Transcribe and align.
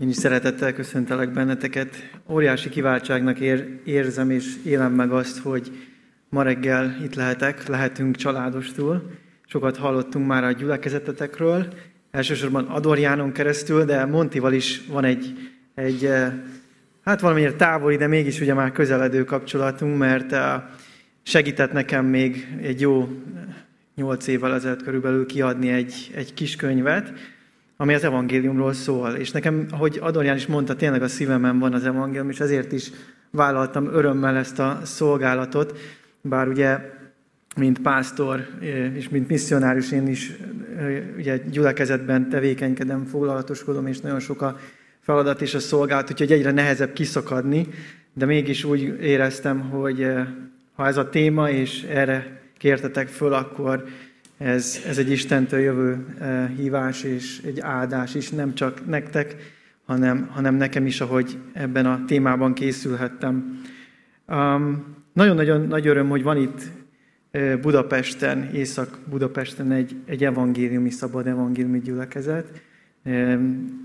Én 0.00 0.08
is 0.08 0.16
szeretettel 0.16 0.72
köszöntelek 0.72 1.32
benneteket. 1.32 2.10
Óriási 2.28 2.68
kiváltságnak 2.68 3.40
ér, 3.40 3.80
érzem 3.84 4.30
és 4.30 4.54
élem 4.64 4.92
meg 4.92 5.10
azt, 5.10 5.38
hogy 5.38 5.70
ma 6.28 6.42
reggel 6.42 6.96
itt 7.02 7.14
lehetek, 7.14 7.66
lehetünk 7.66 8.16
családostul. 8.16 9.10
Sokat 9.46 9.76
hallottunk 9.76 10.26
már 10.26 10.44
a 10.44 10.52
gyülekezetetekről, 10.52 11.66
elsősorban 12.10 12.64
Adorjánon 12.64 13.32
keresztül, 13.32 13.84
de 13.84 14.04
Montival 14.04 14.52
is 14.52 14.86
van 14.86 15.04
egy, 15.04 15.52
egy 15.74 16.04
eh, 16.04 16.32
hát 17.04 17.20
valamennyire 17.20 17.54
távoli, 17.54 17.96
de 17.96 18.06
mégis 18.06 18.40
ugye 18.40 18.54
már 18.54 18.72
közeledő 18.72 19.24
kapcsolatunk, 19.24 19.98
mert 19.98 20.32
eh, 20.32 20.62
segített 21.22 21.72
nekem 21.72 22.06
még 22.06 22.48
egy 22.62 22.80
jó 22.80 23.08
nyolc 23.94 24.26
évvel 24.26 24.54
ezelőtt 24.54 24.82
körülbelül 24.82 25.26
kiadni 25.26 25.68
egy, 25.68 26.10
egy 26.14 26.34
kis 26.34 26.56
könyvet, 26.56 27.12
ami 27.80 27.94
az 27.94 28.04
evangéliumról 28.04 28.72
szól. 28.72 29.10
És 29.10 29.30
nekem, 29.30 29.66
ahogy 29.70 29.98
Adorján 30.00 30.36
is 30.36 30.46
mondta, 30.46 30.76
tényleg 30.76 31.02
a 31.02 31.08
szívemen 31.08 31.58
van 31.58 31.72
az 31.72 31.84
evangélium, 31.84 32.30
és 32.30 32.40
ezért 32.40 32.72
is 32.72 32.90
vállaltam 33.30 33.86
örömmel 33.86 34.36
ezt 34.36 34.58
a 34.58 34.80
szolgálatot, 34.84 35.78
bár 36.20 36.48
ugye, 36.48 36.78
mint 37.56 37.78
pásztor 37.78 38.46
és 38.94 39.08
mint 39.08 39.28
misszionárius 39.28 39.92
én 39.92 40.06
is 40.06 40.32
ugye 41.16 41.36
gyülekezetben 41.36 42.28
tevékenykedem, 42.28 43.04
foglalatoskodom, 43.04 43.86
és 43.86 44.00
nagyon 44.00 44.20
sok 44.20 44.42
a 44.42 44.58
feladat 45.00 45.42
és 45.42 45.54
a 45.54 45.60
szolgálat, 45.60 46.10
úgyhogy 46.10 46.32
egyre 46.32 46.50
nehezebb 46.50 46.92
kiszakadni, 46.92 47.68
de 48.12 48.26
mégis 48.26 48.64
úgy 48.64 48.96
éreztem, 49.00 49.60
hogy 49.60 50.06
ha 50.74 50.86
ez 50.86 50.96
a 50.96 51.08
téma, 51.08 51.50
és 51.50 51.82
erre 51.82 52.40
kértetek 52.58 53.08
föl, 53.08 53.32
akkor 53.32 53.84
ez, 54.40 54.80
ez 54.86 54.98
egy 54.98 55.10
Istentől 55.10 55.60
jövő 55.60 56.06
eh, 56.18 56.50
hívás 56.56 57.02
és 57.02 57.40
egy 57.44 57.60
áldás 57.60 58.14
is, 58.14 58.30
nem 58.30 58.54
csak 58.54 58.86
nektek, 58.86 59.36
hanem, 59.84 60.28
hanem 60.32 60.54
nekem 60.54 60.86
is, 60.86 61.00
ahogy 61.00 61.38
ebben 61.52 61.86
a 61.86 62.04
témában 62.06 62.54
készülhettem. 62.54 63.60
Um, 64.28 64.96
nagyon-nagyon 65.12 65.66
nagy 65.66 65.86
öröm, 65.86 66.08
hogy 66.08 66.22
van 66.22 66.36
itt 66.36 66.62
eh, 67.30 67.56
Budapesten, 67.56 68.50
Észak-Budapesten 68.54 69.72
egy, 69.72 69.96
egy 70.04 70.24
evangéliumi, 70.24 70.90
szabad 70.90 71.26
evangéliumi 71.26 71.80
gyülekezet, 71.80 72.62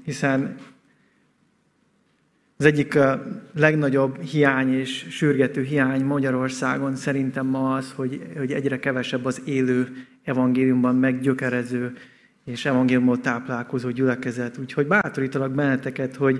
hiszen 0.03 0.55
az 2.57 2.65
egyik 2.65 2.97
legnagyobb 3.55 4.21
hiány 4.21 4.73
és 4.73 5.05
sürgető 5.09 5.61
hiány 5.61 6.03
Magyarországon 6.03 6.95
szerintem 6.95 7.45
ma 7.45 7.75
az, 7.75 7.91
hogy, 7.95 8.21
hogy 8.37 8.51
egyre 8.51 8.79
kevesebb 8.79 9.25
az 9.25 9.41
élő 9.45 9.87
evangéliumban 10.23 10.95
meggyökerező 10.95 11.93
és 12.45 12.65
evangéliumból 12.65 13.19
táplálkozó 13.19 13.89
gyülekezet. 13.89 14.57
Úgyhogy 14.57 14.87
bátorítalak 14.87 15.51
benneteket, 15.51 16.15
hogy, 16.15 16.39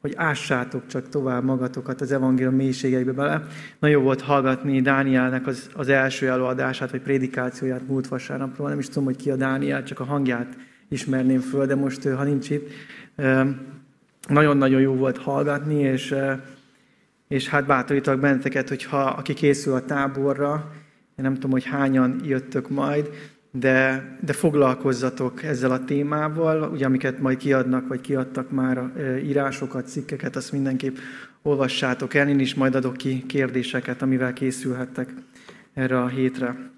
hogy 0.00 0.12
ássátok 0.16 0.86
csak 0.86 1.08
tovább 1.08 1.44
magatokat 1.44 2.00
az 2.00 2.12
evangélium 2.12 2.54
mélységeibe 2.54 3.12
bele. 3.12 3.46
Nagyon 3.78 4.02
volt 4.02 4.20
hallgatni 4.20 4.80
Dánielnek 4.80 5.46
az, 5.46 5.70
az 5.74 5.88
első 5.88 6.28
előadását, 6.28 6.90
vagy 6.90 7.00
prédikációját 7.00 7.86
múlt 7.86 8.08
vasárnapról. 8.08 8.68
Nem 8.68 8.78
is 8.78 8.86
tudom, 8.88 9.04
hogy 9.04 9.16
ki 9.16 9.30
a 9.30 9.36
Dániel, 9.36 9.82
csak 9.82 10.00
a 10.00 10.04
hangját 10.04 10.56
ismerném 10.88 11.40
föl, 11.40 11.66
de 11.66 11.74
most, 11.74 12.08
ha 12.08 12.24
nincs 12.24 12.50
itt, 12.50 12.70
nagyon-nagyon 14.28 14.80
jó 14.80 14.94
volt 14.94 15.18
hallgatni, 15.18 15.80
és, 15.80 16.14
és 17.28 17.48
hát 17.48 17.66
bátorítok 17.66 18.20
benneteket, 18.20 18.68
hogyha 18.68 18.98
aki 18.98 19.34
készül 19.34 19.74
a 19.74 19.84
táborra, 19.84 20.72
én 21.16 21.24
nem 21.24 21.34
tudom, 21.34 21.50
hogy 21.50 21.64
hányan 21.64 22.20
jöttök 22.24 22.68
majd, 22.68 23.10
de, 23.50 24.04
de 24.20 24.32
foglalkozzatok 24.32 25.42
ezzel 25.42 25.70
a 25.70 25.84
témával, 25.84 26.70
ugye 26.70 26.86
amiket 26.86 27.20
majd 27.20 27.36
kiadnak, 27.36 27.88
vagy 27.88 28.00
kiadtak 28.00 28.50
már 28.50 28.92
írásokat, 29.24 29.88
cikkeket, 29.88 30.36
azt 30.36 30.52
mindenképp 30.52 30.96
olvassátok 31.42 32.14
el, 32.14 32.28
én 32.28 32.38
is 32.38 32.54
majd 32.54 32.74
adok 32.74 32.96
ki 32.96 33.26
kérdéseket, 33.26 34.02
amivel 34.02 34.32
készülhettek 34.32 35.14
erre 35.74 36.00
a 36.00 36.08
hétre. 36.08 36.70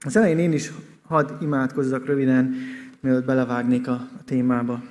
Az 0.00 0.16
elején 0.16 0.38
én 0.38 0.52
is 0.52 0.72
hadd 1.02 1.30
imádkozzak 1.40 2.06
röviden, 2.06 2.54
mielőtt 3.00 3.24
belevágnék 3.24 3.88
a, 3.88 3.92
a 3.92 4.24
témába. 4.24 4.82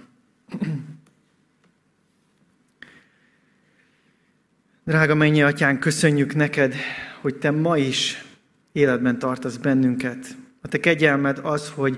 Drága 4.90 5.16
mennyi 5.16 5.44
atyán, 5.44 5.80
köszönjük 5.80 6.36
neked, 6.36 6.76
hogy 7.22 7.36
te 7.36 7.52
ma 7.52 7.78
is 7.78 8.26
életben 8.72 9.20
tartasz 9.20 9.58
bennünket. 9.58 10.36
A 10.62 10.68
te 10.68 10.80
kegyelmed 10.80 11.40
az, 11.44 11.72
hogy 11.76 11.98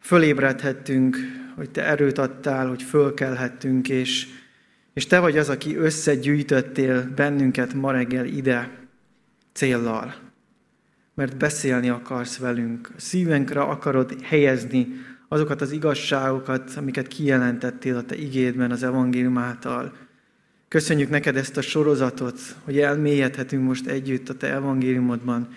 fölébredhettünk, 0.00 1.16
hogy 1.56 1.70
te 1.70 1.84
erőt 1.84 2.18
adtál, 2.18 2.68
hogy 2.68 2.82
fölkelhettünk, 2.82 3.88
és, 3.88 4.26
és 4.94 5.06
te 5.06 5.18
vagy 5.18 5.38
az, 5.38 5.48
aki 5.48 5.76
összegyűjtöttél 5.76 7.10
bennünket 7.14 7.74
ma 7.74 7.92
reggel 7.92 8.26
ide 8.26 8.70
céllal. 9.52 10.14
Mert 11.14 11.36
beszélni 11.36 11.88
akarsz 11.88 12.38
velünk. 12.38 12.90
A 12.96 13.00
szívünkre 13.00 13.60
akarod 13.60 14.16
helyezni 14.22 14.88
azokat 15.28 15.60
az 15.60 15.72
igazságokat, 15.72 16.72
amiket 16.76 17.08
kijelentettél 17.08 17.96
a 17.96 18.02
te 18.02 18.16
igédben 18.16 18.70
az 18.70 18.82
evangélium 18.82 19.38
által. 19.38 20.07
Köszönjük 20.68 21.10
neked 21.10 21.36
ezt 21.36 21.56
a 21.56 21.60
sorozatot, 21.60 22.40
hogy 22.64 22.78
elmélyedhetünk 22.78 23.64
most 23.64 23.86
együtt 23.86 24.28
a 24.28 24.34
te 24.34 24.52
evangéliumodban, 24.52 25.48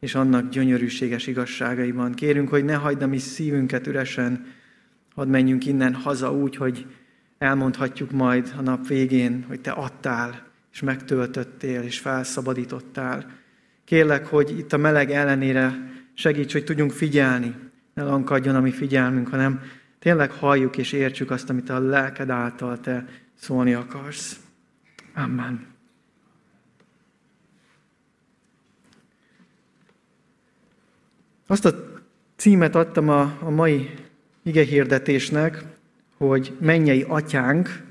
és 0.00 0.14
annak 0.14 0.48
gyönyörűséges 0.50 1.26
igazságaiban. 1.26 2.12
Kérünk, 2.12 2.48
hogy 2.48 2.64
ne 2.64 2.74
hagyd 2.74 3.02
a 3.02 3.06
mi 3.06 3.18
szívünket 3.18 3.86
üresen, 3.86 4.46
hadd 5.14 5.28
menjünk 5.28 5.66
innen 5.66 5.94
haza 5.94 6.32
úgy, 6.32 6.56
hogy 6.56 6.86
elmondhatjuk 7.38 8.10
majd 8.10 8.52
a 8.56 8.62
nap 8.62 8.86
végén, 8.86 9.44
hogy 9.48 9.60
te 9.60 9.70
adtál, 9.70 10.46
és 10.72 10.80
megtöltöttél, 10.80 11.82
és 11.82 11.98
felszabadítottál. 11.98 13.30
Kérlek, 13.84 14.26
hogy 14.26 14.58
itt 14.58 14.72
a 14.72 14.76
meleg 14.76 15.10
ellenére 15.10 15.92
segíts, 16.14 16.52
hogy 16.52 16.64
tudjunk 16.64 16.90
figyelni, 16.90 17.54
ne 17.94 18.02
lankadjon 18.02 18.54
a 18.54 18.60
mi 18.60 18.70
figyelmünk, 18.70 19.28
hanem 19.28 19.60
tényleg 19.98 20.30
halljuk 20.30 20.76
és 20.76 20.92
értsük 20.92 21.30
azt, 21.30 21.50
amit 21.50 21.70
a 21.70 21.80
lelked 21.80 22.30
által 22.30 22.80
te 22.80 23.06
szólni 23.34 23.74
akarsz. 23.74 24.40
Amen. 25.14 25.66
Azt 31.46 31.64
a 31.64 32.00
címet 32.36 32.74
adtam 32.74 33.08
a, 33.08 33.38
a 33.40 33.50
mai 33.50 33.90
igehirdetésnek, 34.42 35.64
hogy 36.16 36.56
mennyei 36.60 37.04
atyánk 37.08 37.82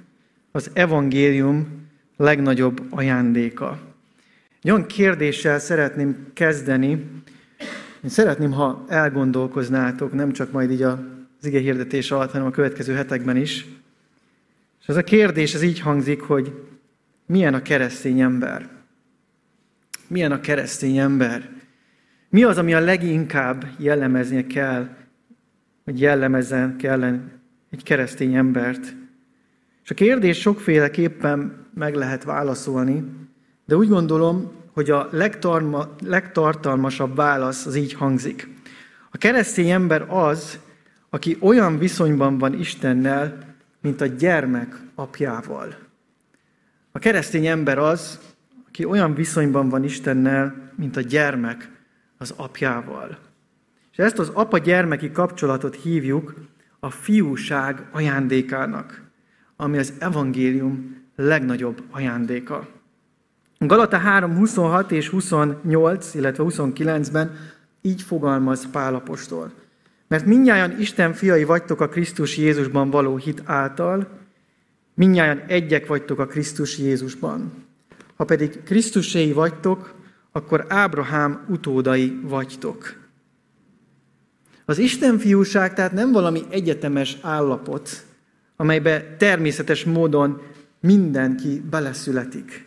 az 0.51 0.69
evangélium 0.73 1.87
legnagyobb 2.17 2.81
ajándéka. 2.89 3.79
Egy 4.61 4.71
olyan 4.71 4.85
kérdéssel 4.85 5.59
szeretném 5.59 6.27
kezdeni, 6.33 6.89
én 8.03 8.09
szeretném, 8.09 8.51
ha 8.51 8.85
elgondolkoznátok, 8.87 10.13
nem 10.13 10.31
csak 10.31 10.51
majd 10.51 10.71
így 10.71 10.81
az 10.81 10.97
ige 11.41 11.59
hirdetés 11.59 12.11
alatt, 12.11 12.31
hanem 12.31 12.47
a 12.47 12.51
következő 12.51 12.93
hetekben 12.93 13.37
is. 13.37 13.65
És 14.81 14.87
ez 14.87 14.95
a 14.95 15.03
kérdés, 15.03 15.53
ez 15.53 15.61
így 15.61 15.79
hangzik, 15.79 16.21
hogy 16.21 16.70
milyen 17.31 17.53
a 17.53 17.61
keresztény 17.61 18.21
ember? 18.21 18.69
Milyen 20.07 20.31
a 20.31 20.39
keresztény 20.39 20.97
ember? 20.97 21.49
Mi 22.29 22.43
az, 22.43 22.57
ami 22.57 22.73
a 22.73 22.79
leginkább 22.79 23.65
jellemeznie 23.77 24.47
kell, 24.47 24.89
hogy 25.83 25.99
jellemezzen 25.99 26.77
kellene 26.77 27.21
egy 27.69 27.83
keresztény 27.83 28.35
embert? 28.35 28.95
És 29.83 29.89
a 29.89 29.93
kérdés 29.93 30.39
sokféleképpen 30.39 31.67
meg 31.73 31.95
lehet 31.95 32.23
válaszolni, 32.23 33.03
de 33.65 33.75
úgy 33.75 33.87
gondolom, 33.87 34.51
hogy 34.73 34.89
a 34.89 35.07
legtarma, 35.11 35.95
legtartalmasabb 35.99 37.15
válasz 37.15 37.65
az 37.65 37.75
így 37.75 37.93
hangzik. 37.93 38.47
A 39.11 39.17
keresztény 39.17 39.69
ember 39.69 40.05
az, 40.09 40.59
aki 41.09 41.37
olyan 41.39 41.77
viszonyban 41.77 42.37
van 42.37 42.59
Istennel, 42.59 43.37
mint 43.81 44.01
a 44.01 44.05
gyermek 44.05 44.81
apjával. 44.95 45.89
A 46.91 46.99
keresztény 46.99 47.45
ember 47.45 47.77
az, 47.77 48.19
aki 48.67 48.85
olyan 48.85 49.13
viszonyban 49.13 49.69
van 49.69 49.83
Istennel, 49.83 50.71
mint 50.75 50.97
a 50.97 51.01
gyermek 51.01 51.69
az 52.17 52.33
apjával. 52.37 53.17
És 53.91 53.97
ezt 53.97 54.19
az 54.19 54.31
apa-gyermeki 54.33 55.11
kapcsolatot 55.11 55.75
hívjuk 55.75 56.33
a 56.79 56.89
fiúság 56.89 57.87
ajándékának, 57.91 59.01
ami 59.55 59.77
az 59.77 59.93
evangélium 59.99 61.03
legnagyobb 61.15 61.83
ajándéka. 61.91 62.67
Galata 63.57 63.97
3, 63.97 64.35
26 64.35 64.91
és 64.91 65.07
28, 65.07 66.13
illetve 66.13 66.43
29-ben 66.47 67.31
így 67.81 68.01
fogalmaz 68.01 68.69
Pálapostól. 68.71 69.51
Mert 70.07 70.25
mindnyájan 70.25 70.79
Isten 70.79 71.13
fiai 71.13 71.43
vagytok 71.43 71.81
a 71.81 71.89
Krisztus 71.89 72.37
Jézusban 72.37 72.89
való 72.89 73.15
hit 73.15 73.41
által, 73.45 74.07
Mindnyájan 75.01 75.43
egyek 75.47 75.87
vagytok 75.87 76.19
a 76.19 76.25
Krisztus 76.25 76.77
Jézusban. 76.77 77.51
Ha 78.15 78.25
pedig 78.25 78.63
Krisztuséi 78.63 79.31
vagytok, 79.31 79.95
akkor 80.31 80.65
Ábrahám 80.69 81.45
utódai 81.49 82.19
vagytok. 82.23 82.95
Az 84.65 84.77
Isten 84.77 85.17
fiúság 85.17 85.73
tehát 85.73 85.91
nem 85.91 86.11
valami 86.11 86.41
egyetemes 86.49 87.17
állapot, 87.21 88.05
amelybe 88.55 89.15
természetes 89.17 89.83
módon 89.83 90.41
mindenki 90.79 91.61
beleszületik, 91.69 92.65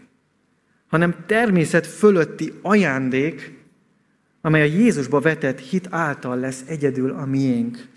hanem 0.86 1.14
természet 1.26 1.86
fölötti 1.86 2.52
ajándék, 2.62 3.64
amely 4.40 4.62
a 4.62 4.72
Jézusba 4.72 5.20
vetett 5.20 5.58
hit 5.58 5.86
által 5.90 6.38
lesz 6.38 6.64
egyedül 6.66 7.10
a 7.10 7.24
miénk. 7.24 7.92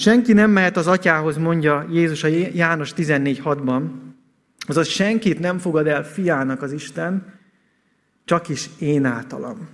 Senki 0.00 0.32
nem 0.32 0.50
mehet 0.50 0.76
az 0.76 0.86
atyához, 0.86 1.36
mondja 1.36 1.86
Jézus 1.90 2.24
a 2.24 2.28
János 2.52 2.92
14.6-ban, 2.96 3.82
azaz 4.66 4.88
senkit 4.88 5.38
nem 5.38 5.58
fogad 5.58 5.86
el 5.86 6.04
fiának 6.04 6.62
az 6.62 6.72
Isten, 6.72 7.34
csak 8.24 8.48
is 8.48 8.68
én 8.78 9.04
általam. 9.04 9.68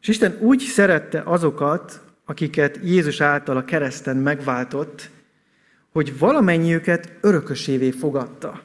És 0.00 0.08
Isten 0.08 0.36
úgy 0.40 0.60
szerette 0.60 1.22
azokat, 1.24 2.00
akiket 2.24 2.78
Jézus 2.82 3.20
által 3.20 3.56
a 3.56 3.64
kereszten 3.64 4.16
megváltott, 4.16 5.10
hogy 5.92 6.18
valamennyiüket 6.18 7.12
örökösévé 7.20 7.90
fogadta. 7.90 8.62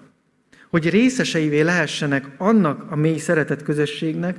Hogy 0.70 0.90
részeseivé 0.90 1.62
lehessenek 1.62 2.28
annak 2.38 2.92
a 2.92 2.96
mély 2.96 3.18
szeretet 3.18 3.64
közösségnek, 3.64 4.38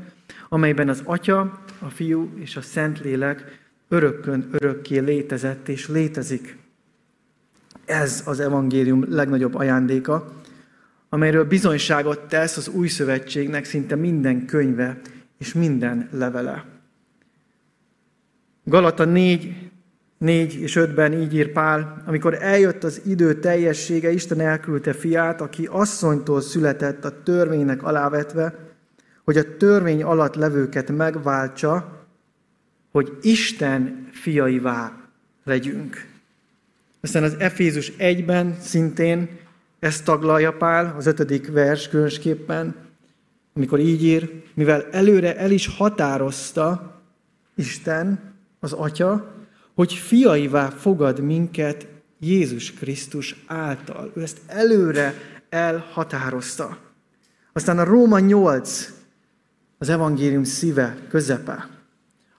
amelyben 0.49 0.89
az 0.89 1.03
Atya, 1.05 1.65
a 1.79 1.89
Fiú 1.89 2.33
és 2.39 2.57
a 2.57 2.63
Szentlélek 2.63 3.64
örökkön 3.89 4.49
örökké 4.53 4.99
létezett 4.99 5.69
és 5.69 5.89
létezik. 5.89 6.57
Ez 7.85 8.23
az 8.27 8.41
evangélium 8.41 9.05
legnagyobb 9.09 9.55
ajándéka, 9.55 10.33
amelyről 11.09 11.45
bizonyságot 11.45 12.21
tesz 12.21 12.57
az 12.57 12.69
új 12.69 12.89
szövetségnek 12.89 13.65
szinte 13.65 13.95
minden 13.95 14.47
könyve 14.47 15.01
és 15.39 15.53
minden 15.53 16.09
levele. 16.13 16.65
Galata 18.65 19.05
4, 19.05 19.71
4 20.19 20.55
és 20.55 20.77
5-ben 20.81 21.13
így 21.13 21.35
ír 21.35 21.53
Pál, 21.53 22.03
amikor 22.07 22.35
eljött 22.41 22.85
az 22.85 23.01
idő 23.07 23.35
teljessége, 23.39 24.11
Isten 24.11 24.41
elküldte 24.41 24.93
fiát, 24.93 25.41
aki 25.41 25.67
asszonytól 25.71 26.41
született 26.41 27.05
a 27.05 27.23
törvénynek 27.23 27.83
alávetve, 27.83 28.55
hogy 29.25 29.37
a 29.37 29.57
törvény 29.57 30.03
alatt 30.03 30.35
levőket 30.35 30.91
megváltsa, 30.91 32.04
hogy 32.95 33.19
Isten 33.23 34.09
fiaivá 34.13 34.93
legyünk. 35.45 36.07
Aztán 37.01 37.23
az 37.23 37.35
Efézus 37.39 37.93
1-ben 37.99 38.57
szintén 38.61 39.29
ezt 39.79 40.05
taglalja 40.05 40.53
Pál, 40.53 40.95
az 40.97 41.07
ötödik 41.07 41.53
vers 41.53 41.89
különösképpen, 41.89 42.75
amikor 43.55 43.79
így 43.79 44.05
ír, 44.05 44.43
mivel 44.55 44.87
előre 44.91 45.37
el 45.37 45.51
is 45.51 45.67
határozta 45.67 47.01
Isten, 47.55 48.35
az 48.61 48.73
Atya, 48.73 49.35
hogy 49.75 49.93
fiaivá 49.93 50.69
fogad 50.69 51.21
minket 51.21 51.87
Jézus 52.21 52.73
Krisztus 52.73 53.37
által. 53.47 54.13
Ő 54.17 54.23
ezt 54.23 54.41
előre 54.47 55.15
elhatározta. 55.49 56.79
Aztán 57.53 57.79
a 57.79 57.85
Róma 57.85 58.19
8, 58.19 58.93
az 59.79 59.89
evangélium 59.89 60.45
szíve, 60.45 60.97
közepe, 61.09 61.74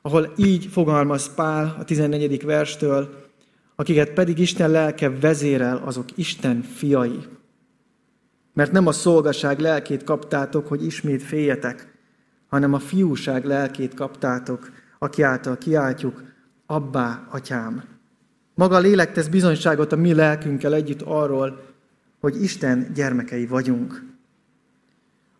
ahol 0.06 0.34
így 0.36 0.66
fogalmaz 0.66 1.34
Pál 1.34 1.75
a 1.80 1.84
14. 1.84 2.44
verstől, 2.44 3.24
akiket 3.75 4.10
pedig 4.13 4.40
Isten 4.40 4.69
lelke 4.69 5.10
vezérel, 5.10 5.78
azok 5.78 6.06
Isten 6.16 6.62
fiai. 6.62 7.19
Mert 8.54 8.72
nem 8.72 8.88
a 8.88 8.92
szolgaság 8.92 9.60
lelkét 9.60 10.04
kaptátok, 10.04 10.68
hogy 10.68 10.86
ismét 10.86 11.24
féljetek, 11.24 11.98
hanem 12.48 12.74
a 12.74 12.80
fiúság 12.80 13.46
lelkét 13.46 13.94
kaptátok, 13.94 14.72
aki 15.00 15.22
által 15.22 15.57
kiáltjuk, 15.57 16.24
Abbá, 16.66 17.28
atyám. 17.30 17.84
Maga 18.56 18.75
a 18.75 18.80
lélek 18.80 19.12
tesz 19.12 19.28
bizonyságot 19.28 19.92
a 19.92 19.96
mi 19.96 20.13
lelkünkkel 20.13 20.74
együtt 20.74 21.01
arról, 21.01 21.66
hogy 22.19 22.44
Isten 22.44 22.92
gyermekei 22.94 23.46
vagyunk. 23.46 24.04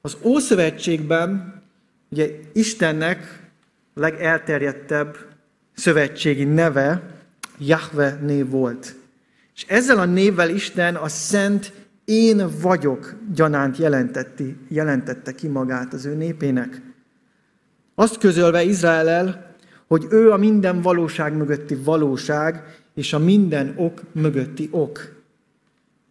Az 0.02 0.18
Ószövetségben 0.24 1.62
ugye 2.10 2.40
Istennek 2.54 3.45
legelterjedtebb 3.96 5.18
szövetségi 5.74 6.44
neve 6.44 7.02
Jahve 7.60 8.20
név 8.22 8.50
volt. 8.50 8.96
És 9.56 9.66
ezzel 9.68 10.00
a 10.00 10.06
névvel 10.06 10.50
Isten 10.50 10.96
a 10.96 11.08
szent 11.08 11.74
én 12.06 12.50
vagyok 12.62 13.16
gyanánt 13.34 13.78
jelentetti, 13.78 14.58
jelentette 14.68 15.32
ki 15.32 15.48
magát 15.48 15.94
az 15.94 16.06
ő 16.06 16.16
népének. 16.16 16.82
Azt 17.96 18.18
közölve 18.18 18.64
Izrael 18.64 19.56
hogy 19.88 20.08
ő 20.10 20.32
a 20.32 20.38
minden 20.38 20.82
valóság 20.82 21.34
mögötti 21.34 21.76
valóság, 21.76 22.64
és 22.94 23.14
a 23.14 23.20
minden 23.20 23.74
ok 23.78 24.02
mögötti 24.12 24.68
ok. 24.72 25.14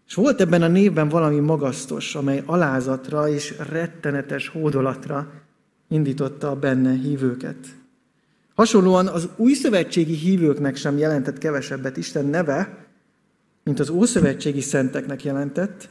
És 0.06 0.14
volt 0.14 0.40
ebben 0.40 0.62
a 0.62 0.68
névben 0.68 1.08
valami 1.08 1.38
magasztos, 1.38 2.14
amely 2.14 2.42
alázatra 2.46 3.28
és 3.28 3.54
rettenetes 3.70 4.48
hódolatra 4.48 5.32
indította 5.88 6.50
a 6.50 6.56
benne 6.56 6.92
hívőket. 6.92 7.56
Hasonlóan 8.54 9.06
az 9.06 9.28
új 9.36 9.52
szövetségi 9.52 10.14
hívőknek 10.14 10.76
sem 10.76 10.98
jelentett 10.98 11.38
kevesebbet 11.38 11.96
Isten 11.96 12.26
neve, 12.26 12.86
mint 13.64 13.80
az 13.80 13.90
ószövetségi 13.90 14.60
szenteknek 14.60 15.24
jelentett, 15.24 15.88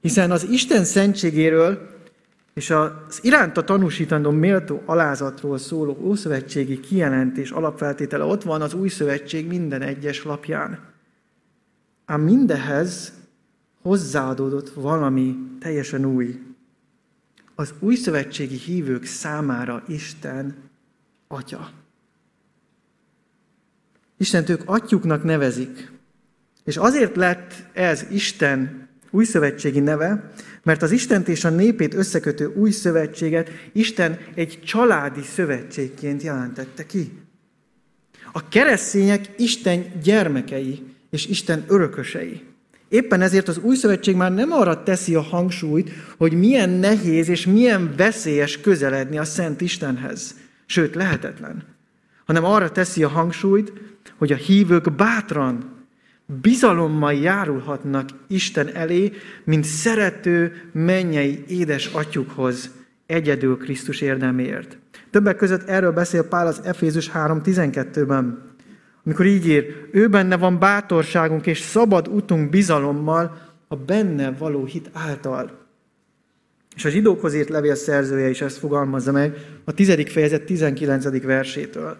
hiszen 0.00 0.30
az 0.30 0.46
Isten 0.50 0.84
szentségéről 0.84 1.94
és 2.54 2.70
az 2.70 3.18
iránta 3.20 3.64
tanúsítandó 3.64 4.30
méltó 4.30 4.82
alázatról 4.84 5.58
szóló 5.58 5.98
ószövetségi 6.00 6.80
kijelentés 6.80 7.50
alapfeltétele 7.50 8.24
ott 8.24 8.42
van 8.42 8.62
az 8.62 8.74
új 8.74 8.88
szövetség 8.88 9.46
minden 9.46 9.82
egyes 9.82 10.24
lapján. 10.24 10.78
Ám 12.04 12.20
mindehez 12.20 13.12
hozzáadódott 13.82 14.68
valami 14.68 15.36
teljesen 15.60 16.04
új. 16.04 16.45
Az 17.58 17.74
új 17.78 17.94
szövetségi 17.94 18.56
hívők 18.56 19.04
számára 19.04 19.82
Isten 19.88 20.56
Atya. 21.28 21.70
Istent 24.16 24.48
ők 24.48 24.62
atyuknak 24.64 25.24
nevezik. 25.24 25.90
És 26.64 26.76
azért 26.76 27.16
lett 27.16 27.54
ez 27.72 28.04
Isten 28.10 28.88
új 29.10 29.24
szövetségi 29.24 29.80
neve, 29.80 30.32
mert 30.62 30.82
az 30.82 30.90
Istent 30.90 31.28
és 31.28 31.44
a 31.44 31.50
népét 31.50 31.94
összekötő 31.94 32.46
új 32.46 32.70
szövetséget 32.70 33.50
Isten 33.72 34.18
egy 34.34 34.60
családi 34.64 35.22
szövetségként 35.22 36.22
jelentette 36.22 36.86
ki. 36.86 37.12
A 38.32 38.48
keresztények 38.48 39.28
Isten 39.36 40.00
gyermekei 40.02 40.94
és 41.10 41.26
Isten 41.26 41.64
örökösei. 41.68 42.44
Éppen 42.88 43.20
ezért 43.20 43.48
az 43.48 43.58
új 43.58 43.76
szövetség 43.76 44.16
már 44.16 44.34
nem 44.34 44.52
arra 44.52 44.82
teszi 44.82 45.14
a 45.14 45.20
hangsúlyt, 45.20 45.90
hogy 46.16 46.32
milyen 46.32 46.70
nehéz 46.70 47.28
és 47.28 47.46
milyen 47.46 47.94
veszélyes 47.96 48.60
közeledni 48.60 49.18
a 49.18 49.24
Szent 49.24 49.60
Istenhez. 49.60 50.34
Sőt, 50.66 50.94
lehetetlen. 50.94 51.64
Hanem 52.24 52.44
arra 52.44 52.70
teszi 52.70 53.02
a 53.02 53.08
hangsúlyt, 53.08 53.72
hogy 54.16 54.32
a 54.32 54.36
hívők 54.36 54.94
bátran 54.94 55.74
bizalommal 56.26 57.14
járulhatnak 57.14 58.08
Isten 58.26 58.74
elé, 58.74 59.12
mint 59.44 59.64
szerető 59.64 60.52
mennyei 60.72 61.44
édes 61.48 61.86
atyukhoz, 61.86 62.70
egyedül 63.06 63.56
Krisztus 63.56 64.00
érdeméért. 64.00 64.78
Többek 65.10 65.36
között 65.36 65.68
erről 65.68 65.92
beszél 65.92 66.28
Pál 66.28 66.46
az 66.46 66.60
Efézus 66.64 67.10
3.12-ben, 67.14 68.45
amikor 69.06 69.26
így 69.26 69.46
ír, 69.46 69.88
ő 69.92 70.08
benne 70.08 70.36
van 70.36 70.58
bátorságunk 70.58 71.46
és 71.46 71.60
szabad 71.60 72.08
utunk 72.08 72.50
bizalommal 72.50 73.38
a 73.68 73.76
benne 73.76 74.30
való 74.38 74.64
hit 74.64 74.90
által. 74.92 75.50
És 76.76 76.84
a 76.84 76.88
zsidókhoz 76.88 77.34
írt 77.34 77.48
levél 77.48 77.74
szerzője 77.74 78.28
is 78.28 78.40
ezt 78.40 78.58
fogalmazza 78.58 79.12
meg 79.12 79.36
a 79.64 79.72
10. 79.72 80.10
fejezet 80.10 80.42
19. 80.42 81.22
versétől. 81.22 81.96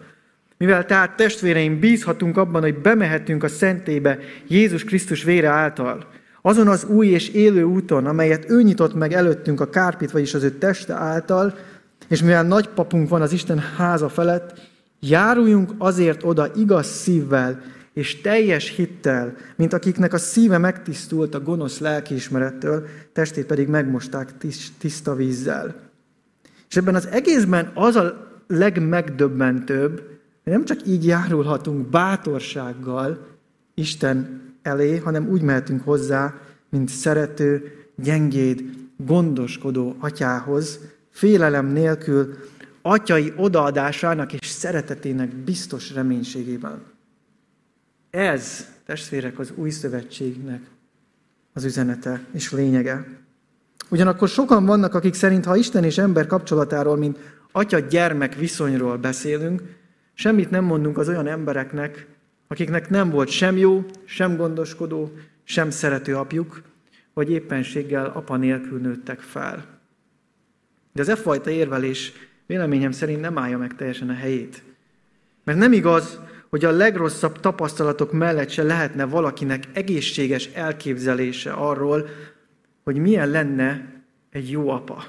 Mivel 0.57 0.85
tehát 0.85 1.15
testvéreim 1.15 1.79
bízhatunk 1.79 2.37
abban, 2.37 2.61
hogy 2.61 2.77
bemehetünk 2.77 3.43
a 3.43 3.47
szentébe 3.47 4.19
Jézus 4.47 4.83
Krisztus 4.83 5.23
vére 5.23 5.47
által, 5.47 6.07
azon 6.41 6.67
az 6.67 6.83
új 6.83 7.07
és 7.07 7.29
élő 7.29 7.63
úton, 7.63 8.05
amelyet 8.05 8.49
ő 8.49 8.61
nyitott 8.61 8.93
meg 8.93 9.13
előttünk 9.13 9.61
a 9.61 9.69
kárpit, 9.69 10.11
vagyis 10.11 10.33
az 10.33 10.43
ő 10.43 10.49
teste 10.49 10.93
által, 10.93 11.57
és 12.07 12.21
mivel 12.21 12.43
nagypapunk 12.43 13.09
van 13.09 13.21
az 13.21 13.31
Isten 13.31 13.59
háza 13.77 14.09
felett, 14.09 14.59
járuljunk 14.99 15.71
azért 15.77 16.23
oda 16.23 16.51
igaz 16.55 16.87
szívvel 16.87 17.61
és 17.93 18.21
teljes 18.21 18.75
hittel, 18.75 19.35
mint 19.55 19.73
akiknek 19.73 20.13
a 20.13 20.17
szíve 20.17 20.57
megtisztult 20.57 21.35
a 21.35 21.41
gonosz 21.41 21.79
lelkiismerettől, 21.79 22.85
testét 23.13 23.45
pedig 23.45 23.67
megmosták 23.67 24.33
tiszta 24.77 25.15
vízzel. 25.15 25.75
És 26.69 26.75
ebben 26.75 26.95
az 26.95 27.07
egészben 27.07 27.71
az 27.73 27.95
a 27.95 28.27
legmegdöbbentőbb, 28.47 30.03
nem 30.43 30.65
csak 30.65 30.87
így 30.87 31.05
járulhatunk 31.05 31.89
bátorsággal 31.89 33.27
Isten 33.73 34.41
elé, 34.61 34.97
hanem 34.97 35.29
úgy 35.29 35.41
mehetünk 35.41 35.83
hozzá, 35.83 36.33
mint 36.69 36.89
szerető, 36.89 37.71
gyengéd, 37.95 38.63
gondoskodó 38.97 39.95
atyához, 39.99 40.79
félelem 41.09 41.65
nélkül, 41.65 42.35
atyai 42.91 43.33
odaadásának 43.35 44.33
és 44.33 44.47
szeretetének 44.47 45.35
biztos 45.35 45.93
reménységében. 45.93 46.81
Ez, 48.09 48.67
testvérek, 48.85 49.39
az 49.39 49.51
új 49.55 49.69
szövetségnek 49.69 50.61
az 51.53 51.63
üzenete 51.63 52.21
és 52.33 52.51
lényege. 52.51 53.07
Ugyanakkor 53.89 54.27
sokan 54.27 54.65
vannak, 54.65 54.93
akik 54.93 55.13
szerint, 55.13 55.45
ha 55.45 55.55
Isten 55.55 55.83
és 55.83 55.97
ember 55.97 56.27
kapcsolatáról, 56.27 56.97
mint 56.97 57.19
atya-gyermek 57.51 58.35
viszonyról 58.35 58.97
beszélünk, 58.97 59.61
semmit 60.13 60.49
nem 60.49 60.63
mondunk 60.63 60.97
az 60.97 61.07
olyan 61.07 61.27
embereknek, 61.27 62.07
akiknek 62.47 62.89
nem 62.89 63.09
volt 63.09 63.29
sem 63.29 63.57
jó, 63.57 63.85
sem 64.05 64.35
gondoskodó, 64.35 65.11
sem 65.43 65.69
szerető 65.69 66.15
apjuk, 66.15 66.61
vagy 67.13 67.31
éppenséggel 67.31 68.05
apa 68.05 68.35
nélkül 68.35 68.79
nőttek 68.79 69.19
fel. 69.19 69.65
De 70.93 71.01
az 71.01 71.09
e 71.09 71.15
fajta 71.15 71.49
érvelés 71.49 72.13
véleményem 72.47 72.91
szerint 72.91 73.21
nem 73.21 73.37
állja 73.37 73.57
meg 73.57 73.75
teljesen 73.75 74.09
a 74.09 74.13
helyét. 74.13 74.63
Mert 75.43 75.57
nem 75.57 75.73
igaz, 75.73 76.19
hogy 76.49 76.65
a 76.65 76.71
legrosszabb 76.71 77.39
tapasztalatok 77.39 78.11
mellett 78.11 78.49
se 78.49 78.63
lehetne 78.63 79.05
valakinek 79.05 79.63
egészséges 79.73 80.45
elképzelése 80.53 81.51
arról, 81.51 82.09
hogy 82.83 82.97
milyen 82.97 83.29
lenne 83.29 83.85
egy 84.29 84.51
jó 84.51 84.69
apa. 84.69 85.05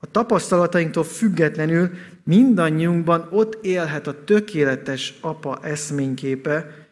A 0.00 0.10
tapasztalatainktól 0.10 1.04
függetlenül 1.04 1.90
mindannyiunkban 2.24 3.26
ott 3.30 3.64
élhet 3.64 4.06
a 4.06 4.24
tökéletes 4.24 5.14
apa 5.20 5.58
eszményképe, 5.62 6.86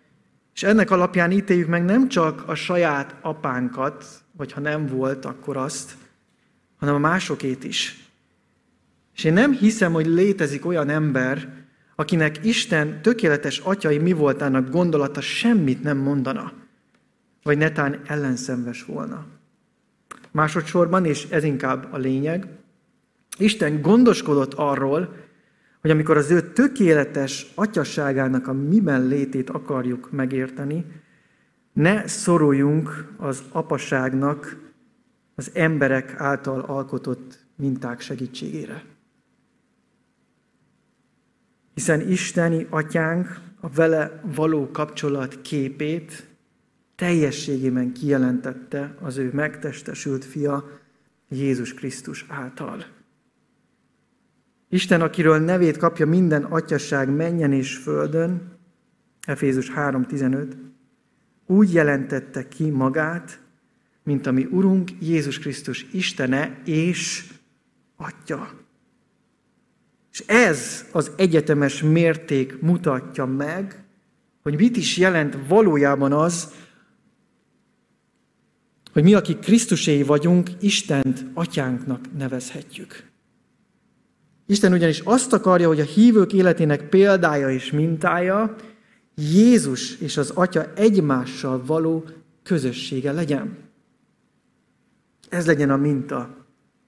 és 0.54 0.62
ennek 0.62 0.90
alapján 0.90 1.30
ítéljük 1.30 1.68
meg 1.68 1.84
nem 1.84 2.08
csak 2.08 2.48
a 2.48 2.54
saját 2.54 3.14
apánkat, 3.20 4.04
vagy 4.32 4.52
ha 4.52 4.60
nem 4.60 4.86
volt, 4.86 5.24
akkor 5.24 5.56
azt, 5.56 5.92
hanem 6.78 6.94
a 6.94 6.98
másokét 6.98 7.64
is. 7.64 8.09
És 9.14 9.24
én 9.24 9.32
nem 9.32 9.52
hiszem, 9.52 9.92
hogy 9.92 10.06
létezik 10.06 10.66
olyan 10.66 10.88
ember, 10.88 11.48
akinek 11.96 12.44
Isten 12.44 13.02
tökéletes 13.02 13.58
atyai 13.58 13.98
mi 13.98 14.12
voltának 14.12 14.70
gondolata 14.70 15.20
semmit 15.20 15.82
nem 15.82 15.96
mondana, 15.96 16.52
vagy 17.42 17.58
netán 17.58 18.00
ellenszenves 18.06 18.84
volna. 18.84 19.26
Másodszorban, 20.30 21.04
és 21.04 21.26
ez 21.30 21.44
inkább 21.44 21.92
a 21.92 21.96
lényeg, 21.96 22.46
Isten 23.38 23.80
gondoskodott 23.80 24.54
arról, 24.54 25.14
hogy 25.80 25.90
amikor 25.90 26.16
az 26.16 26.30
ő 26.30 26.52
tökéletes 26.52 27.46
atyasságának 27.54 28.46
a 28.46 28.52
miben 28.52 29.06
létét 29.06 29.50
akarjuk 29.50 30.10
megérteni, 30.10 30.84
ne 31.72 32.06
szoruljunk 32.06 33.12
az 33.16 33.42
apaságnak 33.52 34.56
az 35.34 35.50
emberek 35.54 36.14
által 36.18 36.60
alkotott 36.60 37.38
minták 37.56 38.00
segítségére. 38.00 38.82
Hiszen 41.80 42.10
Isteni 42.10 42.66
atyánk 42.70 43.40
a 43.60 43.68
vele 43.68 44.20
való 44.34 44.70
kapcsolat 44.70 45.40
képét 45.40 46.26
teljességében 46.94 47.92
kijelentette 47.92 48.94
az 49.00 49.16
ő 49.16 49.30
megtestesült 49.32 50.24
fia 50.24 50.80
Jézus 51.28 51.74
Krisztus 51.74 52.24
által. 52.28 52.84
Isten, 54.68 55.00
akiről 55.00 55.38
nevét 55.38 55.76
kapja 55.76 56.06
minden 56.06 56.44
atyasság 56.44 57.08
menjen 57.08 57.52
és 57.52 57.76
földön, 57.76 58.58
Efézus 59.26 59.70
3.15, 59.70 60.46
úgy 61.46 61.72
jelentette 61.72 62.48
ki 62.48 62.70
magát, 62.70 63.40
mint 64.02 64.26
ami 64.26 64.44
Urunk 64.50 64.90
Jézus 65.00 65.38
Krisztus 65.38 65.86
Istene 65.92 66.60
és 66.64 67.32
Atya. 67.96 68.68
És 70.12 70.22
ez 70.26 70.84
az 70.92 71.10
egyetemes 71.16 71.82
mérték 71.82 72.60
mutatja 72.60 73.24
meg, 73.24 73.84
hogy 74.42 74.56
mit 74.56 74.76
is 74.76 74.96
jelent 74.96 75.36
valójában 75.48 76.12
az, 76.12 76.52
hogy 78.92 79.02
mi, 79.02 79.14
akik 79.14 79.38
Krisztuséi 79.38 80.02
vagyunk, 80.02 80.50
Istent 80.60 81.24
atyánknak 81.34 82.16
nevezhetjük. 82.16 83.08
Isten 84.46 84.72
ugyanis 84.72 85.00
azt 85.00 85.32
akarja, 85.32 85.66
hogy 85.68 85.80
a 85.80 85.84
hívők 85.84 86.32
életének 86.32 86.88
példája 86.88 87.50
és 87.50 87.70
mintája 87.70 88.56
Jézus 89.14 90.00
és 90.00 90.16
az 90.16 90.30
Atya 90.30 90.72
egymással 90.74 91.64
való 91.64 92.04
közössége 92.42 93.12
legyen. 93.12 93.58
Ez 95.28 95.46
legyen 95.46 95.70
a 95.70 95.76
minta, 95.76 96.46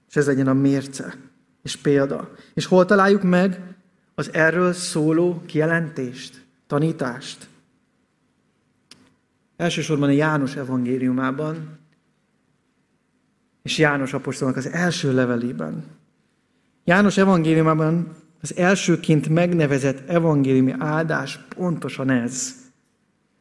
és 0.09 0.15
ez 0.15 0.25
legyen 0.25 0.47
a 0.47 0.53
mérce 0.53 1.15
és 1.63 1.75
példa. 1.75 2.29
És 2.53 2.65
hol 2.65 2.85
találjuk 2.85 3.23
meg 3.23 3.75
az 4.15 4.33
erről 4.33 4.73
szóló 4.73 5.41
kijelentést, 5.45 6.45
tanítást? 6.67 7.47
Elsősorban 9.57 10.09
a 10.09 10.11
János 10.11 10.55
evangéliumában, 10.55 11.79
és 13.61 13.77
János 13.77 14.13
apostolnak 14.13 14.57
az 14.57 14.67
első 14.67 15.13
levelében. 15.13 15.83
János 16.83 17.17
evangéliumában 17.17 18.15
az 18.41 18.57
elsőként 18.57 19.29
megnevezett 19.29 20.09
evangéliumi 20.09 20.73
áldás 20.77 21.39
pontosan 21.55 22.09
ez, 22.09 22.55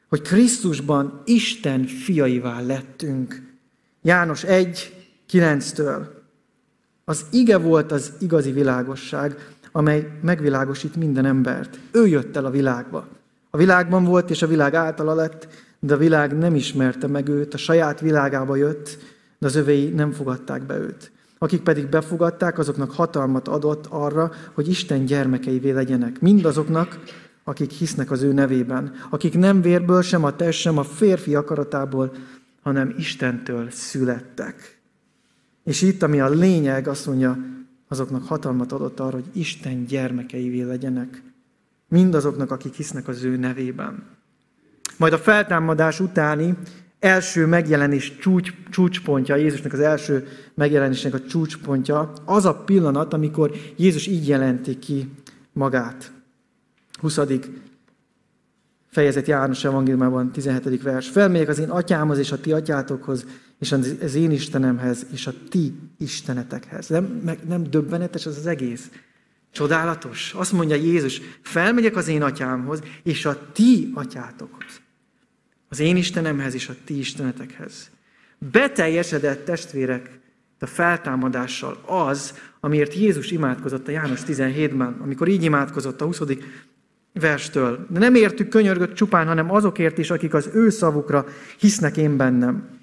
hogy 0.08 0.22
Krisztusban 0.22 1.22
Isten 1.24 1.84
fiaivá 1.84 2.60
lettünk. 2.60 3.56
János 4.02 4.44
1, 4.44 5.06
9-től. 5.30 6.21
Az 7.04 7.24
ige 7.30 7.58
volt 7.58 7.92
az 7.92 8.12
igazi 8.18 8.52
világosság, 8.52 9.48
amely 9.72 10.18
megvilágosít 10.22 10.96
minden 10.96 11.24
embert. 11.24 11.78
Ő 11.92 12.06
jött 12.06 12.36
el 12.36 12.44
a 12.44 12.50
világba. 12.50 13.06
A 13.50 13.56
világban 13.56 14.04
volt, 14.04 14.30
és 14.30 14.42
a 14.42 14.46
világ 14.46 14.74
általa 14.74 15.14
lett, 15.14 15.48
de 15.80 15.94
a 15.94 15.96
világ 15.96 16.38
nem 16.38 16.54
ismerte 16.54 17.06
meg 17.06 17.28
őt, 17.28 17.54
a 17.54 17.58
saját 17.58 18.00
világába 18.00 18.56
jött, 18.56 18.98
de 19.38 19.46
az 19.46 19.54
övéi 19.54 19.88
nem 19.88 20.10
fogadták 20.12 20.62
be 20.62 20.78
őt. 20.78 21.10
Akik 21.38 21.62
pedig 21.62 21.88
befogadták, 21.88 22.58
azoknak 22.58 22.90
hatalmat 22.90 23.48
adott 23.48 23.86
arra, 23.86 24.32
hogy 24.52 24.68
Isten 24.68 25.04
gyermekeivé 25.04 25.70
legyenek. 25.70 26.20
Mindazoknak, 26.20 26.98
akik 27.44 27.70
hisznek 27.70 28.10
az 28.10 28.22
ő 28.22 28.32
nevében. 28.32 28.92
Akik 29.10 29.38
nem 29.38 29.62
vérből, 29.62 30.02
sem 30.02 30.24
a 30.24 30.36
test, 30.36 30.60
sem 30.60 30.78
a 30.78 30.82
férfi 30.82 31.34
akaratából, 31.34 32.12
hanem 32.62 32.94
Istentől 32.96 33.70
születtek. 33.70 34.81
És 35.64 35.82
itt, 35.82 36.02
ami 36.02 36.20
a 36.20 36.28
lényeg, 36.28 36.88
azt 36.88 37.06
mondja, 37.06 37.38
azoknak 37.88 38.26
hatalmat 38.26 38.72
adott 38.72 39.00
arra, 39.00 39.14
hogy 39.14 39.30
Isten 39.32 39.84
gyermekeivé 39.84 40.62
legyenek. 40.62 41.22
Mindazoknak, 41.88 42.50
akik 42.50 42.74
hisznek 42.74 43.08
az 43.08 43.24
ő 43.24 43.36
nevében. 43.36 44.02
Majd 44.96 45.12
a 45.12 45.18
feltámadás 45.18 46.00
utáni 46.00 46.56
első 46.98 47.46
megjelenés 47.46 48.18
csúcs, 48.18 48.52
csúcspontja, 48.70 49.36
Jézusnak 49.36 49.72
az 49.72 49.80
első 49.80 50.26
megjelenésnek 50.54 51.14
a 51.14 51.20
csúcspontja, 51.20 52.12
az 52.24 52.44
a 52.44 52.54
pillanat, 52.54 53.12
amikor 53.12 53.50
Jézus 53.76 54.06
így 54.06 54.28
jelenti 54.28 54.78
ki 54.78 55.10
magát. 55.52 56.12
20. 57.00 57.20
fejezet 58.90 59.26
János 59.26 59.64
evangéliumában, 59.64 60.32
17. 60.32 60.82
vers. 60.82 61.08
Felmegyek 61.08 61.48
az 61.48 61.58
én 61.58 61.70
atyámhoz 61.70 62.18
és 62.18 62.32
a 62.32 62.40
ti 62.40 62.52
atyátokhoz, 62.52 63.26
és 63.62 63.72
az 63.72 64.14
én 64.14 64.30
Istenemhez, 64.30 65.06
és 65.12 65.26
a 65.26 65.32
ti 65.48 65.74
istenetekhez. 65.98 66.88
Nem, 66.88 67.04
meg, 67.24 67.38
nem 67.48 67.62
döbbenetes 67.70 68.26
az 68.26 68.36
az 68.36 68.46
egész? 68.46 68.90
Csodálatos. 69.50 70.32
Azt 70.34 70.52
mondja 70.52 70.76
Jézus, 70.76 71.20
felmegyek 71.42 71.96
az 71.96 72.08
én 72.08 72.22
atyámhoz, 72.22 72.82
és 73.02 73.24
a 73.24 73.52
ti 73.52 73.90
atyátokhoz. 73.94 74.80
Az 75.68 75.80
én 75.80 75.96
Istenemhez 75.96 76.54
és 76.54 76.68
a 76.68 76.74
ti 76.84 76.98
istenetekhez. 76.98 77.90
Beteljesedett 78.38 79.44
testvérek 79.44 80.20
a 80.58 80.66
feltámadással 80.66 81.82
az, 81.86 82.34
amiért 82.60 82.94
Jézus 82.94 83.30
imádkozott 83.30 83.88
a 83.88 83.90
János 83.90 84.20
17-ben, 84.26 84.98
amikor 85.02 85.28
így 85.28 85.42
imádkozott 85.42 86.00
a 86.00 86.04
20. 86.04 86.20
verstől. 87.12 87.86
De 87.90 87.98
nem 87.98 88.14
értük 88.14 88.48
könyörgött 88.48 88.94
csupán, 88.94 89.26
hanem 89.26 89.50
azokért 89.50 89.98
is, 89.98 90.10
akik 90.10 90.34
az 90.34 90.50
ő 90.52 90.70
szavukra 90.70 91.26
hisznek 91.58 91.96
én 91.96 92.16
bennem. 92.16 92.80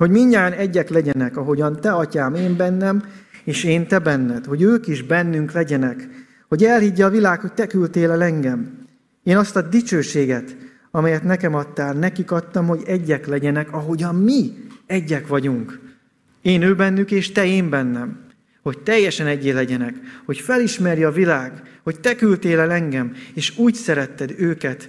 Hogy 0.00 0.10
mindjárt 0.10 0.58
egyek 0.58 0.88
legyenek, 0.88 1.36
ahogyan 1.36 1.80
te, 1.80 1.92
atyám, 1.92 2.34
én 2.34 2.56
bennem, 2.56 3.02
és 3.44 3.64
én 3.64 3.86
te 3.86 3.98
benned, 3.98 4.44
hogy 4.44 4.62
ők 4.62 4.86
is 4.86 5.02
bennünk 5.02 5.52
legyenek, 5.52 6.08
hogy 6.48 6.64
elhiggye 6.64 7.04
a 7.04 7.10
világ, 7.10 7.40
hogy 7.40 7.52
te 7.52 7.66
küldtél 7.66 8.10
el 8.10 8.22
engem. 8.22 8.86
Én 9.22 9.36
azt 9.36 9.56
a 9.56 9.62
dicsőséget, 9.62 10.56
amelyet 10.90 11.22
nekem 11.22 11.54
adtál, 11.54 11.92
nekik 11.92 12.30
adtam, 12.30 12.66
hogy 12.66 12.82
egyek 12.86 13.26
legyenek, 13.26 13.72
ahogyan 13.72 14.14
mi 14.14 14.52
egyek 14.86 15.26
vagyunk. 15.26 15.80
Én 16.42 16.62
ő 16.62 16.74
bennük, 16.74 17.10
és 17.10 17.32
te 17.32 17.46
én 17.46 17.70
bennem. 17.70 18.20
Hogy 18.62 18.78
teljesen 18.78 19.26
egyé 19.26 19.50
legyenek, 19.50 19.94
hogy 20.24 20.38
felismerje 20.38 21.06
a 21.06 21.12
világ, 21.12 21.62
hogy 21.82 22.00
te 22.00 22.14
küldtél 22.14 22.60
el 22.60 22.70
engem, 22.70 23.12
és 23.34 23.58
úgy 23.58 23.74
szeretted 23.74 24.34
őket, 24.38 24.88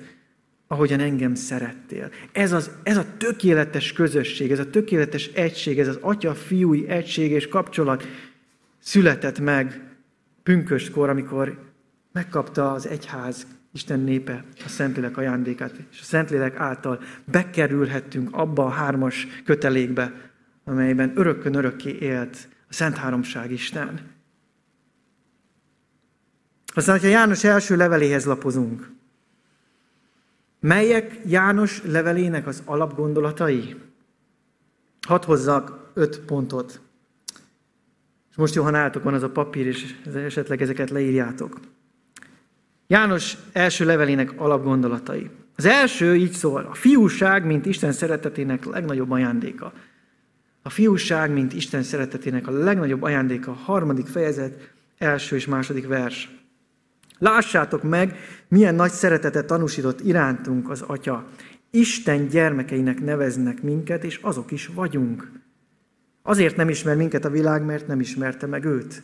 ahogyan 0.72 1.00
engem 1.00 1.36
szerettél. 1.36 2.10
Ez, 2.32 2.52
az, 2.52 2.72
ez 2.84 2.98
a 2.98 3.06
tökéletes 3.18 3.94
közösség, 3.94 4.52
ez 4.52 4.60
a 4.60 4.70
tökéletes 4.70 5.28
egység, 5.28 5.80
ez 5.80 5.88
az 5.88 5.98
atya-fiúi 6.02 6.88
egység 6.88 7.32
és 7.32 7.48
kapcsolat 7.48 8.08
született 8.80 9.40
meg 9.40 9.82
pünköstkor, 10.44 11.10
amikor 11.10 11.60
megkapta 12.12 12.72
az 12.72 12.88
egyház 12.88 13.48
Isten 13.74 14.00
népe, 14.00 14.44
a 14.66 14.70
Szentlélek 14.70 15.18
ajándékát, 15.18 15.74
és 15.92 16.00
a 16.00 16.04
Szentlélek 16.04 16.56
által 16.56 17.02
bekerülhettünk 17.26 18.30
abba 18.32 18.66
a 18.66 18.70
hármas 18.70 19.28
kötelékbe, 19.46 20.32
amelyben 20.64 21.12
örökkön 21.16 21.56
örökké 21.56 21.98
élt 22.00 22.48
a 22.70 22.74
Szent 22.74 22.98
Háromság 22.98 23.52
Isten. 23.52 24.00
Aztán, 26.74 26.96
hogyha 26.96 27.12
János 27.12 27.44
első 27.44 27.76
leveléhez 27.76 28.26
lapozunk, 28.26 29.00
melyek 30.62 31.20
János 31.26 31.84
levelének 31.84 32.48
az 32.48 32.62
alapgondolatai? 32.66 33.76
Hadd 35.08 35.26
hozzak 35.26 35.92
öt 35.94 36.20
pontot. 36.20 36.82
És 38.30 38.36
most 38.36 38.56
jó, 38.56 38.64
ha 38.64 38.70
nálatok 38.70 39.04
van 39.04 39.14
az 39.14 39.24
a 39.24 39.30
papír, 39.30 39.66
és 39.66 39.96
esetleg 40.16 40.62
ezeket 40.62 40.90
leírjátok. 40.90 41.60
János 42.88 43.38
első 43.52 43.86
levelének 43.86 44.34
alapgondolatai. 44.36 45.30
Az 45.56 45.66
első 45.66 46.16
így 46.16 46.32
szól, 46.32 46.68
a 46.72 46.74
fiúság, 46.74 47.46
mint 47.46 47.66
Isten 47.66 47.92
szeretetének 47.92 48.66
legnagyobb 48.66 49.12
ajándéka. 49.12 49.74
A 50.62 50.70
fiúság, 50.70 51.32
mint 51.32 51.54
Isten 51.54 51.84
szeretetének 51.84 52.48
a 52.48 52.52
legnagyobb 52.52 53.02
ajándéka, 53.02 53.52
a 53.52 53.56
harmadik 53.56 54.08
fejezet, 54.08 54.72
első 54.98 55.36
és 55.36 55.46
második 55.46 55.88
vers. 55.88 56.41
Lássátok 57.22 57.84
meg, 57.84 58.16
milyen 58.48 58.76
nagy 58.76 58.92
szeretetet 58.92 59.46
tanúsított 59.46 60.02
irántunk 60.02 60.70
az 60.70 60.82
Atya. 60.82 61.28
Isten 61.70 62.28
gyermekeinek 62.28 63.02
neveznek 63.02 63.62
minket, 63.62 64.04
és 64.04 64.20
azok 64.22 64.52
is 64.52 64.68
vagyunk. 64.68 65.32
Azért 66.22 66.56
nem 66.56 66.70
ismer 66.70 66.96
minket 66.96 67.26
a 67.26 67.30
világ, 67.30 67.66
mert 67.66 67.88
nem 67.88 68.00
ismerte 68.00 68.46
meg 68.46 68.66
őt. 68.66 69.04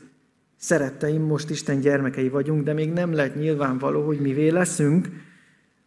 Szeretteim, 0.56 1.22
most 1.22 1.50
Isten 1.50 1.80
gyermekei 1.80 2.30
vagyunk, 2.30 2.64
de 2.64 2.74
még 2.74 2.94
nem 2.94 3.14
lett 3.14 3.36
nyilvánvaló, 3.36 4.06
hogy 4.06 4.20
mivé 4.20 4.50
leszünk. 4.50 5.08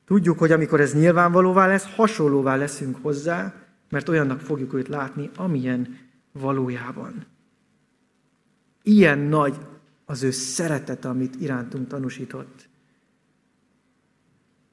Tudjuk, 0.05 0.39
hogy 0.39 0.53
amikor 0.53 0.81
ez 0.81 0.95
nyilvánvalóvá 0.95 1.67
lesz, 1.67 1.95
hasonlóvá 1.95 2.57
leszünk 2.57 2.97
hozzá, 3.03 3.55
mert 3.89 4.09
olyannak 4.09 4.41
fogjuk 4.41 4.75
őt 4.75 4.89
látni, 4.89 5.31
amilyen 5.37 5.99
valójában. 6.33 7.27
Ilyen 8.83 9.19
nagy 9.19 9.57
az 10.11 10.23
ő 10.23 10.31
szeretete, 10.31 11.09
amit 11.09 11.41
irántunk 11.41 11.89
tanúsított. 11.89 12.69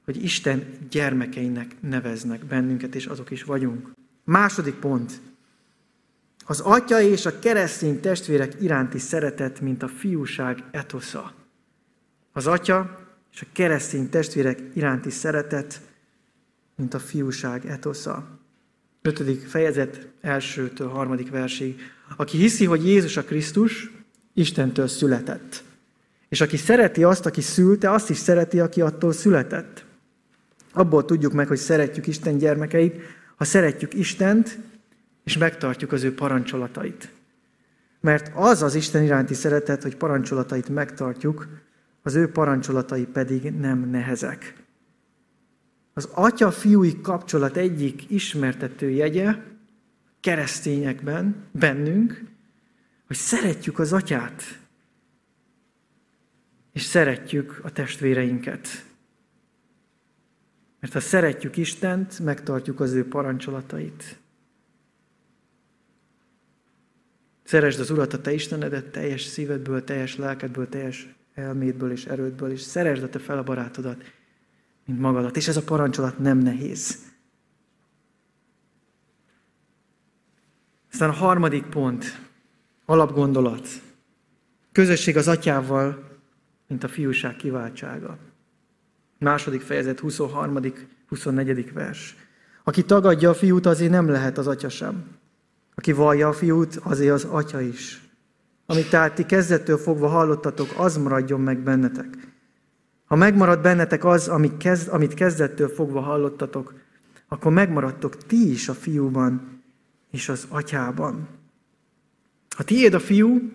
Hogy 0.04 0.22
Isten 0.22 0.64
gyermekeinek 0.90 1.76
neveznek 1.80 2.44
bennünket, 2.44 2.94
és 2.94 3.06
azok 3.06 3.30
is 3.30 3.42
vagyunk. 3.42 3.90
Második 4.24 4.74
pont. 4.74 5.20
Az 6.44 6.60
atya 6.60 7.00
és 7.00 7.26
a 7.26 7.38
keresztény 7.38 8.00
testvérek 8.00 8.56
iránti 8.60 8.98
szeretet, 8.98 9.60
mint 9.60 9.82
a 9.82 9.88
fiúság 9.88 10.64
etosza. 10.70 11.32
Az 12.32 12.46
atya 12.46 13.08
és 13.32 13.42
a 13.42 13.46
keresztény 13.52 14.08
testvérek 14.08 14.62
iránti 14.74 15.10
szeretet, 15.10 15.80
mint 16.76 16.94
a 16.94 16.98
fiúság 16.98 17.66
etosza. 17.66 18.38
5. 19.02 19.42
fejezet 19.48 20.08
elsőtől 20.20 20.88
harmadik 20.88 21.30
versig. 21.30 21.80
Aki 22.16 22.38
hiszi, 22.38 22.64
hogy 22.64 22.86
Jézus 22.86 23.16
a 23.16 23.24
Krisztus, 23.24 23.97
Istentől 24.38 24.86
született. 24.86 25.62
És 26.28 26.40
aki 26.40 26.56
szereti 26.56 27.04
azt, 27.04 27.26
aki 27.26 27.40
szülte, 27.40 27.90
azt 27.90 28.10
is 28.10 28.16
szereti, 28.16 28.60
aki 28.60 28.80
attól 28.80 29.12
született. 29.12 29.84
Abból 30.72 31.04
tudjuk 31.04 31.32
meg, 31.32 31.46
hogy 31.46 31.58
szeretjük 31.58 32.06
Isten 32.06 32.38
gyermekeit, 32.38 33.00
ha 33.36 33.44
szeretjük 33.44 33.94
Istent, 33.94 34.58
és 35.24 35.38
megtartjuk 35.38 35.92
az 35.92 36.02
ő 36.02 36.14
parancsolatait. 36.14 37.08
Mert 38.00 38.30
az 38.34 38.62
az 38.62 38.74
Isten 38.74 39.02
iránti 39.02 39.34
szeretet, 39.34 39.82
hogy 39.82 39.96
parancsolatait 39.96 40.68
megtartjuk, 40.68 41.48
az 42.02 42.14
ő 42.14 42.30
parancsolatai 42.30 43.04
pedig 43.04 43.42
nem 43.42 43.90
nehezek. 43.90 44.54
Az 45.92 46.08
atya-fiúi 46.12 47.00
kapcsolat 47.00 47.56
egyik 47.56 48.10
ismertető 48.10 48.90
jegye 48.90 49.34
keresztényekben, 50.20 51.36
bennünk, 51.52 52.22
hogy 53.08 53.16
szeretjük 53.16 53.78
az 53.78 53.92
atyát, 53.92 54.42
és 56.72 56.82
szeretjük 56.82 57.60
a 57.62 57.72
testvéreinket. 57.72 58.68
Mert 60.80 60.92
ha 60.92 61.00
szeretjük 61.00 61.56
Istent, 61.56 62.18
megtartjuk 62.18 62.80
az 62.80 62.92
ő 62.92 63.08
parancsolatait. 63.08 64.18
Szeresd 67.44 67.80
az 67.80 67.90
Urat, 67.90 68.12
a 68.12 68.20
te 68.20 68.32
Istenedet 68.32 68.86
teljes 68.86 69.22
szívedből, 69.22 69.84
teljes 69.84 70.16
lelkedből, 70.16 70.68
teljes 70.68 71.14
elmédből 71.34 71.90
és 71.90 72.04
erődből, 72.04 72.50
és 72.50 72.60
szeresd 72.60 73.02
a 73.02 73.08
te 73.08 73.18
fel 73.18 73.38
a 73.38 73.42
barátodat, 73.42 74.02
mint 74.84 75.00
magadat. 75.00 75.36
És 75.36 75.48
ez 75.48 75.56
a 75.56 75.62
parancsolat 75.62 76.18
nem 76.18 76.38
nehéz. 76.38 76.98
Aztán 80.90 81.08
a 81.08 81.12
harmadik 81.12 81.64
pont, 81.64 82.27
alapgondolat. 82.90 83.68
Közösség 84.72 85.16
az 85.16 85.28
atyával, 85.28 86.04
mint 86.68 86.84
a 86.84 86.88
fiúság 86.88 87.36
kiváltsága. 87.36 88.18
Második 89.18 89.60
fejezet, 89.60 90.00
23. 90.00 90.58
24. 91.08 91.72
vers. 91.72 92.16
Aki 92.64 92.84
tagadja 92.84 93.30
a 93.30 93.34
fiút, 93.34 93.66
azért 93.66 93.90
nem 93.90 94.08
lehet 94.08 94.38
az 94.38 94.46
atya 94.46 94.68
sem. 94.68 95.04
Aki 95.74 95.92
vallja 95.92 96.28
a 96.28 96.32
fiút, 96.32 96.76
azért 96.82 97.12
az 97.12 97.24
atya 97.24 97.60
is. 97.60 98.02
Amit 98.66 98.90
tehát 98.90 99.14
ti 99.14 99.24
kezdettől 99.26 99.78
fogva 99.78 100.08
hallottatok, 100.08 100.68
az 100.76 100.96
maradjon 100.96 101.40
meg 101.40 101.58
bennetek. 101.58 102.06
Ha 103.04 103.16
megmarad 103.16 103.60
bennetek 103.60 104.04
az, 104.04 104.28
amit, 104.28 104.56
kezd, 104.56 104.88
amit 104.88 105.14
kezdettől 105.14 105.68
fogva 105.68 106.00
hallottatok, 106.00 106.74
akkor 107.28 107.52
megmaradtok 107.52 108.16
ti 108.16 108.50
is 108.50 108.68
a 108.68 108.74
fiúban 108.74 109.62
és 110.10 110.28
az 110.28 110.46
atyában. 110.48 111.37
Ha 112.58 112.64
tiéd 112.64 112.94
a 112.94 113.00
fiú, 113.00 113.52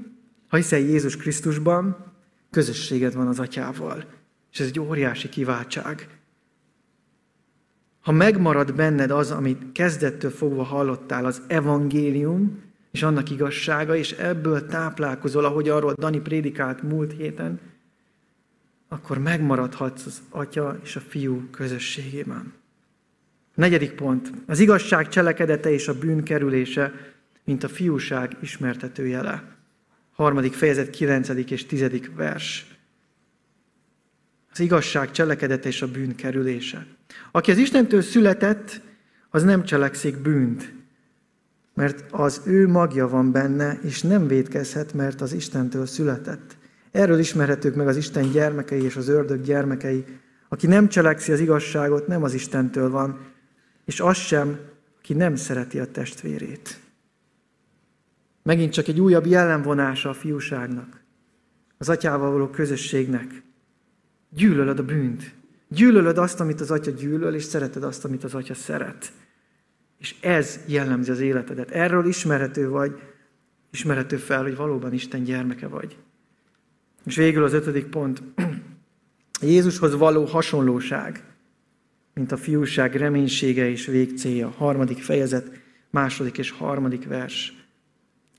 ha 0.48 0.58
hiszel 0.58 0.80
Jézus 0.80 1.18
Krisztusban, 1.18 2.12
közösséged 2.50 3.14
van 3.14 3.28
az 3.28 3.40
atyával. 3.40 4.04
És 4.52 4.60
ez 4.60 4.68
egy 4.68 4.80
óriási 4.80 5.30
kiváltság. 5.30 6.08
Ha 8.02 8.12
megmarad 8.12 8.76
benned 8.76 9.12
az, 9.12 9.32
amit 9.32 9.72
kezdettől 9.72 10.32
fogva 10.32 10.64
hallottál, 10.64 11.26
az 11.26 11.42
evangélium, 11.48 12.62
és 12.92 13.04
annak 13.04 13.30
igazsága, 13.30 13.96
és 13.96 14.12
ebből 14.12 14.66
táplálkozol, 14.66 15.46
ahogy 15.46 15.70
arról 15.70 15.94
Dani 15.94 16.20
prédikált 16.20 16.82
múlt 16.82 17.14
héten, 17.14 17.60
akkor 18.88 19.18
megmaradhatsz 19.18 20.06
az 20.06 20.22
atya 20.30 20.80
és 20.84 20.96
a 20.96 21.00
fiú 21.00 21.50
közösségében. 21.52 22.54
Negyedik 23.56 23.92
pont. 23.92 24.32
Az 24.46 24.60
igazság 24.60 25.08
cselekedete 25.08 25.72
és 25.72 25.88
a 25.88 25.98
bűn 25.98 26.24
kerülése, 26.24 27.13
mint 27.46 27.64
a 27.64 27.70
fiúság 27.70 28.38
ismertető 28.42 29.08
jele. 29.08 29.44
Harmadik 30.12 30.54
fejezet, 30.54 30.90
kilencedik 30.90 31.52
és 31.52 31.66
tizedik 31.66 32.16
vers. 32.16 32.68
Az 34.52 34.60
igazság 34.60 35.12
cselekedete 35.12 35.68
és 35.68 35.82
a 35.82 35.92
bűn 35.92 36.16
kerülése. 36.16 36.86
Aki 37.32 37.52
az 37.52 37.58
Istentől 37.58 38.02
született, 38.02 38.82
az 39.30 39.44
nem 39.44 39.64
cselekszik 39.64 40.18
bűnt, 40.18 40.74
mert 41.74 42.06
az 42.12 42.42
ő 42.46 42.68
magja 42.68 43.08
van 43.08 43.32
benne, 43.32 43.80
és 43.84 44.02
nem 44.02 44.28
védkezhet, 44.28 44.94
mert 44.94 45.22
az 45.22 45.34
Istentől 45.34 45.86
született. 45.86 46.58
Erről 46.92 47.20
ismerhetők 47.20 47.76
meg 47.76 47.88
az 47.88 47.98
Isten 47.98 48.32
gyermekei 48.32 48.84
és 48.84 48.96
az 48.96 49.08
ördög 49.08 49.42
gyermekei. 49.42 50.06
Aki 50.50 50.68
nem 50.68 50.88
cselekszi 50.90 51.32
az 51.32 51.40
igazságot, 51.40 52.08
nem 52.08 52.24
az 52.24 52.34
Istentől 52.34 52.90
van, 52.90 53.20
és 53.86 54.00
az 54.00 54.18
sem, 54.18 54.60
aki 54.98 55.14
nem 55.14 55.36
szereti 55.36 55.80
a 55.80 55.92
testvérét. 55.92 56.80
Megint 58.44 58.74
csak 58.74 58.88
egy 58.88 59.00
újabb 59.00 59.26
jellemvonása 59.26 60.10
a 60.10 60.14
fiúságnak, 60.14 61.04
az 61.78 61.90
atyával 61.90 62.32
való 62.32 62.48
közösségnek. 62.48 63.44
Gyűlölöd 64.30 64.80
a 64.80 64.84
bűnt. 64.84 65.34
Gyűlölöd 65.68 66.18
azt, 66.18 66.40
amit 66.40 66.62
az 66.62 66.72
atya 66.72 66.92
gyűlöl, 66.92 67.34
és 67.34 67.44
szereted 67.44 67.84
azt, 67.84 68.06
amit 68.06 68.24
az 68.24 68.34
atya 68.34 68.54
szeret. 68.54 69.12
És 69.98 70.16
ez 70.22 70.60
jellemzi 70.66 71.12
az 71.12 71.20
életedet. 71.20 71.72
Erről 71.72 72.06
ismerhető 72.06 72.70
vagy, 72.70 73.02
ismerhető 73.72 74.18
fel, 74.18 74.42
hogy 74.42 74.56
valóban 74.56 74.94
Isten 74.94 75.24
gyermeke 75.24 75.68
vagy. 75.68 75.98
És 77.06 77.16
végül 77.16 77.44
az 77.44 77.54
ötödik 77.54 77.86
pont. 77.86 78.24
Jézushoz 79.42 79.96
való 79.96 80.26
hasonlóság, 80.26 81.24
mint 82.14 82.32
a 82.32 82.38
fiúság 82.38 82.96
reménysége 82.96 83.70
és 83.70 83.86
végcélja. 83.86 84.50
Harmadik 84.50 84.98
fejezet, 84.98 85.52
második 85.90 86.38
és 86.38 86.52
harmadik 86.52 87.08
vers. 87.08 87.63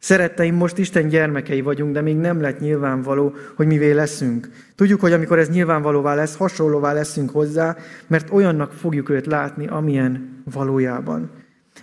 Szeretteim, 0.04 0.54
most 0.54 0.78
Isten 0.78 1.08
gyermekei 1.08 1.60
vagyunk, 1.60 1.92
de 1.92 2.00
még 2.00 2.16
nem 2.16 2.40
lett 2.40 2.60
nyilvánvaló, 2.60 3.34
hogy 3.54 3.66
mivé 3.66 3.92
leszünk. 3.92 4.48
Tudjuk, 4.74 5.00
hogy 5.00 5.12
amikor 5.12 5.38
ez 5.38 5.48
nyilvánvalóvá 5.50 6.14
lesz, 6.14 6.36
hasonlóvá 6.36 6.92
leszünk 6.92 7.30
hozzá, 7.30 7.76
mert 8.06 8.30
olyannak 8.30 8.72
fogjuk 8.72 9.08
őt 9.08 9.26
látni, 9.26 9.66
amilyen 9.66 10.42
valójában. 10.52 11.30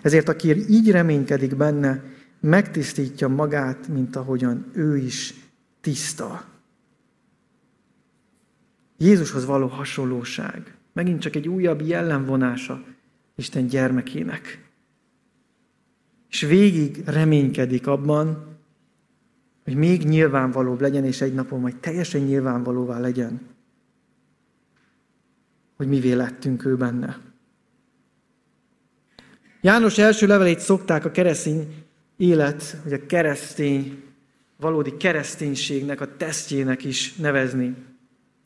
Ezért 0.01 0.29
aki 0.29 0.69
így 0.69 0.91
reménykedik 0.91 1.55
benne, 1.55 2.03
megtisztítja 2.39 3.27
magát, 3.27 3.88
mint 3.88 4.15
ahogyan 4.15 4.65
ő 4.73 4.97
is 4.97 5.34
tiszta. 5.81 6.43
Jézushoz 8.97 9.45
való 9.45 9.67
hasonlóság. 9.67 10.75
Megint 10.93 11.21
csak 11.21 11.36
egy 11.36 11.47
újabb 11.47 11.81
jellemvonása 11.81 12.84
Isten 13.36 13.67
gyermekének. 13.67 14.70
És 16.32 16.41
végig 16.41 17.02
reménykedik 17.06 17.88
abban, 17.88 18.52
hogy 19.63 19.76
még 19.76 20.04
nyilvánvalóbb 20.04 20.82
legyen, 20.82 21.06
és 21.06 21.22
egy 21.22 21.34
napon 21.34 21.60
majd 21.60 21.76
teljesen 21.76 22.22
nyilvánvalóvá 22.22 23.00
legyen, 23.00 23.41
hogy 25.76 25.88
mivé 25.88 26.12
lettünk 26.12 26.65
ő 26.65 26.76
benne. 26.76 27.20
János 29.62 29.98
első 29.98 30.28
levelét 30.28 30.60
szokták 30.60 31.06
a 31.06 31.12
keresztény 31.12 31.84
élet, 32.17 32.78
vagy 32.84 32.94
a 32.94 33.06
keresztény, 33.06 34.04
valódi 34.60 34.98
kereszténységnek, 34.98 36.02
a 36.02 36.15
tesztjének 36.17 36.84
is 36.84 37.15
nevezni. 37.15 37.76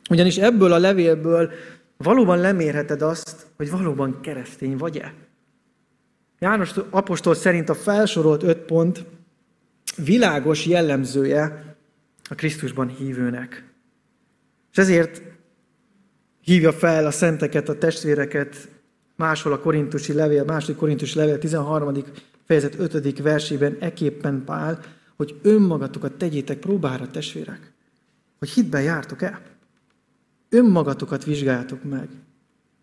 Ugyanis 0.10 0.38
ebből 0.38 0.71
a 0.71 0.78
levélből 0.78 1.52
valóban 1.98 2.39
lemérheted 2.39 3.02
azt, 3.02 3.48
hogy 3.58 3.69
valóban 3.69 4.21
keresztény 4.21 4.78
vagy-e. 4.78 5.13
János 6.39 6.74
apostol 6.89 7.36
szerint 7.36 7.69
a 7.69 7.76
felsorolt 7.76 8.43
öt 8.43 8.58
pont 8.58 9.06
világos 9.95 10.65
jellemzője 10.65 11.76
a 12.30 12.36
Krisztusban 12.36 12.88
hívőnek. 12.88 13.63
És 14.71 14.78
ezért 14.78 15.21
hívja 16.41 16.74
fel 16.74 17.06
a 17.06 17.12
szenteket, 17.12 17.69
a 17.69 17.78
testvéreket 17.78 18.69
máshol 19.15 19.54
a 19.54 19.60
korintusi 19.60 20.13
levél, 20.13 20.43
második 20.43 20.76
korintusi 20.76 21.17
levél 21.17 21.38
13. 21.38 22.04
fejezet 22.45 22.80
5. 22.80 23.21
versében 23.21 23.78
eképpen 23.80 24.43
Pál, 24.43 24.80
hogy 25.15 25.39
önmagatokat 25.41 26.13
tegyétek 26.13 26.58
próbára, 26.58 27.12
testvérek, 27.12 27.71
hogy 28.39 28.50
hitben 28.50 28.82
jártok-e. 28.82 29.41
Önmagatokat 30.50 31.24
vizsgáljátok 31.24 31.84
meg. 31.84 32.10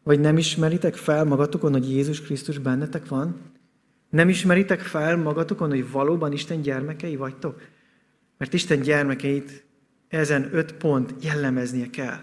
Vagy 0.03 0.21
nem 0.21 0.39
ismeritek 0.39 0.95
fel 0.95 1.25
magatokon, 1.25 1.73
hogy 1.73 1.91
Jézus 1.91 2.21
Krisztus 2.21 2.59
bennetek 2.59 3.09
van? 3.09 3.41
Nem 4.11 4.29
ismeritek 4.29 4.81
fel 4.81 5.17
magatokon, 5.17 5.69
hogy 5.69 5.91
valóban 5.91 6.33
Isten 6.33 6.61
gyermekei 6.61 7.17
vagytok? 7.17 7.63
Mert 8.39 8.53
Isten 8.53 8.81
gyermekeit 8.81 9.65
ezen 10.09 10.49
öt 10.55 10.73
pont 10.73 11.15
jellemeznie 11.25 11.91
kell. 11.91 12.21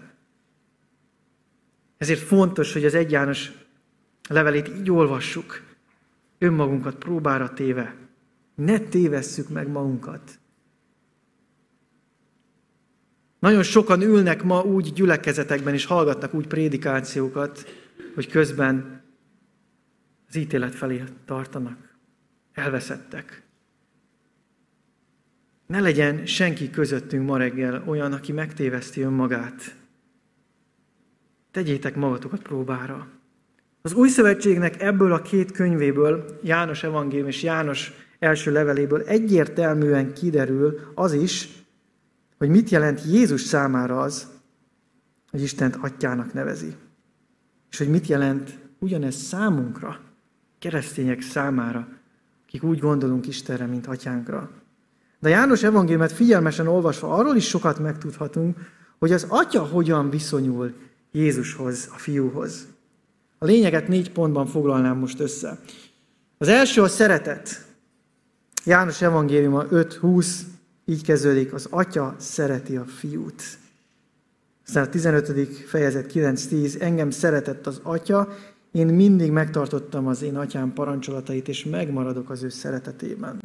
Ezért 1.96 2.20
fontos, 2.20 2.72
hogy 2.72 2.84
az 2.84 2.94
egy 2.94 3.10
János 3.10 3.52
levelét 4.28 4.68
így 4.68 4.90
olvassuk, 4.90 5.62
önmagunkat 6.38 6.94
próbára 6.94 7.52
téve. 7.52 7.96
Ne 8.54 8.78
tévesszük 8.78 9.48
meg 9.48 9.68
magunkat. 9.68 10.39
Nagyon 13.40 13.62
sokan 13.62 14.02
ülnek 14.02 14.42
ma 14.42 14.62
úgy 14.62 14.92
gyülekezetekben, 14.92 15.74
és 15.74 15.84
hallgatnak 15.84 16.34
úgy 16.34 16.46
prédikációkat, 16.46 17.64
hogy 18.14 18.28
közben 18.28 19.02
az 20.28 20.36
ítélet 20.36 20.74
felé 20.74 21.02
tartanak. 21.24 21.96
Elveszettek. 22.52 23.42
Ne 25.66 25.80
legyen 25.80 26.26
senki 26.26 26.70
közöttünk 26.70 27.26
ma 27.26 27.36
reggel 27.36 27.82
olyan, 27.86 28.12
aki 28.12 28.32
megtéveszti 28.32 29.00
önmagát. 29.00 29.74
Tegyétek 31.50 31.96
magatokat 31.96 32.42
próbára. 32.42 33.08
Az 33.82 33.92
új 33.92 34.08
szövetségnek 34.08 34.82
ebből 34.82 35.12
a 35.12 35.22
két 35.22 35.52
könyvéből, 35.52 36.38
János 36.42 36.82
evangélium 36.82 37.28
és 37.28 37.42
János 37.42 37.92
első 38.18 38.52
leveléből 38.52 39.02
egyértelműen 39.02 40.14
kiderül 40.14 40.92
az 40.94 41.12
is, 41.12 41.48
hogy 42.40 42.48
mit 42.48 42.70
jelent 42.70 43.04
Jézus 43.04 43.40
számára 43.40 44.00
az, 44.00 44.26
hogy 45.30 45.42
Istent 45.42 45.76
atyának 45.76 46.32
nevezi. 46.32 46.74
És 47.70 47.78
hogy 47.78 47.88
mit 47.88 48.06
jelent 48.06 48.58
ugyanez 48.78 49.14
számunkra, 49.14 50.00
keresztények 50.58 51.20
számára, 51.20 51.88
akik 52.46 52.62
úgy 52.62 52.78
gondolunk 52.78 53.26
Istenre, 53.26 53.66
mint 53.66 53.86
atyánkra. 53.86 54.50
De 55.18 55.28
János 55.28 55.62
evangéliumát 55.62 56.12
figyelmesen 56.12 56.66
olvasva 56.66 57.14
arról 57.14 57.36
is 57.36 57.48
sokat 57.48 57.78
megtudhatunk, 57.78 58.58
hogy 58.98 59.12
az 59.12 59.26
atya 59.28 59.64
hogyan 59.64 60.10
viszonyul 60.10 60.74
Jézushoz, 61.12 61.88
a 61.94 61.98
fiúhoz. 61.98 62.66
A 63.38 63.44
lényeget 63.44 63.88
négy 63.88 64.12
pontban 64.12 64.46
foglalnám 64.46 64.98
most 64.98 65.20
össze. 65.20 65.58
Az 66.38 66.48
első 66.48 66.82
a 66.82 66.88
szeretet. 66.88 67.66
János 68.64 69.02
evangéliuma 69.02 69.64
5.20 69.64 70.26
így 70.90 71.02
kezdődik, 71.02 71.52
az 71.52 71.66
atya 71.70 72.16
szereti 72.18 72.76
a 72.76 72.84
fiút. 72.84 73.42
Aztán 74.66 74.84
a 74.84 74.88
15. 74.88 75.48
fejezet 75.66 76.12
9.10, 76.12 76.80
engem 76.80 77.10
szeretett 77.10 77.66
az 77.66 77.80
atya, 77.82 78.28
én 78.72 78.86
mindig 78.86 79.30
megtartottam 79.30 80.06
az 80.06 80.22
én 80.22 80.36
atyám 80.36 80.72
parancsolatait, 80.72 81.48
és 81.48 81.64
megmaradok 81.64 82.30
az 82.30 82.42
ő 82.42 82.48
szeretetében. 82.48 83.40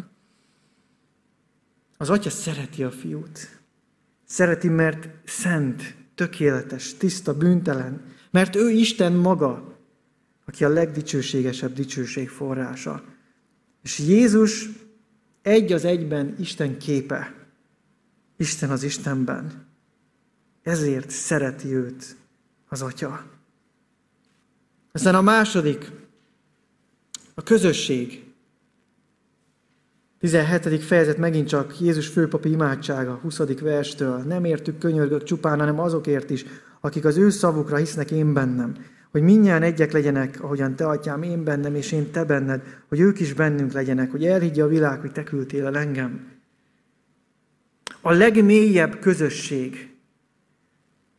Az 1.97 2.09
atya 2.09 2.29
szereti 2.29 2.83
a 2.83 2.91
fiút. 2.91 3.59
Szereti, 4.25 4.67
mert 4.67 5.09
szent, 5.25 5.95
tökéletes, 6.15 6.93
tiszta, 6.93 7.37
bűntelen. 7.37 8.01
Mert 8.31 8.55
ő 8.55 8.69
Isten 8.69 9.13
maga, 9.13 9.77
aki 10.45 10.63
a 10.63 10.69
legdicsőségesebb 10.69 11.73
dicsőség 11.73 12.29
forrása. 12.29 13.03
És 13.83 13.99
Jézus 13.99 14.69
egy 15.41 15.71
az 15.71 15.85
egyben 15.85 16.35
Isten 16.39 16.77
képe. 16.77 17.34
Isten 18.37 18.69
az 18.69 18.83
Istenben. 18.83 19.65
Ezért 20.63 21.09
szereti 21.09 21.73
őt 21.73 22.15
az 22.67 22.81
Atya. 22.81 23.23
Aztán 24.91 25.15
a 25.15 25.21
második, 25.21 25.91
a 27.33 27.43
közösség. 27.43 28.23
17. 30.19 30.83
fejezet 30.83 31.17
megint 31.17 31.47
csak 31.47 31.79
Jézus 31.79 32.07
főpapi 32.07 32.49
imádsága, 32.49 33.13
20. 33.13 33.37
verstől. 33.59 34.17
Nem 34.17 34.45
értük 34.45 34.77
könyörgök 34.77 35.23
csupán, 35.23 35.59
hanem 35.59 35.79
azokért 35.79 36.29
is, 36.29 36.45
akik 36.79 37.05
az 37.05 37.17
ő 37.17 37.29
szavukra 37.29 37.77
hisznek 37.77 38.11
én 38.11 38.33
bennem 38.33 38.75
hogy 39.15 39.23
minnyáján 39.23 39.63
egyek 39.63 39.91
legyenek, 39.91 40.43
ahogyan 40.43 40.75
te, 40.75 40.87
atyám, 40.87 41.23
én 41.23 41.43
bennem, 41.43 41.75
és 41.75 41.91
én 41.91 42.11
te 42.11 42.23
benned, 42.23 42.61
hogy 42.89 42.99
ők 42.99 43.19
is 43.19 43.33
bennünk 43.33 43.71
legyenek, 43.71 44.11
hogy 44.11 44.25
elhiggye 44.25 44.63
a 44.63 44.67
világ, 44.67 44.99
hogy 44.99 45.11
te 45.11 45.23
küldtél 45.23 45.65
el 45.65 45.77
engem. 45.77 46.27
A 48.07 48.11
legmélyebb 48.11 48.99
közösség, 48.99 49.89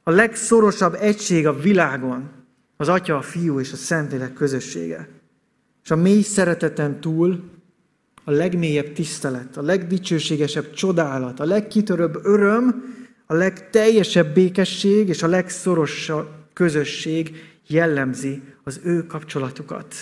a 0.03 0.11
legszorosabb 0.11 0.95
egység 0.95 1.47
a 1.47 1.59
világon 1.59 2.31
az 2.77 2.89
Atya, 2.89 3.17
a 3.17 3.23
Fiú 3.23 3.61
és 3.61 3.73
a 3.73 3.77
Szentlélek 3.77 4.33
közössége. 4.33 5.09
És 5.85 5.91
a 5.91 5.97
mély 5.97 6.23
szereteten 6.23 7.01
túl 7.01 7.45
a 8.25 8.31
legmélyebb 8.31 8.93
tisztelet, 8.93 9.57
a 9.57 9.63
legdicsőségesebb 9.63 10.73
csodálat, 10.73 11.41
a 11.41 11.45
legkitörőbb 11.45 12.25
öröm, 12.25 12.95
a 13.27 13.35
legteljesebb 13.35 14.35
békesség 14.35 15.09
és 15.09 15.23
a 15.23 15.29
legszorosabb 15.29 16.29
közösség 16.53 17.37
jellemzi 17.67 18.43
az 18.63 18.81
ő 18.85 19.07
kapcsolatukat. 19.07 19.95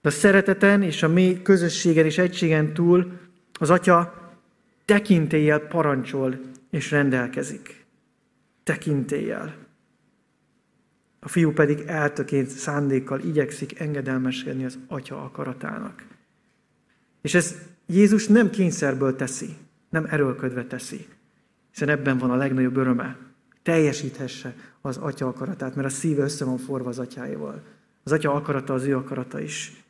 De 0.00 0.08
a 0.08 0.12
szereteten 0.12 0.82
és 0.82 1.02
a 1.02 1.08
mély 1.08 1.42
közösségen 1.42 2.04
és 2.04 2.18
egységen 2.18 2.74
túl 2.74 3.12
az 3.52 3.70
Atya 3.70 4.17
tekintéllyel 4.88 5.58
parancsol 5.58 6.40
és 6.70 6.90
rendelkezik. 6.90 7.84
Tekintéllyel. 8.62 9.56
A 11.20 11.28
fiú 11.28 11.52
pedig 11.52 11.82
eltöként 11.86 12.48
szándékkal 12.48 13.20
igyekszik 13.20 13.80
engedelmeskedni 13.80 14.64
az 14.64 14.78
Atya 14.86 15.22
akaratának. 15.24 16.06
És 17.20 17.34
ez 17.34 17.54
Jézus 17.86 18.26
nem 18.26 18.50
kényszerből 18.50 19.16
teszi, 19.16 19.56
nem 19.88 20.04
erőlködve 20.04 20.64
teszi, 20.64 21.06
hiszen 21.70 21.88
ebben 21.88 22.18
van 22.18 22.30
a 22.30 22.36
legnagyobb 22.36 22.76
öröme, 22.76 23.18
teljesíthesse 23.62 24.54
az 24.80 24.96
atya 24.96 25.26
akaratát, 25.26 25.74
mert 25.74 25.88
a 25.88 25.90
szíve 25.90 26.22
össze 26.22 26.44
van 26.44 26.58
forva 26.58 26.88
az 26.88 26.98
atyáival. 26.98 27.62
Az 28.02 28.12
atya 28.12 28.32
akarata 28.32 28.74
az 28.74 28.84
ő 28.84 28.96
akarata 28.96 29.40
is. 29.40 29.84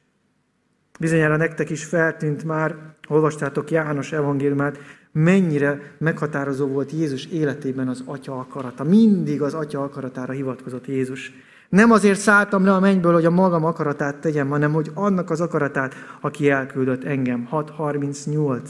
Bizonyára 1.01 1.37
nektek 1.37 1.71
is 1.71 1.85
feltűnt 1.85 2.45
már, 2.45 2.97
olvastátok 3.09 3.71
János 3.71 4.13
evangéliumát, 4.13 4.79
mennyire 5.13 5.81
meghatározó 5.99 6.67
volt 6.67 6.93
Jézus 6.93 7.27
életében 7.27 7.89
az 7.89 8.03
atya 8.07 8.39
akarata. 8.39 8.85
Mindig 8.85 9.43
az 9.43 9.55
atya 9.55 9.83
akaratára 9.83 10.33
hivatkozott 10.33 10.87
Jézus. 10.87 11.33
Nem 11.69 11.91
azért 11.91 12.19
szálltam 12.19 12.65
le 12.65 12.73
a 12.73 12.81
mennyből, 12.81 13.13
hogy 13.13 13.25
a 13.25 13.31
magam 13.31 13.65
akaratát 13.65 14.17
tegyem, 14.17 14.49
hanem 14.49 14.73
hogy 14.73 14.91
annak 14.95 15.31
az 15.31 15.41
akaratát, 15.41 15.95
aki 16.21 16.51
elküldött 16.51 17.05
engem. 17.05 17.49
6.38. 17.53 18.61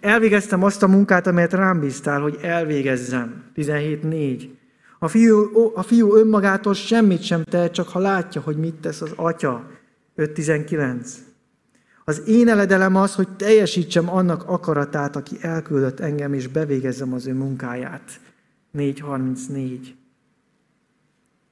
Elvégeztem 0.00 0.62
azt 0.62 0.82
a 0.82 0.88
munkát, 0.88 1.26
amelyet 1.26 1.52
rám 1.52 1.80
bíztál, 1.80 2.20
hogy 2.20 2.38
elvégezzem. 2.42 3.42
17.4. 3.56 4.48
A 4.98 5.08
fiú, 5.08 5.50
a 5.74 5.82
fiú 5.82 6.14
önmagától 6.14 6.74
semmit 6.74 7.22
sem 7.22 7.44
tehet, 7.44 7.72
csak 7.72 7.88
ha 7.88 7.98
látja, 7.98 8.40
hogy 8.40 8.56
mit 8.56 8.74
tesz 8.74 9.00
az 9.00 9.12
atya. 9.16 9.66
5.19. 10.16 11.31
Az 12.04 12.22
én 12.26 12.48
eledelem 12.48 12.96
az, 12.96 13.14
hogy 13.14 13.28
teljesítsem 13.28 14.10
annak 14.10 14.42
akaratát, 14.48 15.16
aki 15.16 15.36
elküldött 15.40 16.00
engem, 16.00 16.32
és 16.32 16.46
bevégezzem 16.46 17.12
az 17.12 17.26
ő 17.26 17.34
munkáját. 17.34 18.20
4.34. 18.74 19.78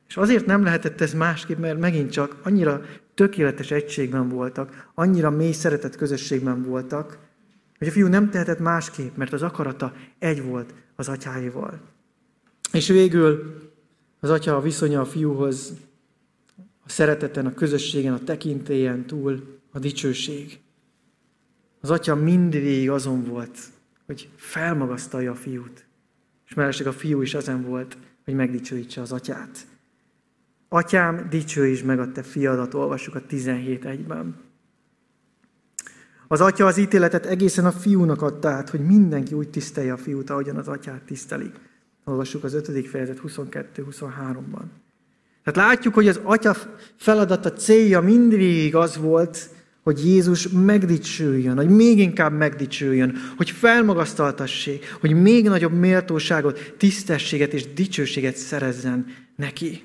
És 0.08 0.16
azért 0.16 0.46
nem 0.46 0.64
lehetett 0.64 1.00
ez 1.00 1.12
másképp, 1.14 1.58
mert 1.58 1.78
megint 1.78 2.10
csak 2.10 2.36
annyira 2.42 2.82
tökéletes 3.14 3.70
egységben 3.70 4.28
voltak, 4.28 4.90
annyira 4.94 5.30
mély 5.30 5.52
szeretett 5.52 5.96
közösségben 5.96 6.62
voltak, 6.62 7.18
hogy 7.78 7.88
a 7.88 7.90
fiú 7.90 8.06
nem 8.06 8.30
tehetett 8.30 8.58
másképp, 8.58 9.16
mert 9.16 9.32
az 9.32 9.42
akarata 9.42 9.92
egy 10.18 10.42
volt 10.42 10.74
az 10.96 11.08
atyáival. 11.08 11.80
És 12.72 12.88
végül 12.88 13.54
az 14.20 14.30
atya 14.30 14.56
a 14.56 14.60
viszonya 14.60 15.00
a 15.00 15.04
fiúhoz, 15.04 15.72
a 16.84 16.88
szereteten, 16.88 17.46
a 17.46 17.54
közösségen, 17.54 18.12
a 18.12 18.24
tekintélyen 18.24 19.06
túl 19.06 19.59
a 19.70 19.78
dicsőség. 19.78 20.60
Az 21.80 21.90
atya 21.90 22.14
mindvégig 22.14 22.90
azon 22.90 23.24
volt, 23.24 23.58
hogy 24.06 24.28
felmagasztalja 24.36 25.30
a 25.30 25.34
fiút. 25.34 25.84
És 26.46 26.54
mellesleg 26.54 26.86
a 26.86 26.92
fiú 26.92 27.22
is 27.22 27.34
ezen 27.34 27.62
volt, 27.62 27.96
hogy 28.24 28.34
megdicsőítse 28.34 29.00
az 29.00 29.12
atyát. 29.12 29.66
Atyám, 30.68 31.26
dicsőítsd 31.30 31.84
meg 31.84 31.98
a 31.98 32.12
te 32.12 32.22
fiadat, 32.22 32.74
olvassuk 32.74 33.14
a 33.14 33.22
17.1-ben. 33.22 34.36
Az 36.28 36.40
atya 36.40 36.66
az 36.66 36.76
ítéletet 36.76 37.26
egészen 37.26 37.64
a 37.64 37.72
fiúnak 37.72 38.22
adta 38.22 38.48
át, 38.48 38.70
hogy 38.70 38.80
mindenki 38.80 39.34
úgy 39.34 39.48
tisztelje 39.48 39.92
a 39.92 39.96
fiút, 39.96 40.30
ahogyan 40.30 40.56
az 40.56 40.68
atyát 40.68 41.02
tisztelik. 41.02 41.60
Olvassuk 42.04 42.44
az 42.44 42.54
5. 42.54 42.88
fejezet 42.88 43.20
22-23-ban. 43.26 44.64
Tehát 45.44 45.70
látjuk, 45.70 45.94
hogy 45.94 46.08
az 46.08 46.20
atya 46.22 46.56
feladata, 46.96 47.52
célja 47.52 48.00
mindvégig 48.00 48.74
az 48.74 48.96
volt, 48.96 49.50
hogy 49.82 50.06
Jézus 50.06 50.48
megdicsőjön, 50.48 51.56
hogy 51.56 51.68
még 51.68 51.98
inkább 51.98 52.32
megdicsőjön, 52.32 53.16
hogy 53.36 53.50
felmagasztaltassék, 53.50 54.96
hogy 55.00 55.12
még 55.12 55.48
nagyobb 55.48 55.72
méltóságot, 55.72 56.74
tisztességet 56.78 57.52
és 57.52 57.72
dicsőséget 57.72 58.36
szerezzen 58.36 59.06
neki. 59.36 59.82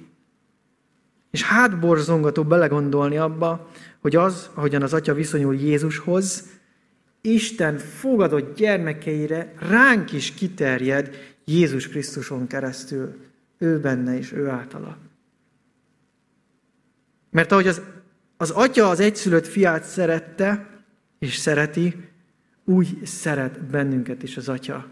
És 1.32 1.44
hátborzongató 1.44 2.44
belegondolni 2.44 3.18
abba, 3.18 3.72
hogy 4.02 4.16
az, 4.16 4.50
ahogyan 4.54 4.82
az 4.82 4.94
atya 4.94 5.14
viszonyul 5.14 5.56
Jézushoz, 5.56 6.44
Isten 7.22 7.78
fogadott 7.78 8.58
gyermekeire 8.58 9.54
ránk 9.60 10.12
is 10.12 10.34
kiterjed 10.34 11.16
Jézus 11.46 11.88
Krisztuson 11.88 12.48
keresztül, 12.48 13.16
ő 13.58 13.80
benne 13.80 14.18
és 14.18 14.32
ő 14.32 14.48
általa. 14.48 14.98
Mert 17.32 17.52
ahogy 17.52 17.68
az, 17.68 17.82
az 18.38 18.50
atya 18.50 18.90
az 18.90 19.00
egyszülött 19.00 19.48
fiát 19.48 19.84
szerette, 19.84 20.70
és 21.20 21.36
szereti, 21.36 22.10
úgy 22.64 23.06
szeret 23.06 23.66
bennünket 23.66 24.24
is 24.24 24.38
az 24.38 24.50
atya. 24.50 24.88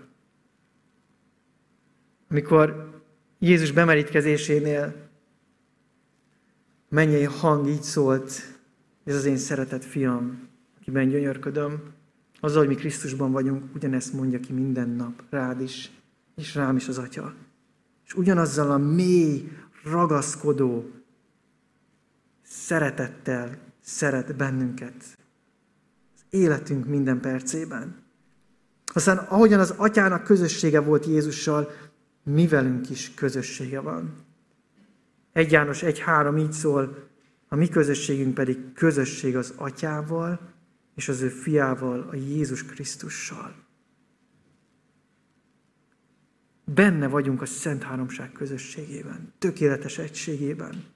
Amikor 2.29 3.01
Jézus 3.39 3.71
bemerítkezésénél 3.71 5.09
mennyei 6.89 7.23
hang 7.23 7.67
így 7.67 7.83
szólt, 7.83 8.31
ez 9.03 9.15
az 9.15 9.25
én 9.25 9.37
szeretett 9.37 9.83
fiam, 9.83 10.47
akiben 10.79 11.09
gyönyörködöm, 11.09 11.93
azzal, 12.39 12.59
hogy 12.59 12.67
mi 12.67 12.75
Krisztusban 12.75 13.31
vagyunk, 13.31 13.75
ugyanezt 13.75 14.13
mondja 14.13 14.39
ki 14.39 14.53
minden 14.53 14.89
nap, 14.89 15.23
rád 15.29 15.61
is, 15.61 15.91
és 16.35 16.55
rám 16.55 16.75
is 16.75 16.87
az 16.87 16.97
Atya. 16.97 17.33
És 18.05 18.13
ugyanazzal 18.13 18.71
a 18.71 18.77
mély, 18.77 19.51
ragaszkodó 19.83 20.89
szeretettel 22.53 23.57
szeret 23.81 24.35
bennünket. 24.35 25.17
Az 26.15 26.21
életünk 26.29 26.85
minden 26.85 27.19
percében. 27.19 28.03
Aztán 28.93 29.17
ahogyan 29.17 29.59
az 29.59 29.73
atyának 29.77 30.23
közössége 30.23 30.79
volt 30.79 31.05
Jézussal, 31.05 31.71
mi 32.23 32.47
velünk 32.47 32.89
is 32.89 33.13
közössége 33.13 33.79
van. 33.79 34.13
Egy 35.31 35.51
János 35.51 35.81
1.3 35.81 36.39
így 36.39 36.51
szól, 36.51 37.09
a 37.47 37.55
mi 37.55 37.69
közösségünk 37.69 38.33
pedig 38.33 38.73
közösség 38.73 39.35
az 39.35 39.53
atyával 39.55 40.39
és 40.95 41.09
az 41.09 41.21
ő 41.21 41.27
fiával, 41.27 42.07
a 42.11 42.15
Jézus 42.15 42.65
Krisztussal. 42.65 43.55
Benne 46.65 47.07
vagyunk 47.07 47.41
a 47.41 47.45
Szent 47.45 47.83
Háromság 47.83 48.31
közösségében, 48.31 49.33
tökéletes 49.37 49.97
egységében 49.97 50.92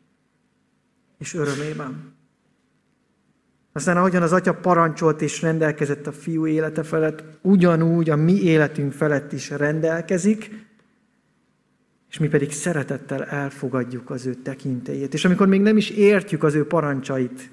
és 1.19 1.33
örömében. 1.33 2.15
Aztán 3.71 3.97
ahogyan 3.97 4.21
az 4.21 4.33
Atya 4.33 4.53
parancsolt 4.53 5.21
és 5.21 5.41
rendelkezett 5.41 6.07
a 6.07 6.11
fiú 6.11 6.47
élete 6.47 6.83
felett, 6.83 7.23
ugyanúgy 7.41 8.09
a 8.09 8.15
mi 8.15 8.41
életünk 8.41 8.93
felett 8.93 9.31
is 9.31 9.49
rendelkezik, 9.49 10.65
és 12.09 12.17
mi 12.17 12.27
pedig 12.27 12.51
szeretettel 12.51 13.23
elfogadjuk 13.23 14.09
az 14.09 14.25
ő 14.25 14.33
tekintélyét. 14.33 15.13
És 15.13 15.25
amikor 15.25 15.47
még 15.47 15.61
nem 15.61 15.77
is 15.77 15.89
értjük 15.89 16.43
az 16.43 16.55
ő 16.55 16.67
parancsait, 16.67 17.49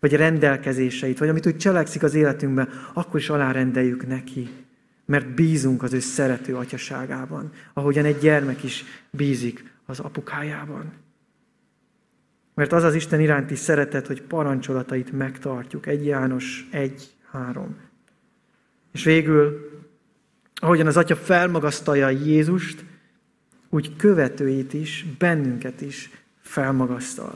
vagy 0.00 0.12
rendelkezéseit, 0.12 1.18
vagy 1.18 1.28
amit 1.28 1.46
úgy 1.46 1.56
cselekszik 1.56 2.02
az 2.02 2.14
életünkben, 2.14 2.68
akkor 2.92 3.20
is 3.20 3.30
alárendeljük 3.30 4.06
neki, 4.06 4.50
mert 5.04 5.34
bízunk 5.34 5.82
az 5.82 5.92
ő 5.92 6.00
szerető 6.00 6.56
atyaságában, 6.56 7.52
ahogyan 7.72 8.04
egy 8.04 8.18
gyermek 8.18 8.64
is 8.64 8.84
bízik 9.10 9.72
az 9.86 10.00
apukájában. 10.00 11.03
Mert 12.54 12.72
az 12.72 12.82
az 12.82 12.94
Isten 12.94 13.20
iránti 13.20 13.54
szeretet, 13.54 14.06
hogy 14.06 14.22
parancsolatait 14.22 15.12
megtartjuk. 15.12 15.86
Egy 15.86 16.04
János 16.04 16.68
1, 16.70 17.10
3. 17.30 17.76
És 18.92 19.04
végül, 19.04 19.70
ahogyan 20.54 20.86
az 20.86 20.96
Atya 20.96 21.16
felmagasztalja 21.16 22.08
Jézust, 22.08 22.84
úgy 23.68 23.96
követőit 23.96 24.72
is, 24.74 25.06
bennünket 25.18 25.80
is 25.80 26.10
felmagasztal. 26.40 27.34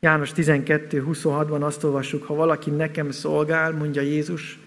János 0.00 0.32
12.26-ban 0.36 1.60
azt 1.60 1.84
olvassuk, 1.84 2.24
ha 2.24 2.34
valaki 2.34 2.70
nekem 2.70 3.10
szolgál, 3.10 3.72
mondja 3.72 4.02
Jézus, 4.02 4.58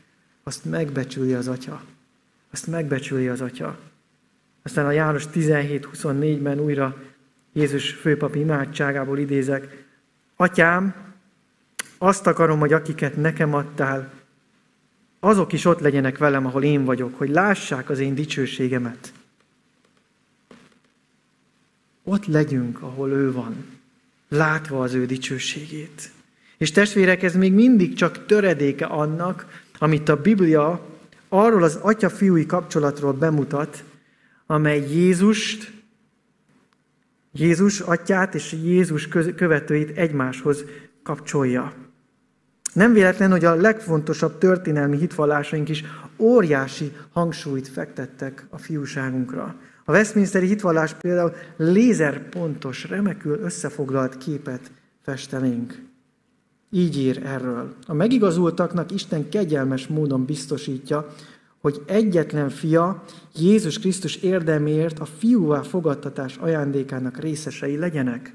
azt 0.44 0.66
megbecsüli 0.66 1.34
az 1.34 1.48
Atya. 1.48 1.82
Azt 2.52 2.68
megbecsüli 2.68 3.28
az 3.28 3.42
Atya. 3.42 3.78
Aztán 4.64 4.86
a 4.86 4.92
János 4.92 5.26
17.24-ben 5.34 6.60
újra 6.60 6.98
Jézus 7.54 7.92
főpapi 7.92 8.40
imádságából 8.40 9.18
idézek. 9.18 9.86
Atyám, 10.36 10.96
azt 11.98 12.28
akarom, 12.28 12.60
hogy 12.60 12.74
akiket 12.74 13.16
nekem 13.16 13.54
adtál, 13.54 14.12
azok 15.20 15.54
is 15.54 15.66
ott 15.66 15.80
legyenek 15.80 16.18
velem, 16.18 16.46
ahol 16.46 16.64
én 16.64 16.86
vagyok, 16.86 17.18
hogy 17.18 17.30
lássák 17.30 17.90
az 17.90 18.00
én 18.00 18.16
dicsőségemet. 18.16 19.14
Ott 22.04 22.26
legyünk, 22.26 22.82
ahol 22.82 23.12
ő 23.12 23.32
van, 23.32 23.66
látva 24.30 24.82
az 24.82 24.94
ő 24.94 25.06
dicsőségét. 25.06 26.12
És 26.58 26.72
testvérek, 26.72 27.24
ez 27.24 27.36
még 27.36 27.54
mindig 27.54 27.94
csak 27.94 28.26
töredéke 28.26 28.86
annak, 28.86 29.64
amit 29.78 30.10
a 30.10 30.22
Biblia 30.22 30.86
arról 31.30 31.64
az 31.64 31.76
atya-fiúi 31.76 32.46
kapcsolatról 32.46 33.14
bemutat, 33.14 33.84
amely 34.46 34.92
Jézust, 34.92 35.72
Jézus 37.32 37.80
atyát 37.80 38.36
és 38.36 38.52
Jézus 38.64 39.08
követőit 39.36 39.98
egymáshoz 39.98 40.66
kapcsolja. 41.04 41.74
Nem 42.74 42.94
véletlen, 42.94 43.32
hogy 43.32 43.46
a 43.46 43.56
legfontosabb 43.56 44.38
történelmi 44.38 44.98
hitvallásaink 44.98 45.70
is 45.70 45.84
óriási 46.18 46.92
hangsúlyt 47.12 47.68
fektettek 47.68 48.46
a 48.50 48.58
fiúságunkra. 48.58 49.56
A 49.86 49.92
Westminsteri 49.92 50.48
hitvallás 50.48 50.94
például 50.94 51.34
lézerpontos, 51.58 52.90
remekül 52.90 53.40
összefoglalt 53.40 54.18
képet 54.18 54.72
festenénk. 55.02 55.82
Így 56.72 56.98
ír 56.98 57.26
erről. 57.26 57.74
A 57.88 57.94
megigazultaknak 57.94 58.92
Isten 58.92 59.30
kegyelmes 59.30 59.88
módon 59.88 60.26
biztosítja, 60.26 61.16
hogy 61.62 61.82
egyetlen 61.86 62.50
fia 62.50 63.04
Jézus 63.36 63.80
Krisztus 63.80 64.16
érdeméért 64.16 65.00
a 65.00 65.06
fiúvá 65.06 65.62
fogadtatás 65.62 66.38
ajándékának 66.38 67.18
részesei 67.18 67.78
legyenek. 67.78 68.34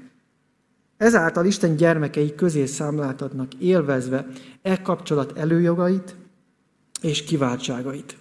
Ezáltal 0.97 1.45
Isten 1.45 1.75
gyermekei 1.75 2.35
közé 2.35 2.65
számláltatnak 2.65 3.53
élvezve 3.53 4.27
e 4.61 4.81
kapcsolat 4.81 5.37
előjogait 5.37 6.15
és 7.01 7.23
kiváltságait. 7.23 8.17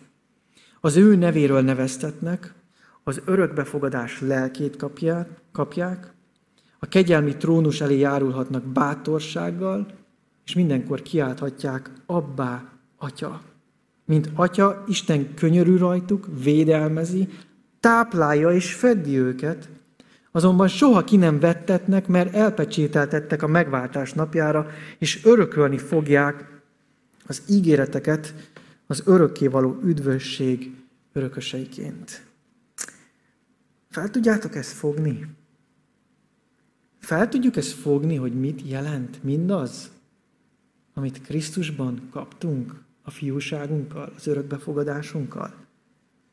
Az 0.80 0.96
ő 0.96 1.16
nevéről 1.16 1.60
neveztetnek, 1.60 2.54
az 3.04 3.20
örökbefogadás 3.24 4.20
lelkét 4.20 4.76
kapják, 4.76 5.28
kapják, 5.52 6.12
a 6.78 6.86
kegyelmi 6.86 7.36
trónus 7.36 7.80
elé 7.80 7.98
járulhatnak 7.98 8.64
bátorsággal, 8.64 9.86
és 10.44 10.54
mindenkor 10.54 11.02
kiálthatják, 11.02 11.90
abbá, 12.06 12.72
atya. 12.96 13.40
Mint 14.04 14.30
atya, 14.34 14.84
Isten 14.88 15.34
könyörű 15.34 15.76
rajtuk, 15.76 16.28
védelmezi, 16.42 17.28
táplálja 17.80 18.52
és 18.52 18.74
fedi 18.74 19.18
őket, 19.18 19.68
azonban 20.32 20.68
soha 20.68 21.04
ki 21.04 21.16
nem 21.16 21.40
vettetnek, 21.40 22.06
mert 22.06 22.34
elpecsételtettek 22.34 23.42
a 23.42 23.46
megváltás 23.46 24.12
napjára, 24.12 24.66
és 24.98 25.24
örökölni 25.24 25.78
fogják 25.78 26.62
az 27.26 27.42
ígéreteket 27.48 28.34
az 28.86 29.02
örökkévaló 29.06 29.80
üdvösség 29.84 30.74
örököseiként. 31.12 32.26
Fel 33.90 34.10
tudjátok 34.10 34.54
ezt 34.54 34.72
fogni? 34.72 35.26
Fel 36.98 37.28
tudjuk 37.28 37.56
ezt 37.56 37.72
fogni, 37.72 38.16
hogy 38.16 38.40
mit 38.40 38.62
jelent 38.68 39.22
mindaz, 39.22 39.90
amit 40.94 41.22
Krisztusban 41.22 42.08
kaptunk 42.10 42.83
a 43.04 43.10
fiúságunkkal, 43.10 44.12
az 44.16 44.26
örökbefogadásunkkal, 44.26 45.54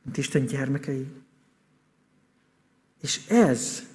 mint 0.04 0.18
Isten 0.18 0.46
gyermekei. 0.46 1.08
És 3.02 3.28
ez, 3.30 3.88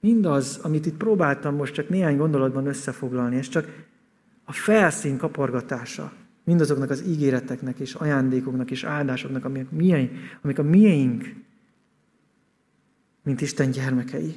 mindaz, 0.00 0.58
amit 0.62 0.86
itt 0.86 0.96
próbáltam 0.96 1.54
most 1.54 1.74
csak 1.74 1.88
néhány 1.88 2.16
gondolatban 2.16 2.66
összefoglalni, 2.66 3.36
ez 3.36 3.48
csak 3.48 3.86
a 4.44 4.52
felszín 4.52 5.16
kapargatása 5.16 6.12
mindazoknak 6.44 6.90
az 6.90 7.02
ígéreteknek 7.06 7.78
és 7.78 7.94
ajándékoknak 7.94 8.70
és 8.70 8.84
áldásoknak, 8.84 9.44
amik, 9.44 9.70
mieink, 9.70 10.10
amik 10.42 10.58
a 10.58 10.62
miénk, 10.62 11.34
mint 13.22 13.40
Isten 13.40 13.70
gyermekei. 13.70 14.34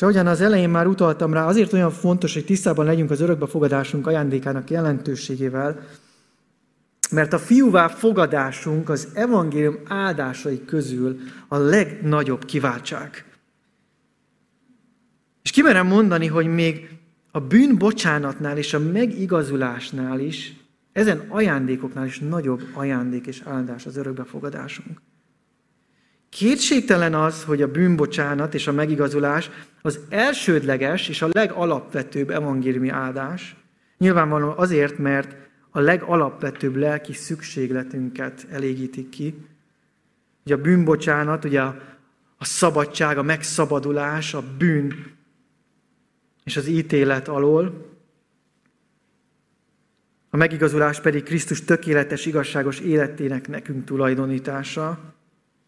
És 0.00 0.06
ahogyan 0.06 0.26
az 0.26 0.40
elején 0.40 0.70
már 0.70 0.86
utaltam 0.86 1.32
rá, 1.32 1.46
azért 1.46 1.72
olyan 1.72 1.90
fontos, 1.90 2.34
hogy 2.34 2.44
tisztában 2.44 2.84
legyünk 2.84 3.10
az 3.10 3.20
örökbefogadásunk 3.20 4.06
ajándékának 4.06 4.70
jelentőségével, 4.70 5.80
mert 7.10 7.32
a 7.32 7.38
fiúvá 7.38 7.88
fogadásunk 7.88 8.88
az 8.88 9.08
evangélium 9.14 9.78
áldásai 9.88 10.64
közül 10.64 11.18
a 11.48 11.56
legnagyobb 11.56 12.44
kiváltság. 12.44 13.24
És 15.42 15.50
kimerem 15.50 15.86
mondani, 15.86 16.26
hogy 16.26 16.46
még 16.46 16.88
a 17.30 17.40
bűn 17.40 17.78
bocsánatnál 17.78 18.58
és 18.58 18.74
a 18.74 18.78
megigazulásnál 18.78 20.20
is, 20.20 20.56
ezen 20.92 21.24
ajándékoknál 21.28 22.06
is 22.06 22.18
nagyobb 22.18 22.62
ajándék 22.72 23.26
és 23.26 23.42
áldás 23.44 23.86
az 23.86 23.96
örökbefogadásunk. 23.96 25.00
Kétségtelen 26.30 27.14
az, 27.14 27.44
hogy 27.44 27.62
a 27.62 27.70
bűnbocsánat 27.70 28.54
és 28.54 28.66
a 28.66 28.72
megigazulás 28.72 29.50
az 29.82 29.98
elsődleges 30.08 31.08
és 31.08 31.22
a 31.22 31.28
legalapvetőbb 31.32 32.30
evangéliumi 32.30 32.88
áldás. 32.88 33.56
Nyilvánvalóan 33.98 34.58
azért, 34.58 34.98
mert 34.98 35.36
a 35.70 35.80
legalapvetőbb 35.80 36.76
lelki 36.76 37.12
szükségletünket 37.12 38.46
elégítik 38.50 39.08
ki. 39.08 39.46
Ugye 40.44 40.54
a 40.54 40.60
bűnbocsánat, 40.60 41.44
ugye 41.44 41.60
a, 41.60 41.80
a 42.38 42.44
szabadság, 42.44 43.18
a 43.18 43.22
megszabadulás, 43.22 44.34
a 44.34 44.42
bűn 44.58 44.94
és 46.44 46.56
az 46.56 46.66
ítélet 46.66 47.28
alól. 47.28 47.88
A 50.30 50.36
megigazulás 50.36 51.00
pedig 51.00 51.22
Krisztus 51.22 51.64
tökéletes, 51.64 52.26
igazságos 52.26 52.78
életének 52.78 53.48
nekünk 53.48 53.84
tulajdonítása, 53.84 55.14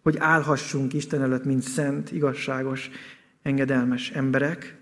hogy 0.03 0.17
állhassunk 0.19 0.93
Isten 0.93 1.23
előtt, 1.23 1.45
mint 1.45 1.63
szent, 1.63 2.13
igazságos, 2.13 2.91
engedelmes 3.43 4.11
emberek. 4.11 4.77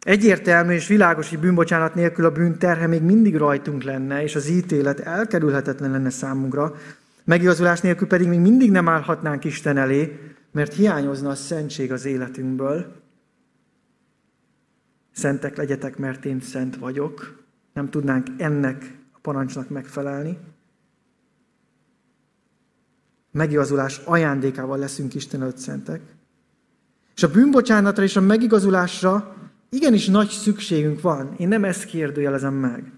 Egyértelmű 0.00 0.72
és 0.72 0.86
világos, 0.86 1.28
hogy 1.28 1.38
bűnbocsánat 1.38 1.94
nélkül 1.94 2.24
a 2.24 2.30
bűn 2.30 2.58
terhe 2.58 2.86
még 2.86 3.02
mindig 3.02 3.36
rajtunk 3.36 3.82
lenne, 3.82 4.22
és 4.22 4.34
az 4.34 4.48
ítélet 4.48 5.00
elkerülhetetlen 5.00 5.90
lenne 5.90 6.10
számunkra. 6.10 6.74
Megigazulás 7.24 7.80
nélkül 7.80 8.06
pedig 8.06 8.28
még 8.28 8.38
mindig 8.38 8.70
nem 8.70 8.88
állhatnánk 8.88 9.44
Isten 9.44 9.76
elé, 9.76 10.18
mert 10.52 10.74
hiányozna 10.74 11.30
a 11.30 11.34
szentség 11.34 11.92
az 11.92 12.04
életünkből. 12.04 13.02
Szentek 15.12 15.56
legyetek, 15.56 15.96
mert 15.96 16.24
én 16.24 16.40
szent 16.40 16.76
vagyok. 16.76 17.42
Nem 17.72 17.90
tudnánk 17.90 18.26
ennek 18.36 18.96
a 19.12 19.18
parancsnak 19.22 19.68
megfelelni. 19.68 20.38
Megigazulás 23.34 24.00
ajándékával 24.04 24.78
leszünk 24.78 25.14
Isten 25.14 25.40
előtt 25.42 25.56
szentek. 25.56 26.00
És 27.16 27.22
a 27.22 27.30
bűnbocsánatra 27.30 28.02
és 28.02 28.16
a 28.16 28.20
megigazulásra 28.20 29.36
igenis 29.68 30.06
nagy 30.06 30.28
szükségünk 30.28 31.00
van. 31.00 31.34
Én 31.38 31.48
nem 31.48 31.64
ezt 31.64 31.84
kérdőjelezem 31.84 32.54
meg. 32.54 32.92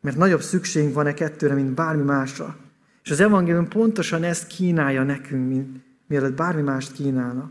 Mert 0.00 0.16
nagyobb 0.16 0.40
szükségünk 0.40 0.94
van 0.94 1.06
e 1.06 1.14
kettőre, 1.14 1.54
mint 1.54 1.74
bármi 1.74 2.02
másra. 2.02 2.56
És 3.02 3.10
az 3.10 3.20
evangélium 3.20 3.68
pontosan 3.68 4.22
ezt 4.22 4.46
kínálja 4.46 5.02
nekünk, 5.02 5.48
mint 5.48 5.84
mielőtt 6.06 6.36
bármi 6.36 6.62
mást 6.62 6.92
kínálna. 6.92 7.50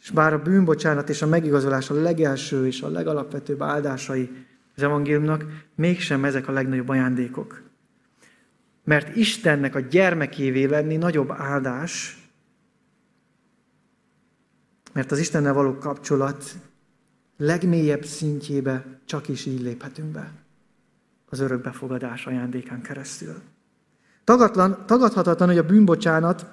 És 0.00 0.10
bár 0.10 0.32
a 0.32 0.42
bűnbocsánat 0.42 1.08
és 1.08 1.22
a 1.22 1.26
megigazolás 1.26 1.90
a 1.90 1.94
legelső 1.94 2.66
és 2.66 2.82
a 2.82 2.88
legalapvetőbb 2.88 3.62
áldásai 3.62 4.30
az 4.76 4.82
evangéliumnak, 4.82 5.44
mégsem 5.74 6.24
ezek 6.24 6.48
a 6.48 6.52
legnagyobb 6.52 6.88
ajándékok. 6.88 7.69
Mert 8.84 9.16
Istennek 9.16 9.74
a 9.74 9.80
gyermekévé 9.80 10.64
lenni 10.64 10.96
nagyobb 10.96 11.30
áldás, 11.30 12.18
mert 14.92 15.10
az 15.10 15.18
Istennel 15.18 15.52
való 15.52 15.78
kapcsolat 15.78 16.54
legmélyebb 17.36 18.04
szintjébe 18.04 19.00
csak 19.04 19.28
is 19.28 19.46
így 19.46 19.60
léphetünk 19.60 20.12
be 20.12 20.32
az 21.30 21.40
örökbefogadás 21.40 22.26
ajándékán 22.26 22.82
keresztül. 22.82 23.42
Tagadlan, 24.24 24.86
tagadhatatlan, 24.86 25.48
hogy 25.48 25.58
a 25.58 25.66
bűnbocsánat, 25.66 26.46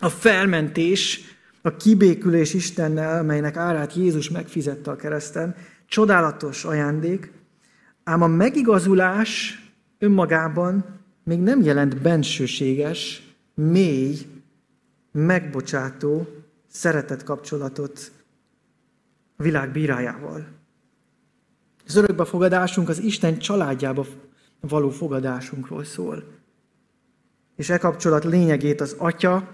a 0.00 0.08
felmentés, 0.08 1.20
a 1.62 1.76
kibékülés 1.76 2.54
Istennel, 2.54 3.22
melynek 3.22 3.56
árát 3.56 3.94
Jézus 3.94 4.30
megfizette 4.30 4.90
a 4.90 4.96
kereszten, 4.96 5.54
csodálatos 5.86 6.64
ajándék, 6.64 7.32
ám 8.04 8.22
a 8.22 8.26
megigazulás 8.26 9.62
önmagában 9.98 11.00
még 11.24 11.40
nem 11.40 11.62
jelent 11.62 12.02
bensőséges, 12.02 13.22
mély, 13.54 14.18
megbocsátó, 15.12 16.26
szeretett 16.68 17.22
kapcsolatot 17.22 18.12
a 19.36 19.42
világ 19.42 19.72
bírájával. 19.72 20.46
Az 21.86 21.96
örökbefogadásunk 21.96 22.88
az 22.88 22.98
Isten 22.98 23.38
családjába 23.38 24.06
való 24.60 24.90
fogadásunkról 24.90 25.84
szól. 25.84 26.24
És 27.56 27.70
e 27.70 27.78
kapcsolat 27.78 28.24
lényegét 28.24 28.80
az 28.80 28.94
atya 28.98 29.48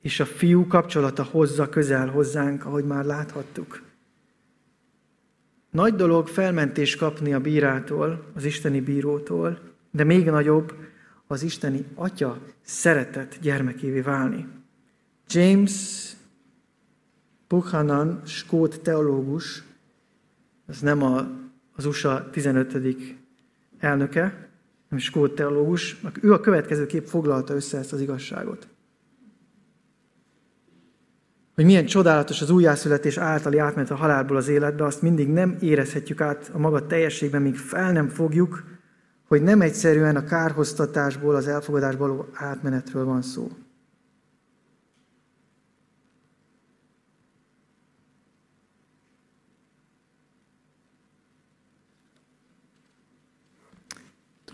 és 0.00 0.20
a 0.20 0.26
fiú 0.26 0.66
kapcsolata 0.66 1.22
hozza 1.22 1.68
közel 1.68 2.08
hozzánk, 2.08 2.64
ahogy 2.64 2.84
már 2.84 3.04
láthattuk. 3.04 3.82
Nagy 5.70 5.94
dolog 5.94 6.28
felmentés 6.28 6.96
kapni 6.96 7.32
a 7.34 7.40
bírától, 7.40 8.24
az 8.34 8.44
isteni 8.44 8.80
bírótól, 8.80 9.58
de 9.90 10.04
még 10.04 10.24
nagyobb 10.24 10.74
az 11.34 11.42
isteni 11.42 11.84
atya 11.94 12.38
szeretett 12.62 13.38
gyermekévé 13.40 14.00
válni. 14.00 14.48
James 15.28 16.12
Buchanan, 17.48 18.22
skót 18.24 18.80
teológus, 18.80 19.62
ez 20.66 20.80
nem 20.80 21.02
a 21.02 21.42
az 21.76 21.84
USA 21.84 22.30
15. 22.30 22.78
elnöke, 23.78 24.48
nem 24.88 24.98
skót 24.98 25.34
teológus, 25.34 26.00
ő 26.20 26.32
a 26.32 26.40
következőképp 26.40 27.06
foglalta 27.06 27.54
össze 27.54 27.78
ezt 27.78 27.92
az 27.92 28.00
igazságot. 28.00 28.68
Hogy 31.54 31.64
milyen 31.64 31.86
csodálatos 31.86 32.42
az 32.42 32.50
újjászületés 32.50 33.16
általi 33.16 33.58
átmenet 33.58 33.90
a 33.90 33.94
halálból 33.94 34.36
az 34.36 34.48
életbe, 34.48 34.84
azt 34.84 35.02
mindig 35.02 35.28
nem 35.28 35.56
érezhetjük 35.60 36.20
át 36.20 36.50
a 36.52 36.58
maga 36.58 36.86
teljességben, 36.86 37.42
míg 37.42 37.56
fel 37.56 37.92
nem 37.92 38.08
fogjuk, 38.08 38.73
hogy 39.34 39.42
nem 39.42 39.60
egyszerűen 39.60 40.16
a 40.16 40.24
kárhoztatásból, 40.24 41.34
az 41.34 41.46
elfogadásból 41.46 42.28
átmenetről 42.32 43.04
van 43.04 43.22
szó. 43.22 43.50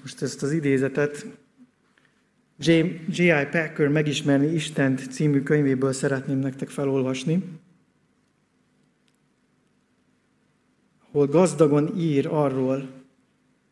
Most 0.01 0.23
ezt 0.23 0.43
az 0.43 0.53
idézetet 0.53 1.27
J.I. 2.57 3.49
Packer 3.51 3.89
Megismerni 3.89 4.47
Istent 4.47 5.13
című 5.13 5.43
könyvéből 5.43 5.93
szeretném 5.93 6.39
nektek 6.39 6.69
felolvasni, 6.69 7.61
ahol 11.09 11.27
gazdagon 11.27 11.97
ír 11.97 12.27
arról, 12.27 13.00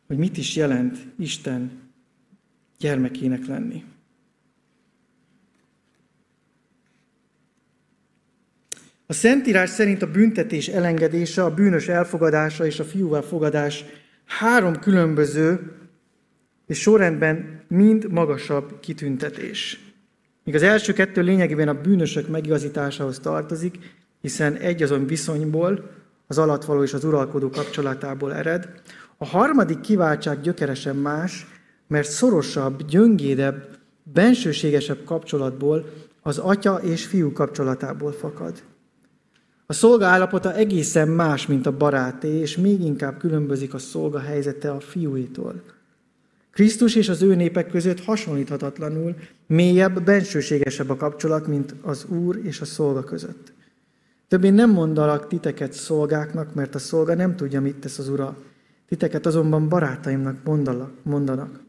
hogy 0.09 0.17
mit 0.17 0.37
is 0.37 0.55
jelent 0.55 0.97
Isten 1.17 1.71
gyermekének 2.77 3.45
lenni. 3.45 3.83
A 9.05 9.13
Szentírás 9.13 9.69
szerint 9.69 10.01
a 10.01 10.11
büntetés 10.11 10.67
elengedése, 10.67 11.43
a 11.43 11.53
bűnös 11.53 11.87
elfogadása 11.87 12.65
és 12.65 12.79
a 12.79 12.83
fiúvá 12.83 13.21
fogadás 13.21 13.85
három 14.25 14.79
különböző 14.79 15.71
és 16.67 16.79
sorrendben 16.79 17.63
mind 17.67 18.11
magasabb 18.11 18.79
kitüntetés. 18.79 19.79
Míg 20.43 20.55
az 20.55 20.63
első 20.63 20.93
kettő 20.93 21.21
lényegében 21.21 21.67
a 21.67 21.81
bűnösök 21.81 22.27
megigazításához 22.27 23.19
tartozik, 23.19 23.77
hiszen 24.21 24.55
egy 24.55 24.83
azon 24.83 25.05
viszonyból, 25.05 25.89
az 26.27 26.37
alatvaló 26.37 26.83
és 26.83 26.93
az 26.93 27.03
uralkodó 27.03 27.49
kapcsolatából 27.49 28.33
ered. 28.33 28.81
A 29.21 29.25
harmadik 29.25 29.79
kiváltság 29.79 30.41
gyökeresen 30.41 30.95
más, 30.95 31.47
mert 31.87 32.09
szorosabb, 32.09 32.85
gyöngédebb, 32.85 33.77
bensőségesebb 34.03 35.03
kapcsolatból, 35.03 35.89
az 36.21 36.37
atya 36.37 36.75
és 36.75 37.05
fiú 37.05 37.31
kapcsolatából 37.31 38.11
fakad. 38.11 38.63
A 39.65 39.73
szolga 39.73 40.05
állapota 40.05 40.55
egészen 40.55 41.07
más, 41.07 41.47
mint 41.47 41.65
a 41.65 41.77
baráté, 41.77 42.39
és 42.39 42.57
még 42.57 42.81
inkább 42.81 43.17
különbözik 43.17 43.73
a 43.73 43.77
szolga 43.77 44.19
helyzete 44.19 44.71
a 44.71 44.79
fiúitól. 44.79 45.61
Krisztus 46.51 46.95
és 46.95 47.09
az 47.09 47.21
ő 47.21 47.35
népek 47.35 47.69
között 47.69 48.03
hasonlíthatatlanul 48.03 49.15
mélyebb, 49.47 50.03
bensőségesebb 50.03 50.89
a 50.89 50.95
kapcsolat, 50.95 51.47
mint 51.47 51.75
az 51.81 52.05
Úr 52.05 52.39
és 52.43 52.61
a 52.61 52.65
szolga 52.65 53.03
között. 53.03 53.53
Többé 54.27 54.49
nem 54.49 54.69
mondalak 54.71 55.27
titeket 55.27 55.73
szolgáknak, 55.73 56.53
mert 56.53 56.75
a 56.75 56.79
szolga 56.79 57.15
nem 57.15 57.35
tudja, 57.35 57.61
mit 57.61 57.75
tesz 57.75 57.99
az 57.99 58.09
Ura. 58.09 58.37
Titeket 58.89 59.25
azonban 59.25 59.69
barátaimnak 59.69 60.43
mondalak, 60.43 60.91
mondanak. 61.03 61.59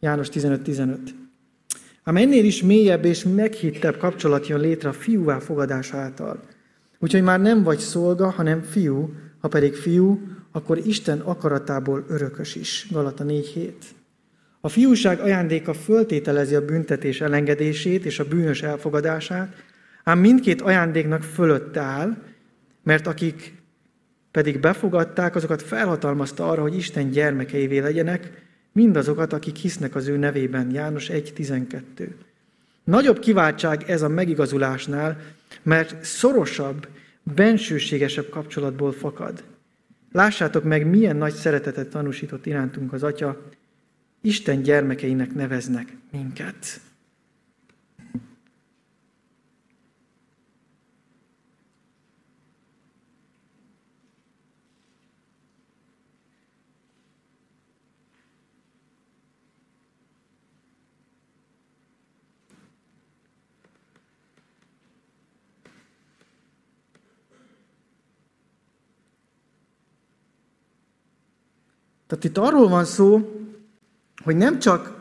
János 0.00 0.28
15.15. 0.28 0.96
Ám 2.04 2.16
ennél 2.16 2.44
is 2.44 2.62
mélyebb 2.62 3.04
és 3.04 3.24
meghittebb 3.24 3.96
kapcsolat 3.96 4.46
jön 4.46 4.60
létre 4.60 4.88
a 4.88 4.92
fiúvá 4.92 5.38
fogadás 5.38 5.92
által. 5.92 6.40
Úgyhogy 6.98 7.22
már 7.22 7.40
nem 7.40 7.62
vagy 7.62 7.78
szolga, 7.78 8.30
hanem 8.30 8.62
fiú, 8.62 9.12
ha 9.38 9.48
pedig 9.48 9.74
fiú, 9.74 10.20
akkor 10.52 10.78
Isten 10.78 11.20
akaratából 11.20 12.04
örökös 12.08 12.54
is. 12.54 12.86
Galata 12.90 13.24
4.7. 13.24 13.72
A 14.60 14.68
fiúság 14.68 15.20
ajándéka 15.20 15.74
föltételezi 15.74 16.54
a 16.54 16.64
büntetés 16.64 17.20
elengedését 17.20 18.04
és 18.04 18.18
a 18.18 18.28
bűnös 18.28 18.62
elfogadását, 18.62 19.54
ám 20.04 20.18
mindkét 20.18 20.60
ajándéknak 20.60 21.22
fölött 21.22 21.76
áll, 21.76 22.16
mert 22.82 23.06
akik 23.06 23.57
pedig 24.30 24.60
befogadták, 24.60 25.34
azokat 25.34 25.62
felhatalmazta 25.62 26.48
arra, 26.48 26.62
hogy 26.62 26.76
Isten 26.76 27.10
gyermekeivé 27.10 27.78
legyenek, 27.78 28.46
mindazokat, 28.72 29.32
akik 29.32 29.56
hisznek 29.56 29.94
az 29.94 30.06
ő 30.06 30.16
nevében. 30.16 30.70
János 30.70 31.08
1.12. 31.08 32.08
Nagyobb 32.84 33.18
kiváltság 33.18 33.84
ez 33.90 34.02
a 34.02 34.08
megigazulásnál, 34.08 35.20
mert 35.62 36.04
szorosabb, 36.04 36.88
bensőségesebb 37.34 38.28
kapcsolatból 38.28 38.92
fakad. 38.92 39.44
Lássátok 40.12 40.64
meg, 40.64 40.86
milyen 40.86 41.16
nagy 41.16 41.34
szeretetet 41.34 41.88
tanúsított 41.88 42.46
irántunk 42.46 42.92
az 42.92 43.02
Atya, 43.02 43.42
Isten 44.20 44.62
gyermekeinek 44.62 45.34
neveznek 45.34 45.96
minket. 46.12 46.80
Tehát 72.08 72.24
itt 72.24 72.38
arról 72.38 72.68
van 72.68 72.84
szó, 72.84 73.32
hogy 74.24 74.36
nem 74.36 74.58
csak, 74.58 74.96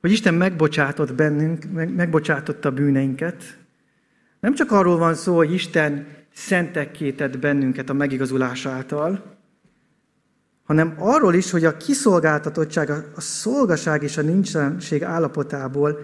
hogy 0.00 0.10
Isten 0.10 0.34
megbocsátott 0.34 1.14
bennünk, 1.14 1.64
meg, 1.72 1.94
megbocsátotta 1.94 2.68
a 2.68 2.72
bűneinket, 2.72 3.58
nem 4.40 4.54
csak 4.54 4.70
arról 4.70 4.98
van 4.98 5.14
szó, 5.14 5.36
hogy 5.36 5.52
Isten 5.52 6.06
szentekké 6.34 7.12
tett 7.12 7.38
bennünket 7.38 7.90
a 7.90 7.92
megigazulás 7.92 8.66
által, 8.66 9.36
hanem 10.64 10.94
arról 10.98 11.34
is, 11.34 11.50
hogy 11.50 11.64
a 11.64 11.76
kiszolgáltatottság, 11.76 12.90
a 12.90 13.20
szolgaság 13.20 14.02
és 14.02 14.16
a 14.16 14.22
nincsenség 14.22 15.02
állapotából 15.02 15.98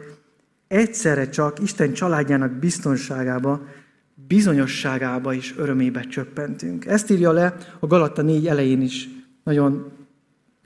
egyszerre 0.69 1.29
csak 1.29 1.59
Isten 1.59 1.93
családjának 1.93 2.53
biztonságába, 2.53 3.67
bizonyosságába 4.15 5.35
és 5.35 5.55
örömébe 5.57 6.01
csöppentünk. 6.01 6.87
Ezt 6.87 7.11
írja 7.11 7.33
le 7.33 7.57
a 7.79 7.87
Galatta 7.87 8.23
4 8.23 8.47
elején 8.47 8.83
is, 8.83 9.09
nagyon 9.45 9.98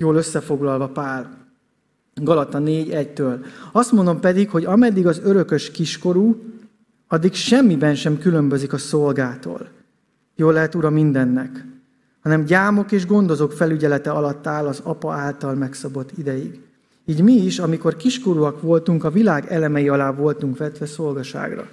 jól 0.03 0.17
összefoglalva 0.17 0.89
Pál. 0.89 1.41
Galata 2.15 2.59
4.1-től. 2.59 3.45
Azt 3.73 3.93
mondom 3.93 4.21
pedig, 4.21 4.51
hogy 4.51 4.65
ameddig 4.65 5.07
az 5.07 5.21
örökös 5.25 5.71
kiskorú, 5.71 6.43
addig 7.09 7.35
semmiben 7.35 7.95
sem 7.95 8.19
különbözik 8.19 8.73
a 8.73 8.79
szolgától. 8.79 9.69
Jól 10.37 10.53
lehet, 10.53 10.75
Ura, 10.75 10.91
mindennek. 10.91 11.65
Hanem 12.23 12.45
gyámok 12.45 12.93
és 12.93 13.07
gondozók 13.07 13.53
felügyelete 13.53 14.11
alatt 14.11 14.47
áll 14.47 14.67
az 14.67 14.81
apa 14.85 15.13
által 15.13 15.55
megszabott 15.55 16.19
ideig. 16.19 16.61
Így 17.05 17.23
mi 17.23 17.33
is, 17.33 17.59
amikor 17.59 17.97
kiskorúak 17.97 18.63
voltunk, 18.63 19.05
a 19.05 19.11
világ 19.11 19.47
elemei 19.49 19.89
alá 19.89 20.11
voltunk 20.11 20.59
vetve 20.59 20.87
szolgaságra. 20.87 21.69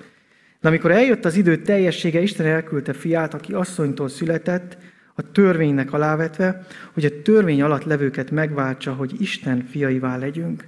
De 0.62 0.68
amikor 0.68 0.92
eljött 0.92 1.26
az 1.26 1.36
idő 1.36 1.62
teljessége, 1.62 2.22
Isten 2.22 2.46
elküldte 2.46 2.94
fiát, 2.94 3.34
aki 3.34 3.54
asszonytól 3.54 4.10
született, 4.10 4.78
a 5.20 5.32
törvénynek 5.32 5.94
alávetve, 5.94 6.66
hogy 6.94 7.06
a 7.06 7.22
törvény 7.22 7.62
alatt 7.62 7.84
levőket 7.84 8.32
megváltsa, 8.32 8.94
hogy 8.94 9.22
Isten 9.22 9.66
fiaivá 9.70 10.18
legyünk. 10.18 10.68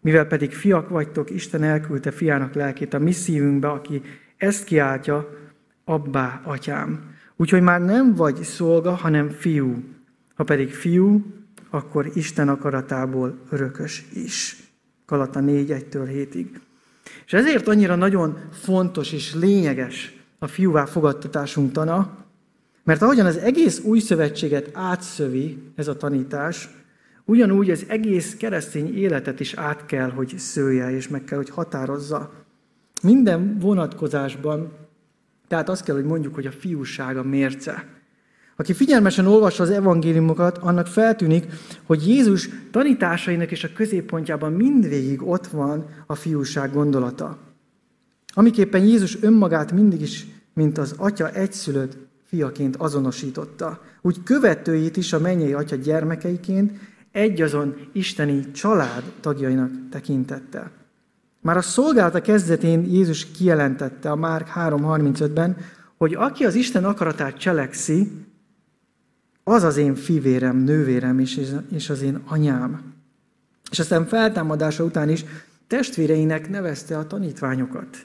Mivel 0.00 0.26
pedig 0.26 0.52
fiak 0.52 0.88
vagytok, 0.88 1.30
Isten 1.30 1.62
elküldte 1.62 2.10
fiának 2.10 2.54
lelkét 2.54 2.94
a 2.94 2.98
mi 2.98 3.12
szívünkbe, 3.12 3.68
aki 3.68 4.02
ezt 4.36 4.64
kiáltja, 4.64 5.28
abbá, 5.84 6.40
atyám. 6.44 7.14
Úgyhogy 7.36 7.62
már 7.62 7.80
nem 7.80 8.14
vagy 8.14 8.42
szolga, 8.42 8.90
hanem 8.90 9.28
fiú. 9.28 9.84
Ha 10.34 10.44
pedig 10.44 10.74
fiú, 10.74 11.24
akkor 11.70 12.10
Isten 12.14 12.48
akaratából 12.48 13.38
örökös 13.50 14.04
is. 14.14 14.56
Kalata 15.06 15.40
4, 15.40 15.70
1-től 15.70 16.08
7-ig. 16.12 16.46
És 17.26 17.32
ezért 17.32 17.68
annyira 17.68 17.94
nagyon 17.94 18.38
fontos 18.52 19.12
és 19.12 19.34
lényeges 19.34 20.16
a 20.38 20.46
fiúvá 20.46 20.84
fogadtatásunk 20.84 21.72
tana, 21.72 22.18
mert 22.90 23.02
ahogyan 23.02 23.26
az 23.26 23.36
egész 23.36 23.80
új 23.84 23.98
szövetséget 23.98 24.70
átszövi 24.72 25.62
ez 25.74 25.88
a 25.88 25.96
tanítás, 25.96 26.68
ugyanúgy 27.24 27.70
az 27.70 27.84
egész 27.88 28.36
keresztény 28.36 28.96
életet 28.96 29.40
is 29.40 29.54
át 29.54 29.86
kell, 29.86 30.10
hogy 30.10 30.34
szője, 30.38 30.90
és 30.90 31.08
meg 31.08 31.24
kell, 31.24 31.38
hogy 31.38 31.50
határozza. 31.50 32.32
Minden 33.02 33.58
vonatkozásban, 33.58 34.72
tehát 35.48 35.68
azt 35.68 35.84
kell, 35.84 35.94
hogy 35.94 36.04
mondjuk, 36.04 36.34
hogy 36.34 36.46
a 36.46 36.52
fiúság 36.52 37.16
a 37.16 37.22
mérce. 37.22 37.84
Aki 38.56 38.72
figyelmesen 38.72 39.26
olvassa 39.26 39.62
az 39.62 39.70
evangéliumokat, 39.70 40.58
annak 40.58 40.86
feltűnik, 40.86 41.46
hogy 41.86 42.08
Jézus 42.08 42.48
tanításainak 42.70 43.50
és 43.50 43.64
a 43.64 43.72
középpontjában 43.74 44.52
mindvégig 44.52 45.22
ott 45.22 45.46
van 45.46 45.86
a 46.06 46.14
fiúság 46.14 46.72
gondolata. 46.72 47.38
Amiképpen 48.32 48.84
Jézus 48.84 49.22
önmagát 49.22 49.72
mindig 49.72 50.00
is, 50.00 50.26
mint 50.54 50.78
az 50.78 50.94
atya 50.96 51.30
egyszülött 51.30 52.08
fiaként 52.30 52.76
azonosította. 52.76 53.82
Úgy 54.00 54.22
követőit 54.22 54.96
is 54.96 55.12
a 55.12 55.18
mennyei 55.18 55.52
atya 55.52 55.76
gyermekeiként 55.76 56.78
egyazon 57.12 57.76
isteni 57.92 58.50
család 58.50 59.02
tagjainak 59.20 59.70
tekintette. 59.90 60.70
Már 61.40 61.56
a 61.56 61.62
szolgálata 61.62 62.20
kezdetén 62.20 62.84
Jézus 62.84 63.30
kijelentette 63.30 64.10
a 64.10 64.16
Márk 64.16 64.48
3.35-ben, 64.54 65.56
hogy 65.96 66.14
aki 66.14 66.44
az 66.44 66.54
Isten 66.54 66.84
akaratát 66.84 67.38
cselekszi, 67.38 68.12
az 69.44 69.62
az 69.62 69.76
én 69.76 69.94
fivérem, 69.94 70.56
nővérem 70.56 71.18
és 71.70 71.90
az 71.90 72.02
én 72.02 72.20
anyám. 72.26 72.94
És 73.70 73.78
aztán 73.78 74.06
feltámadása 74.06 74.84
után 74.84 75.08
is 75.08 75.24
testvéreinek 75.66 76.48
nevezte 76.48 76.98
a 76.98 77.06
tanítványokat. 77.06 77.96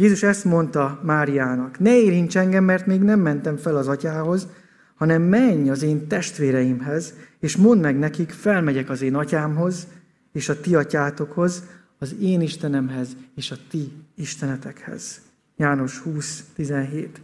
Jézus 0.00 0.22
ezt 0.22 0.44
mondta 0.44 1.00
Máriának, 1.02 1.78
ne 1.78 1.98
érints 1.98 2.36
engem, 2.36 2.64
mert 2.64 2.86
még 2.86 3.00
nem 3.00 3.20
mentem 3.20 3.56
fel 3.56 3.76
az 3.76 3.88
atyához, 3.88 4.48
hanem 4.94 5.22
menj 5.22 5.70
az 5.70 5.82
én 5.82 6.06
testvéreimhez, 6.06 7.14
és 7.40 7.56
mondd 7.56 7.80
meg 7.80 7.98
nekik, 7.98 8.30
felmegyek 8.30 8.90
az 8.90 9.02
én 9.02 9.14
atyámhoz, 9.14 9.86
és 10.32 10.48
a 10.48 10.60
ti 10.60 10.74
atyátokhoz, 10.74 11.64
az 11.98 12.14
én 12.20 12.40
Istenemhez, 12.40 13.08
és 13.34 13.50
a 13.50 13.56
ti 13.70 13.92
istenetekhez. 14.14 15.20
János 15.56 15.98
20, 15.98 16.44
17. 16.54 17.20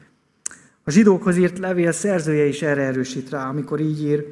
A 0.85 0.91
zsidókhoz 0.91 1.37
írt 1.37 1.59
levél 1.59 1.93
szerzője 1.93 2.45
is 2.45 2.63
erre 2.63 2.83
erősít 2.83 3.31
rá, 3.31 3.49
amikor 3.49 3.81
így 3.81 4.03
ír, 4.03 4.25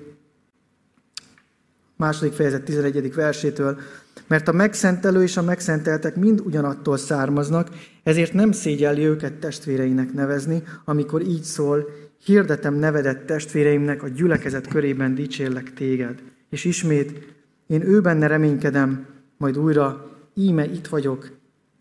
második 1.97 2.33
fejezet 2.33 2.63
11. 2.63 3.15
versétől, 3.15 3.79
mert 4.27 4.49
a 4.49 4.53
megszentelő 4.53 5.23
és 5.23 5.37
a 5.37 5.43
megszenteltek 5.43 6.17
mind 6.17 6.41
ugyanattól 6.41 6.97
származnak, 6.97 7.69
ezért 8.03 8.33
nem 8.33 8.53
szégyelli 8.53 9.05
őket 9.05 9.33
testvéreinek 9.33 10.13
nevezni, 10.13 10.63
amikor 10.85 11.23
így 11.23 11.43
szól, 11.43 11.89
hirdetem 12.25 12.75
nevedett 12.75 13.27
testvéreimnek, 13.27 14.03
a 14.03 14.09
gyülekezet 14.09 14.67
körében 14.67 15.15
dicsérlek 15.15 15.73
téged. 15.73 16.23
És 16.51 16.65
ismét, 16.65 17.35
én 17.67 17.83
ő 17.83 18.01
benne 18.01 18.27
reménykedem, 18.27 19.07
majd 19.37 19.59
újra, 19.59 20.11
íme 20.35 20.65
itt 20.65 20.87
vagyok, 20.87 21.31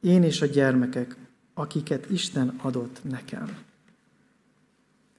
én 0.01 0.24
és 0.24 0.41
a 0.41 0.45
gyermekek, 0.45 1.16
akiket 1.53 2.09
Isten 2.09 2.53
adott 2.61 2.99
nekem. 3.09 3.57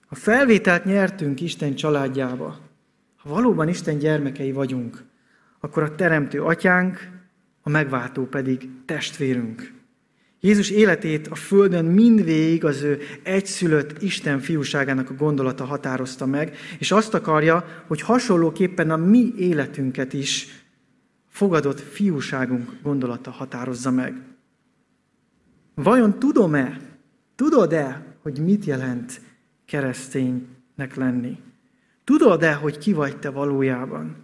A 0.08 0.14
felvételt 0.14 0.84
nyertünk 0.84 1.40
Isten 1.40 1.74
családjába. 1.74 2.58
Ha 3.24 3.30
valóban 3.30 3.68
Isten 3.68 3.98
gyermekei 3.98 4.52
vagyunk, 4.52 5.04
akkor 5.60 5.82
a 5.82 5.94
Teremtő 5.94 6.42
Atyánk 6.42 7.08
a 7.62 7.70
megváltó 7.70 8.26
pedig 8.26 8.68
testvérünk. 8.84 9.72
Jézus 10.40 10.70
életét 10.70 11.26
a 11.26 11.34
Földön 11.34 11.84
mindvégig 11.84 12.64
az 12.64 12.82
ő 12.82 13.00
egyszülött 13.22 14.02
Isten 14.02 14.38
fiúságának 14.38 15.10
a 15.10 15.14
gondolata 15.14 15.64
határozta 15.64 16.26
meg, 16.26 16.56
és 16.78 16.92
azt 16.92 17.14
akarja, 17.14 17.64
hogy 17.86 18.00
hasonlóképpen 18.00 18.90
a 18.90 18.96
mi 18.96 19.32
életünket 19.36 20.12
is 20.12 20.46
fogadott 21.28 21.80
fiúságunk 21.80 22.72
gondolata 22.82 23.30
határozza 23.30 23.90
meg. 23.90 24.22
Vajon 25.74 26.18
tudom-e, 26.18 26.80
tudod-e, 27.34 28.16
hogy 28.22 28.38
mit 28.38 28.64
jelent 28.64 29.20
kereszténynek 29.66 30.94
lenni? 30.94 31.38
Tudod-e, 32.04 32.54
hogy 32.54 32.78
ki 32.78 32.92
vagy 32.92 33.18
te 33.18 33.30
valójában? 33.30 34.16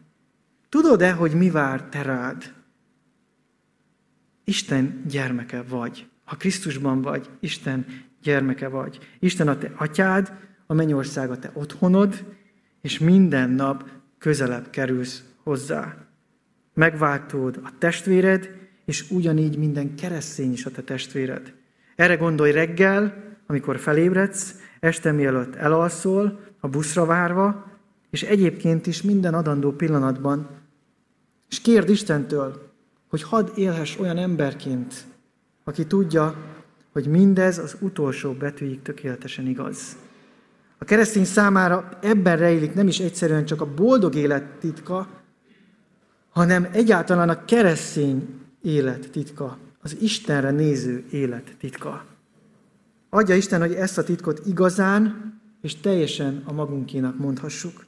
Tudod-e, 0.69 1.13
hogy 1.13 1.33
mi 1.33 1.51
vár 1.51 1.85
te 1.85 2.03
rád? 2.03 2.55
Isten 4.45 5.03
gyermeke 5.09 5.63
vagy. 5.63 6.09
Ha 6.25 6.37
Krisztusban 6.37 7.03
vagy, 7.03 7.31
Isten 7.41 7.87
gyermeke 8.23 8.69
vagy. 8.69 8.99
Isten 9.19 9.49
a 9.49 9.59
te 9.59 9.73
atyád, 9.77 10.33
a 10.67 10.75
mennyország 10.75 11.31
a 11.31 11.39
te 11.39 11.51
otthonod, 11.55 12.25
és 12.81 12.99
minden 12.99 13.51
nap 13.51 13.89
közelebb 14.19 14.71
kerülsz 14.71 15.25
hozzá. 15.43 15.97
Megváltód 16.75 17.61
a 17.65 17.71
testvéred, 17.79 18.51
és 18.85 19.11
ugyanígy 19.11 19.59
minden 19.59 19.95
keresztény 19.95 20.53
is 20.53 20.65
a 20.65 20.71
te 20.71 20.83
testvéred. 20.83 21.55
Erre 21.97 22.17
gondolj 22.17 22.53
reggel, 22.53 23.15
amikor 23.47 23.79
felébredsz, 23.79 24.55
este 24.81 25.13
mielőtt 25.13 25.55
elalszol, 25.55 26.41
a 26.61 26.69
buszra 26.69 27.05
várva, 27.05 27.70
és 28.11 28.23
egyébként 28.23 28.87
is 28.87 29.03
minden 29.03 29.35
adandó 29.35 29.73
pillanatban. 29.73 30.49
És 31.49 31.61
kérd 31.61 31.89
Istentől, 31.89 32.71
hogy 33.09 33.23
hadd 33.23 33.49
élhess 33.55 33.99
olyan 33.99 34.17
emberként, 34.17 35.05
aki 35.65 35.87
tudja, 35.87 36.35
hogy 36.93 37.07
mindez 37.07 37.59
az 37.59 37.77
utolsó 37.81 38.33
betűig 38.33 38.83
tökéletesen 38.83 39.47
igaz. 39.47 39.97
A 40.79 40.85
keresztény 40.85 41.25
számára 41.25 41.89
ebben 42.03 42.37
rejlik 42.37 42.75
nem 42.75 42.89
is 42.89 43.01
egyszerűen 43.01 43.45
csak 43.45 43.61
a 43.61 43.75
boldog 43.75 44.15
élet 44.15 44.45
titka, 44.45 45.09
hanem 46.31 46.69
egyáltalán 46.73 47.29
a 47.29 47.45
keresztény 47.45 48.29
élet 48.63 49.11
titka, 49.11 49.59
az 49.83 49.97
Istenre 50.01 50.51
néző 50.51 51.05
élet 51.11 51.57
titka. 51.59 52.05
Adja 53.11 53.35
Isten, 53.35 53.61
hogy 53.61 53.73
ezt 53.73 53.99
a 53.99 54.05
titkot 54.05 54.47
igazán 54.47 55.33
és 55.63 55.77
teljesen 55.77 56.43
a 56.45 56.53
magunkénak 56.53 57.19
mondhassuk. 57.19 57.87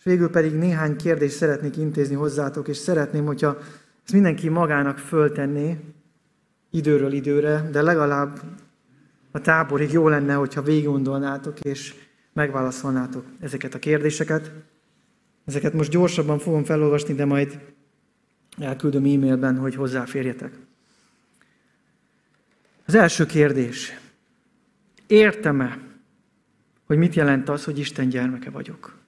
És 0.00 0.06
végül 0.06 0.30
pedig 0.30 0.54
néhány 0.54 0.96
kérdést 0.96 1.36
szeretnék 1.36 1.76
intézni 1.76 2.14
hozzátok, 2.14 2.68
és 2.68 2.76
szeretném, 2.76 3.24
hogyha 3.24 3.58
ezt 4.04 4.12
mindenki 4.12 4.48
magának 4.48 4.98
föltenné 4.98 5.78
időről 6.70 7.12
időre, 7.12 7.68
de 7.72 7.82
legalább 7.82 8.40
a 9.30 9.40
táborig 9.40 9.92
jó 9.92 10.08
lenne, 10.08 10.34
hogyha 10.34 10.62
végig 10.62 10.84
gondolnátok, 10.84 11.60
és 11.60 11.94
megválaszolnátok 12.32 13.24
ezeket 13.40 13.74
a 13.74 13.78
kérdéseket. 13.78 14.52
Ezeket 15.44 15.72
most 15.72 15.90
gyorsabban 15.90 16.38
fogom 16.38 16.64
felolvasni, 16.64 17.14
de 17.14 17.24
majd 17.24 17.60
elküldöm 18.58 19.04
e-mailben, 19.04 19.56
hogy 19.56 19.74
hozzáférjetek. 19.74 20.52
Az 22.86 22.94
első 22.94 23.26
kérdés. 23.26 23.92
Értem-e, 25.06 25.78
hogy 26.86 26.96
mit 26.96 27.14
jelent 27.14 27.48
az, 27.48 27.64
hogy 27.64 27.78
Isten 27.78 28.08
gyermeke 28.08 28.50
vagyok? 28.50 28.99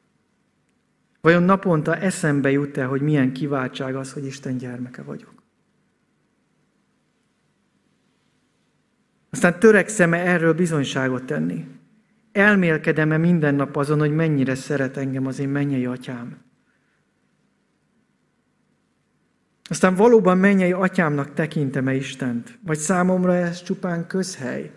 Vajon 1.23 1.43
naponta 1.43 1.97
eszembe 1.97 2.51
jut-e, 2.51 2.85
hogy 2.85 3.01
milyen 3.01 3.33
kiváltság 3.33 3.97
az, 3.97 4.13
hogy 4.13 4.27
Isten 4.27 4.57
gyermeke 4.57 5.03
vagyok? 5.03 5.43
Aztán 9.31 9.59
törekszem-e 9.59 10.19
erről 10.19 10.55
bizonyságot 10.55 11.25
tenni? 11.25 11.67
Elmélkedem-e 12.33 13.17
minden 13.17 13.55
nap 13.55 13.77
azon, 13.77 13.99
hogy 13.99 14.15
mennyire 14.15 14.55
szeret 14.55 14.97
engem 14.97 15.27
az 15.27 15.39
én 15.39 15.49
mennyei 15.49 15.87
atyám? 15.87 16.37
Aztán 19.65 19.95
valóban 19.95 20.39
mennyei 20.39 20.73
atyámnak 20.73 21.35
tekintem-e 21.35 21.95
Istent? 21.95 22.59
Vagy 22.67 22.79
számomra 22.79 23.35
ez 23.35 23.63
csupán 23.63 24.07
közhely? 24.07 24.71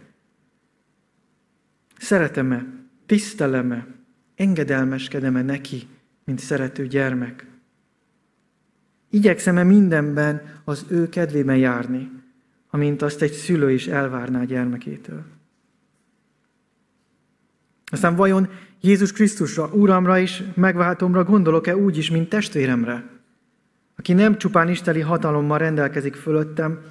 Szeretem-e? 1.98 2.66
Tisztelem-e? 3.06 3.88
Engedelmeskedem-e 4.36 5.42
neki, 5.42 5.88
mint 6.26 6.40
szerető 6.40 6.88
gyermek? 6.88 7.46
Igyekszem-e 9.10 9.64
mindenben 9.64 10.42
az 10.64 10.86
ő 10.88 11.10
kedvében 11.10 11.58
járni, 11.58 12.12
amint 12.70 13.02
azt 13.02 13.22
egy 13.22 13.32
szülő 13.32 13.72
is 13.72 13.88
elvárná 13.88 14.44
gyermekétől? 14.44 15.24
Aztán 17.92 18.16
vajon 18.16 18.50
Jézus 18.82 19.12
Krisztusra, 19.12 19.74
Úramra 19.74 20.20
és 20.20 20.44
megváltomra 20.56 21.24
gondolok-e 21.24 21.78
úgy 21.78 21.98
is, 21.98 22.10
mint 22.10 22.30
testvéremre, 22.30 23.10
aki 23.96 24.14
nem 24.14 24.38
csupán 24.38 24.70
isteni 24.70 25.00
hatalommal 25.00 25.58
rendelkezik 25.58 26.16
fölöttem, 26.16 26.82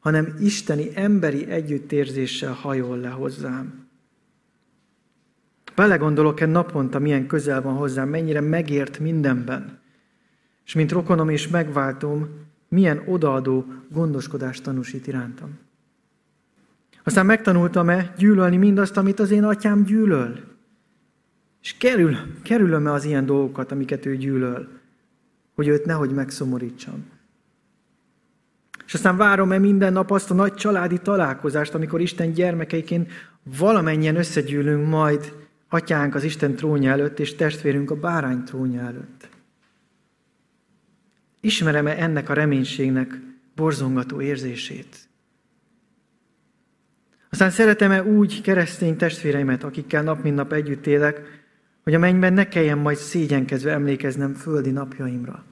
hanem 0.00 0.34
isteni 0.40 0.90
emberi 0.94 1.50
együttérzéssel 1.50 2.52
hajol 2.52 2.98
le 2.98 3.08
hozzám. 3.08 3.85
Belegondolok-e 5.76 6.46
naponta, 6.46 6.98
milyen 6.98 7.26
közel 7.26 7.62
van 7.62 7.74
hozzám, 7.74 8.08
mennyire 8.08 8.40
megért 8.40 8.98
mindenben. 8.98 9.78
És 10.64 10.74
mint 10.74 10.92
rokonom 10.92 11.28
és 11.28 11.48
megváltom, 11.48 12.28
milyen 12.68 13.02
odaadó 13.06 13.64
gondoskodást 13.90 14.62
tanúsít 14.62 15.06
irántam. 15.06 15.58
Aztán 17.02 17.26
megtanultam-e 17.26 18.14
gyűlölni 18.18 18.56
mindazt, 18.56 18.96
amit 18.96 19.20
az 19.20 19.30
én 19.30 19.44
atyám 19.44 19.84
gyűlöl? 19.84 20.38
És 21.62 21.76
kerül, 21.76 22.16
kerülöm-e 22.42 22.92
az 22.92 23.04
ilyen 23.04 23.26
dolgokat, 23.26 23.72
amiket 23.72 24.06
ő 24.06 24.16
gyűlöl, 24.16 24.68
hogy 25.54 25.68
őt 25.68 25.84
nehogy 25.84 26.10
megszomorítsam? 26.10 27.04
És 28.86 28.94
aztán 28.94 29.16
várom-e 29.16 29.58
minden 29.58 29.92
nap 29.92 30.10
azt 30.10 30.30
a 30.30 30.34
nagy 30.34 30.54
családi 30.54 30.98
találkozást, 30.98 31.74
amikor 31.74 32.00
Isten 32.00 32.32
gyermekeiként 32.32 33.10
valamennyien 33.58 34.16
összegyűlünk 34.16 34.88
majd 34.88 35.45
atyánk 35.68 36.14
az 36.14 36.24
Isten 36.24 36.54
trónja 36.54 36.90
előtt, 36.90 37.18
és 37.18 37.34
testvérünk 37.34 37.90
a 37.90 37.96
bárány 37.96 38.44
trónja 38.44 38.80
előtt. 38.80 39.28
Ismerem-e 41.40 42.02
ennek 42.02 42.28
a 42.28 42.34
reménységnek 42.34 43.20
borzongató 43.54 44.20
érzését? 44.20 45.08
Aztán 47.30 47.50
szeretem-e 47.50 48.02
úgy 48.02 48.40
keresztény 48.40 48.96
testvéreimet, 48.96 49.64
akikkel 49.64 50.02
nap 50.02 50.22
mint 50.22 50.36
nap 50.36 50.52
együtt 50.52 50.86
élek, 50.86 51.44
hogy 51.82 51.94
a 51.94 51.98
mennyben 51.98 52.32
ne 52.32 52.48
kelljen 52.48 52.78
majd 52.78 52.96
szégyenkezve 52.96 53.72
emlékeznem 53.72 54.34
földi 54.34 54.70
napjaimra. 54.70 55.44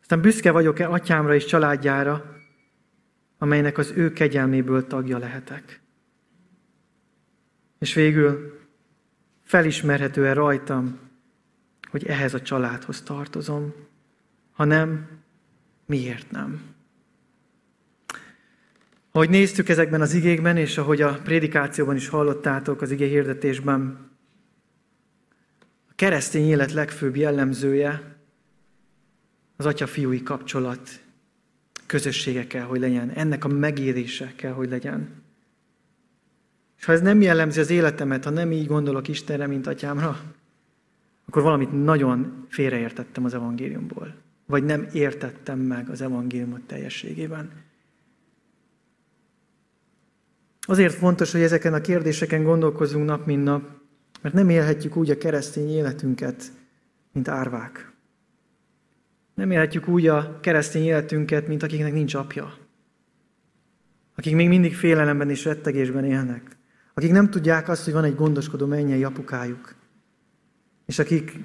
Aztán 0.00 0.20
büszke 0.20 0.50
vagyok-e 0.50 0.88
atyámra 0.88 1.34
és 1.34 1.44
családjára, 1.44 2.36
amelynek 3.38 3.78
az 3.78 3.92
ő 3.96 4.12
kegyelméből 4.12 4.86
tagja 4.86 5.18
lehetek. 5.18 5.83
És 7.84 7.94
végül 7.94 8.60
felismerhető-e 9.42 10.32
rajtam, 10.32 10.98
hogy 11.90 12.06
ehhez 12.06 12.34
a 12.34 12.42
családhoz 12.42 13.02
tartozom? 13.02 13.74
Ha 14.52 14.64
nem, 14.64 15.08
miért 15.86 16.30
nem? 16.30 16.62
Ahogy 19.10 19.28
néztük 19.28 19.68
ezekben 19.68 20.00
az 20.00 20.14
igékben, 20.14 20.56
és 20.56 20.78
ahogy 20.78 21.02
a 21.02 21.20
prédikációban 21.24 21.96
is 21.96 22.08
hallottátok 22.08 22.82
az 22.82 22.90
igé 22.90 23.08
hirdetésben, 23.08 24.10
a 25.88 25.92
keresztény 25.94 26.48
élet 26.48 26.72
legfőbb 26.72 27.16
jellemzője 27.16 28.16
az 29.56 29.66
atya-fiúi 29.66 30.22
kapcsolat 30.22 31.00
közössége 31.86 32.46
kell, 32.46 32.64
hogy 32.64 32.80
legyen. 32.80 33.10
Ennek 33.10 33.44
a 33.44 33.48
megérése 33.48 34.32
kell, 34.36 34.52
hogy 34.52 34.68
legyen. 34.68 35.23
És 36.84 36.90
ha 36.90 36.96
ez 36.96 37.02
nem 37.02 37.20
jellemzi 37.20 37.60
az 37.60 37.70
életemet, 37.70 38.24
ha 38.24 38.30
nem 38.30 38.52
így 38.52 38.66
gondolok 38.66 39.08
Istenre, 39.08 39.46
mint 39.46 39.66
atyámra, 39.66 40.20
akkor 41.26 41.42
valamit 41.42 41.84
nagyon 41.84 42.46
félreértettem 42.48 43.24
az 43.24 43.34
evangéliumból. 43.34 44.14
Vagy 44.46 44.64
nem 44.64 44.86
értettem 44.92 45.58
meg 45.58 45.88
az 45.88 46.00
evangéliumot 46.00 46.60
teljességében. 46.60 47.50
Azért 50.60 50.94
fontos, 50.94 51.32
hogy 51.32 51.40
ezeken 51.40 51.74
a 51.74 51.80
kérdéseken 51.80 52.42
gondolkozunk 52.42 53.06
nap, 53.06 53.26
mint 53.26 53.44
nap, 53.44 53.70
mert 54.22 54.34
nem 54.34 54.48
élhetjük 54.48 54.96
úgy 54.96 55.10
a 55.10 55.18
keresztény 55.18 55.70
életünket, 55.70 56.52
mint 57.12 57.28
árvák. 57.28 57.92
Nem 59.34 59.50
élhetjük 59.50 59.88
úgy 59.88 60.06
a 60.06 60.40
keresztény 60.40 60.84
életünket, 60.84 61.48
mint 61.48 61.62
akiknek 61.62 61.92
nincs 61.92 62.14
apja. 62.14 62.56
Akik 64.16 64.34
még 64.34 64.48
mindig 64.48 64.74
félelemben 64.74 65.30
és 65.30 65.44
rettegésben 65.44 66.04
élnek 66.04 66.53
akik 66.94 67.10
nem 67.10 67.30
tudják 67.30 67.68
azt, 67.68 67.84
hogy 67.84 67.92
van 67.92 68.04
egy 68.04 68.14
gondoskodó 68.14 68.66
mennyei 68.66 69.04
apukájuk, 69.04 69.74
és 70.86 70.98
akik 70.98 71.38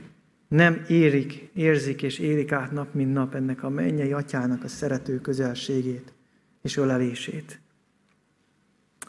nem 0.47 0.85
érik, 0.87 1.49
érzik 1.53 2.01
és 2.01 2.19
érik 2.19 2.51
át 2.51 2.71
nap, 2.71 2.93
mint 2.93 3.13
nap 3.13 3.35
ennek 3.35 3.63
a 3.63 3.69
mennyei 3.69 4.13
atyának 4.13 4.63
a 4.63 4.67
szerető 4.67 5.21
közelségét 5.21 6.13
és 6.61 6.77
ölelését. 6.77 7.59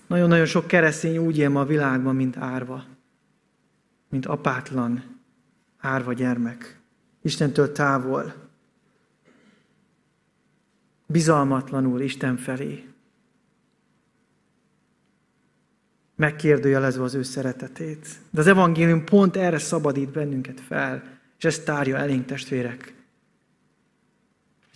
Nagyon-nagyon 0.07 0.47
sok 0.47 0.67
keresztény 0.67 1.19
úgy 1.19 1.39
él 1.39 1.49
ma 1.49 1.61
a 1.61 1.67
világban, 1.67 2.15
mint 2.15 2.37
árva, 2.37 2.85
mint 4.09 4.27
apátlan, 4.27 5.21
árva 5.79 6.13
gyermek. 6.13 6.81
Istentől 7.23 7.73
távol, 7.73 8.35
bizalmatlanul 11.07 12.01
Isten 12.01 12.37
felé, 12.37 12.90
megkérdőjelezve 16.21 17.03
az 17.03 17.15
ő 17.15 17.23
szeretetét. 17.23 18.07
De 18.31 18.41
az 18.41 18.47
evangélium 18.47 19.05
pont 19.05 19.37
erre 19.37 19.59
szabadít 19.59 20.11
bennünket 20.11 20.61
fel, 20.61 21.19
és 21.39 21.45
ezt 21.45 21.65
tárja 21.65 21.97
elénk 21.97 22.27
testvérek. 22.27 22.95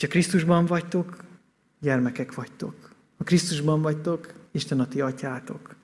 Ha 0.00 0.06
Krisztusban 0.06 0.66
vagytok, 0.66 1.16
gyermekek 1.80 2.34
vagytok. 2.34 2.74
Ha 3.18 3.24
Krisztusban 3.24 3.82
vagytok, 3.82 4.32
Isten 4.50 4.80
a 4.80 4.88
ti 4.88 5.00
atyátok. 5.00 5.74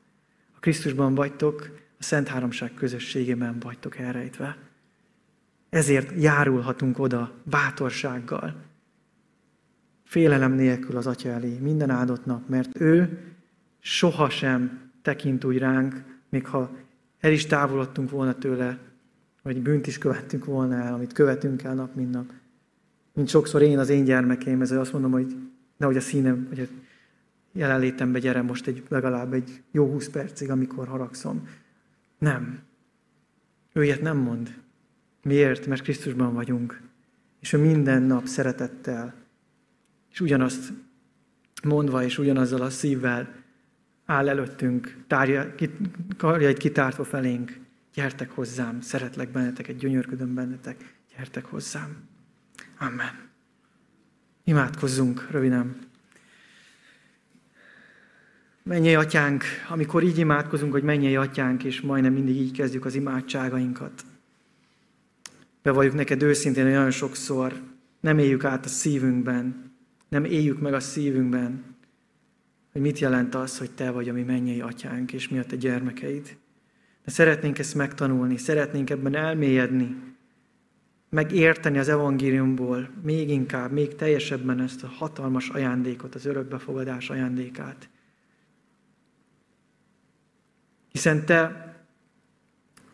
Ha 0.52 0.60
Krisztusban 0.60 1.14
vagytok, 1.14 1.70
a 1.98 2.02
Szent 2.02 2.28
Háromság 2.28 2.74
közösségében 2.74 3.58
vagytok 3.58 3.96
elrejtve. 3.96 4.56
Ezért 5.70 6.22
járulhatunk 6.22 6.98
oda 6.98 7.32
bátorsággal, 7.42 8.54
félelem 10.04 10.52
nélkül 10.52 10.96
az 10.96 11.06
Atya 11.06 11.28
elé 11.28 11.58
minden 11.58 11.90
áldott 11.90 12.24
nap, 12.24 12.48
mert 12.48 12.80
ő 12.80 13.18
sohasem 13.80 14.89
tekint 15.02 15.44
úgy 15.44 15.58
ránk, 15.58 16.02
még 16.28 16.46
ha 16.46 16.70
el 17.20 17.32
is 17.32 17.46
távolodtunk 17.46 18.10
volna 18.10 18.34
tőle, 18.34 18.78
vagy 19.42 19.62
bűnt 19.62 19.86
is 19.86 19.98
követtünk 19.98 20.44
volna 20.44 20.74
el, 20.74 20.94
amit 20.94 21.12
követünk 21.12 21.62
el 21.62 21.74
nap, 21.74 21.94
mint 21.94 22.10
nap. 22.10 22.32
Mint 23.12 23.28
sokszor 23.28 23.62
én 23.62 23.78
az 23.78 23.88
én 23.88 24.04
gyermekeim, 24.04 24.60
ezzel 24.60 24.80
azt 24.80 24.92
mondom, 24.92 25.10
hogy 25.10 25.36
nehogy 25.76 25.96
a 25.96 26.00
színem, 26.00 26.46
vagy 26.48 26.60
a 26.60 26.64
jelenlétembe 27.52 28.18
gyere 28.18 28.42
most 28.42 28.66
egy, 28.66 28.82
legalább 28.88 29.32
egy 29.32 29.62
jó 29.70 29.90
húsz 29.90 30.08
percig, 30.08 30.50
amikor 30.50 30.88
haragszom. 30.88 31.48
Nem. 32.18 32.60
Ő 33.72 33.84
ilyet 33.84 34.00
nem 34.00 34.16
mond. 34.16 34.54
Miért? 35.22 35.66
Mert 35.66 35.82
Krisztusban 35.82 36.34
vagyunk. 36.34 36.80
És 37.40 37.52
ő 37.52 37.58
minden 37.58 38.02
nap 38.02 38.26
szeretettel, 38.26 39.14
és 40.12 40.20
ugyanazt 40.20 40.72
mondva, 41.62 42.02
és 42.02 42.18
ugyanazzal 42.18 42.60
a 42.60 42.70
szívvel 42.70 43.39
áll 44.10 44.28
előttünk, 44.28 44.96
tárja, 45.06 45.54
karjait 46.16 46.58
kitártva 46.58 47.04
felénk. 47.04 47.58
Gyertek 47.94 48.30
hozzám, 48.30 48.80
szeretlek 48.80 49.28
benneteket, 49.28 49.76
gyönyörködöm 49.76 50.34
bennetek, 50.34 50.94
gyertek 51.16 51.44
hozzám. 51.44 51.96
Amen. 52.78 53.28
Imádkozzunk 54.44 55.30
röviden. 55.30 55.78
Menjél 58.62 58.98
atyánk, 58.98 59.44
amikor 59.68 60.02
így 60.02 60.18
imádkozunk, 60.18 60.72
hogy 60.72 60.82
menjél 60.82 61.20
atyánk, 61.20 61.64
és 61.64 61.80
majdnem 61.80 62.12
mindig 62.12 62.36
így 62.36 62.52
kezdjük 62.52 62.84
az 62.84 62.94
imádságainkat. 62.94 64.04
Bevalljuk 65.62 65.94
neked 65.94 66.22
őszintén, 66.22 66.64
hogy 66.64 66.72
nagyon 66.72 66.90
sokszor 66.90 67.60
nem 68.00 68.18
éljük 68.18 68.44
át 68.44 68.64
a 68.64 68.68
szívünkben, 68.68 69.72
nem 70.08 70.24
éljük 70.24 70.60
meg 70.60 70.74
a 70.74 70.80
szívünkben, 70.80 71.69
hogy 72.72 72.80
mit 72.80 72.98
jelent 72.98 73.34
az, 73.34 73.58
hogy 73.58 73.70
te 73.70 73.90
vagy 73.90 74.08
a 74.08 74.12
mi 74.12 74.22
mennyei 74.22 74.60
atyánk, 74.60 75.12
és 75.12 75.28
mi 75.28 75.38
a 75.38 75.44
te 75.44 75.56
gyermekeid. 75.56 76.36
De 77.04 77.10
szeretnénk 77.10 77.58
ezt 77.58 77.74
megtanulni, 77.74 78.36
szeretnénk 78.36 78.90
ebben 78.90 79.14
elmélyedni, 79.14 79.96
megérteni 81.08 81.78
az 81.78 81.88
evangéliumból 81.88 82.90
még 83.02 83.30
inkább, 83.30 83.72
még 83.72 83.94
teljesebben 83.94 84.60
ezt 84.60 84.82
a 84.82 84.88
hatalmas 84.88 85.48
ajándékot, 85.48 86.14
az 86.14 86.26
örökbefogadás 86.26 87.10
ajándékát. 87.10 87.88
Hiszen 90.92 91.26
te 91.26 91.68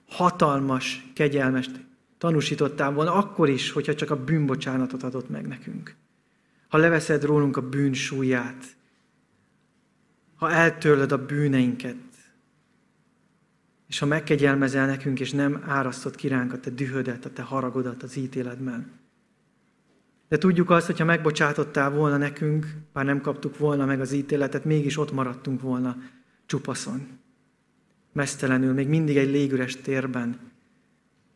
hatalmas 0.08 1.10
kegyelmest 1.14 1.84
tanúsítottál 2.18 2.92
volna 2.92 3.12
akkor 3.12 3.48
is, 3.48 3.70
hogyha 3.70 3.94
csak 3.94 4.10
a 4.10 4.24
bűnbocsánatot 4.24 5.02
adott 5.02 5.28
meg 5.28 5.46
nekünk. 5.46 5.94
Ha 6.68 6.78
leveszed 6.78 7.24
rólunk 7.24 7.56
a 7.56 7.68
bűn 7.68 7.92
súlyát, 7.92 8.64
ha 10.37 10.51
eltörlöd 10.51 11.12
a 11.12 11.26
bűneinket, 11.26 11.97
és 13.89 13.99
ha 13.99 14.07
megkegyelmezel 14.07 14.87
nekünk, 14.87 15.20
és 15.20 15.30
nem 15.30 15.62
árasztod 15.66 16.16
ki 16.16 16.28
ránk 16.28 16.53
a 16.53 16.61
te 16.61 16.70
dühödet, 16.70 17.24
a 17.24 17.30
te 17.30 17.43
haragodat 17.43 18.03
az 18.03 18.16
ítéletben. 18.16 18.91
De 20.28 20.39
tudjuk 20.39 20.70
azt, 20.70 20.87
hogyha 20.87 21.05
megbocsátottál 21.05 21.91
volna 21.91 22.16
nekünk, 22.16 22.66
bár 22.93 23.05
nem 23.05 23.20
kaptuk 23.20 23.59
volna 23.59 23.84
meg 23.84 24.01
az 24.01 24.12
ítéletet, 24.12 24.64
mégis 24.64 24.97
ott 24.97 25.12
maradtunk 25.12 25.61
volna 25.61 25.97
csupaszon. 26.47 27.07
Mesztelenül, 28.12 28.72
még 28.72 28.89
mindig 28.89 29.16
egy 29.16 29.30
légüres 29.30 29.76
térben. 29.76 30.39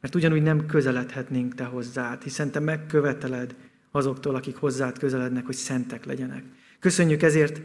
Mert 0.00 0.14
ugyanúgy 0.14 0.42
nem 0.42 0.66
közeledhetnénk 0.66 1.54
te 1.54 1.64
hozzád, 1.64 2.22
hiszen 2.22 2.50
te 2.50 2.60
megköveteled 2.60 3.54
azoktól, 3.90 4.34
akik 4.34 4.56
hozzád 4.56 4.98
közelednek, 4.98 5.46
hogy 5.46 5.54
szentek 5.54 6.04
legyenek. 6.04 6.44
Köszönjük 6.78 7.22
ezért 7.22 7.60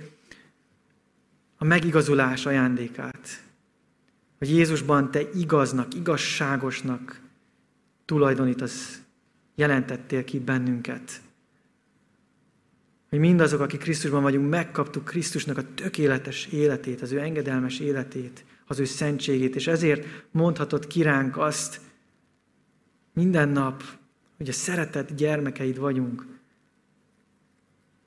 a 1.57 1.63
megigazulás 1.63 2.45
ajándékát, 2.45 3.43
hogy 4.37 4.49
Jézusban 4.49 5.11
te 5.11 5.21
igaznak, 5.33 5.93
igazságosnak 5.93 7.21
tulajdonítasz, 8.05 9.01
jelentettél 9.55 10.23
ki 10.23 10.39
bennünket. 10.39 11.21
Hogy 13.09 13.19
mindazok, 13.19 13.59
akik 13.59 13.79
Krisztusban 13.79 14.21
vagyunk, 14.21 14.49
megkaptuk 14.49 15.05
Krisztusnak 15.05 15.57
a 15.57 15.73
tökéletes 15.73 16.45
életét, 16.45 17.01
az 17.01 17.11
ő 17.11 17.19
engedelmes 17.19 17.79
életét, 17.79 18.45
az 18.65 18.79
ő 18.79 18.85
szentségét, 18.85 19.55
és 19.55 19.67
ezért 19.67 20.07
mondhatod 20.31 20.87
kiránk 20.87 21.37
azt 21.37 21.81
minden 23.13 23.49
nap, 23.49 23.83
hogy 24.37 24.49
a 24.49 24.53
szeretett 24.53 25.15
gyermekeid 25.15 25.77
vagyunk, 25.77 26.25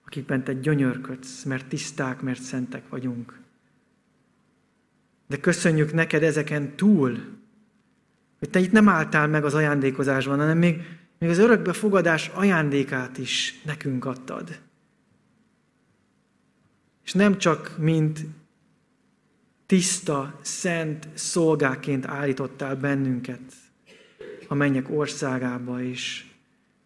akikben 0.07 0.45
te 0.45 0.53
gyönyörködsz, 0.53 1.43
mert 1.43 1.67
tiszták, 1.69 2.21
mert 2.21 2.43
szentek 2.43 2.89
vagyunk. 2.89 3.38
De 5.29 5.37
köszönjük 5.37 5.93
neked 5.93 6.23
ezeken 6.23 6.77
túl, 6.77 7.19
hogy 8.39 8.51
te 8.51 8.59
itt 8.59 8.73
nem 8.73 8.89
álltál 8.89 9.29
meg 9.29 9.45
az 9.45 9.55
ajándékozásban, 9.55 10.39
hanem 10.39 10.59
még, 10.59 10.83
még 11.19 11.31
az 11.31 11.39
örökbefogadás 11.39 12.29
ajándékát 12.29 13.19
is 13.19 13.61
nekünk 13.65 14.05
adtad. 14.05 14.61
És 17.05 17.13
nem 17.13 17.39
csak 17.39 17.79
mint 17.79 18.21
tiszta, 19.67 20.39
szent 20.43 21.09
szolgáként 21.15 22.07
állítottál 22.07 22.77
bennünket 22.77 23.41
a 24.49 24.55
mennyek 24.55 24.91
országába 24.91 25.81
is, 25.81 26.35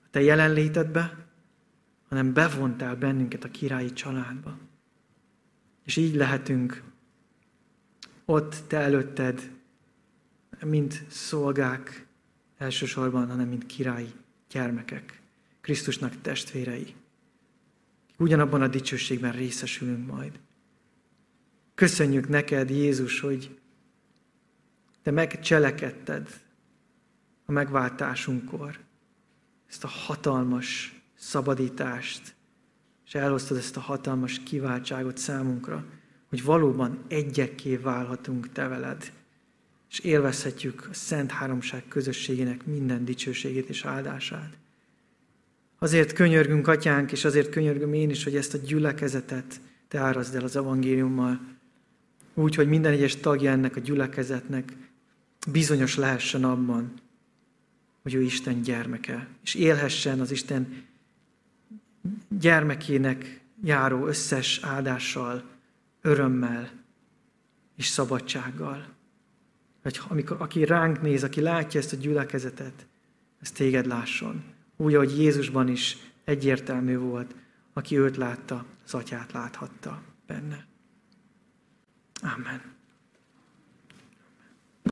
a 0.05 0.07
te 0.11 0.21
jelenlétedbe, 0.21 1.27
hanem 2.09 2.33
bevontál 2.33 2.97
bennünket 2.97 3.45
a 3.45 3.51
királyi 3.51 3.93
családba. 3.93 4.59
És 5.85 5.97
így 5.97 6.15
lehetünk 6.15 6.83
ott 8.33 8.57
te 8.67 8.79
előtted, 8.79 9.51
mint 10.65 11.05
szolgák 11.09 12.07
elsősorban, 12.59 13.29
hanem 13.29 13.49
mint 13.49 13.67
királyi 13.67 14.13
gyermekek, 14.51 15.21
Krisztusnak 15.61 16.21
testvérei. 16.21 16.95
Ugyanabban 18.19 18.63
a 18.63 18.69
dicsőségben 18.69 19.33
részesülünk 19.33 20.07
majd. 20.07 20.39
Köszönjük 21.75 22.29
neked, 22.29 22.71
Jézus, 22.71 23.21
hogy 23.21 23.59
te 25.03 25.11
megcselekedted 25.11 26.41
a 27.45 27.53
megváltásunkkor 27.53 28.79
ezt 29.69 29.85
a 29.85 29.89
hatalmas 29.89 31.01
szabadítást, 31.15 32.35
és 33.07 33.15
elhoztad 33.15 33.57
ezt 33.57 33.77
a 33.77 33.81
hatalmas 33.81 34.43
kiváltságot 34.43 35.17
számunkra, 35.17 35.85
hogy 36.33 36.45
valóban 36.45 36.99
egyekké 37.09 37.77
válhatunk 37.77 38.53
te 38.53 38.69
veled, 38.69 39.13
és 39.91 39.99
élvezhetjük 39.99 40.87
a 40.91 40.95
Szent 40.95 41.31
Háromság 41.31 41.85
közösségének 41.89 42.67
minden 42.67 43.05
dicsőségét 43.05 43.69
és 43.69 43.85
áldását. 43.85 44.57
Azért 45.79 46.13
könyörgünk, 46.13 46.69
atyánk, 46.69 47.13
és 47.13 47.25
azért 47.25 47.51
könyörgöm 47.51 47.93
én 47.93 48.11
is, 48.11 48.25
hogy 48.25 48.37
ezt 48.37 48.55
a 48.55 48.59
gyülekezetet 48.59 49.61
te 49.89 49.99
árazd 49.99 50.35
el 50.35 50.45
az 50.45 50.57
evangéliummal, 50.57 51.41
úgy, 52.35 52.55
hogy 52.55 52.69
minden 52.69 52.93
egyes 52.93 53.17
tagja 53.17 53.51
ennek 53.51 53.77
a 53.77 53.81
gyülekezetnek 53.81 54.77
bizonyos 55.51 55.97
lehessen 55.97 56.45
abban, 56.45 56.93
hogy 58.03 58.15
ő 58.15 58.23
Isten 58.23 58.63
gyermeke, 58.63 59.29
és 59.43 59.55
élhessen 59.55 60.21
az 60.21 60.31
Isten 60.31 60.85
gyermekének 62.29 63.41
járó 63.65 64.07
összes 64.07 64.61
áldással, 64.63 65.52
örömmel 66.03 66.71
és 67.77 67.87
szabadsággal. 67.87 68.87
Hogy 69.83 70.01
amikor, 70.09 70.37
aki 70.41 70.65
ránk 70.65 71.01
néz, 71.01 71.23
aki 71.23 71.41
látja 71.41 71.81
ezt 71.81 71.93
a 71.93 71.97
gyülekezetet, 71.97 72.87
ez 73.41 73.51
téged 73.51 73.87
lásson. 73.87 74.45
Úgy, 74.77 74.95
ahogy 74.95 75.19
Jézusban 75.19 75.69
is 75.69 75.97
egyértelmű 76.25 76.97
volt, 76.97 77.35
aki 77.73 77.99
őt 77.99 78.17
látta, 78.17 78.65
az 78.85 78.95
atyát 78.95 79.33
láthatta 79.33 80.03
benne. 80.27 80.67
Amen. 82.21 82.72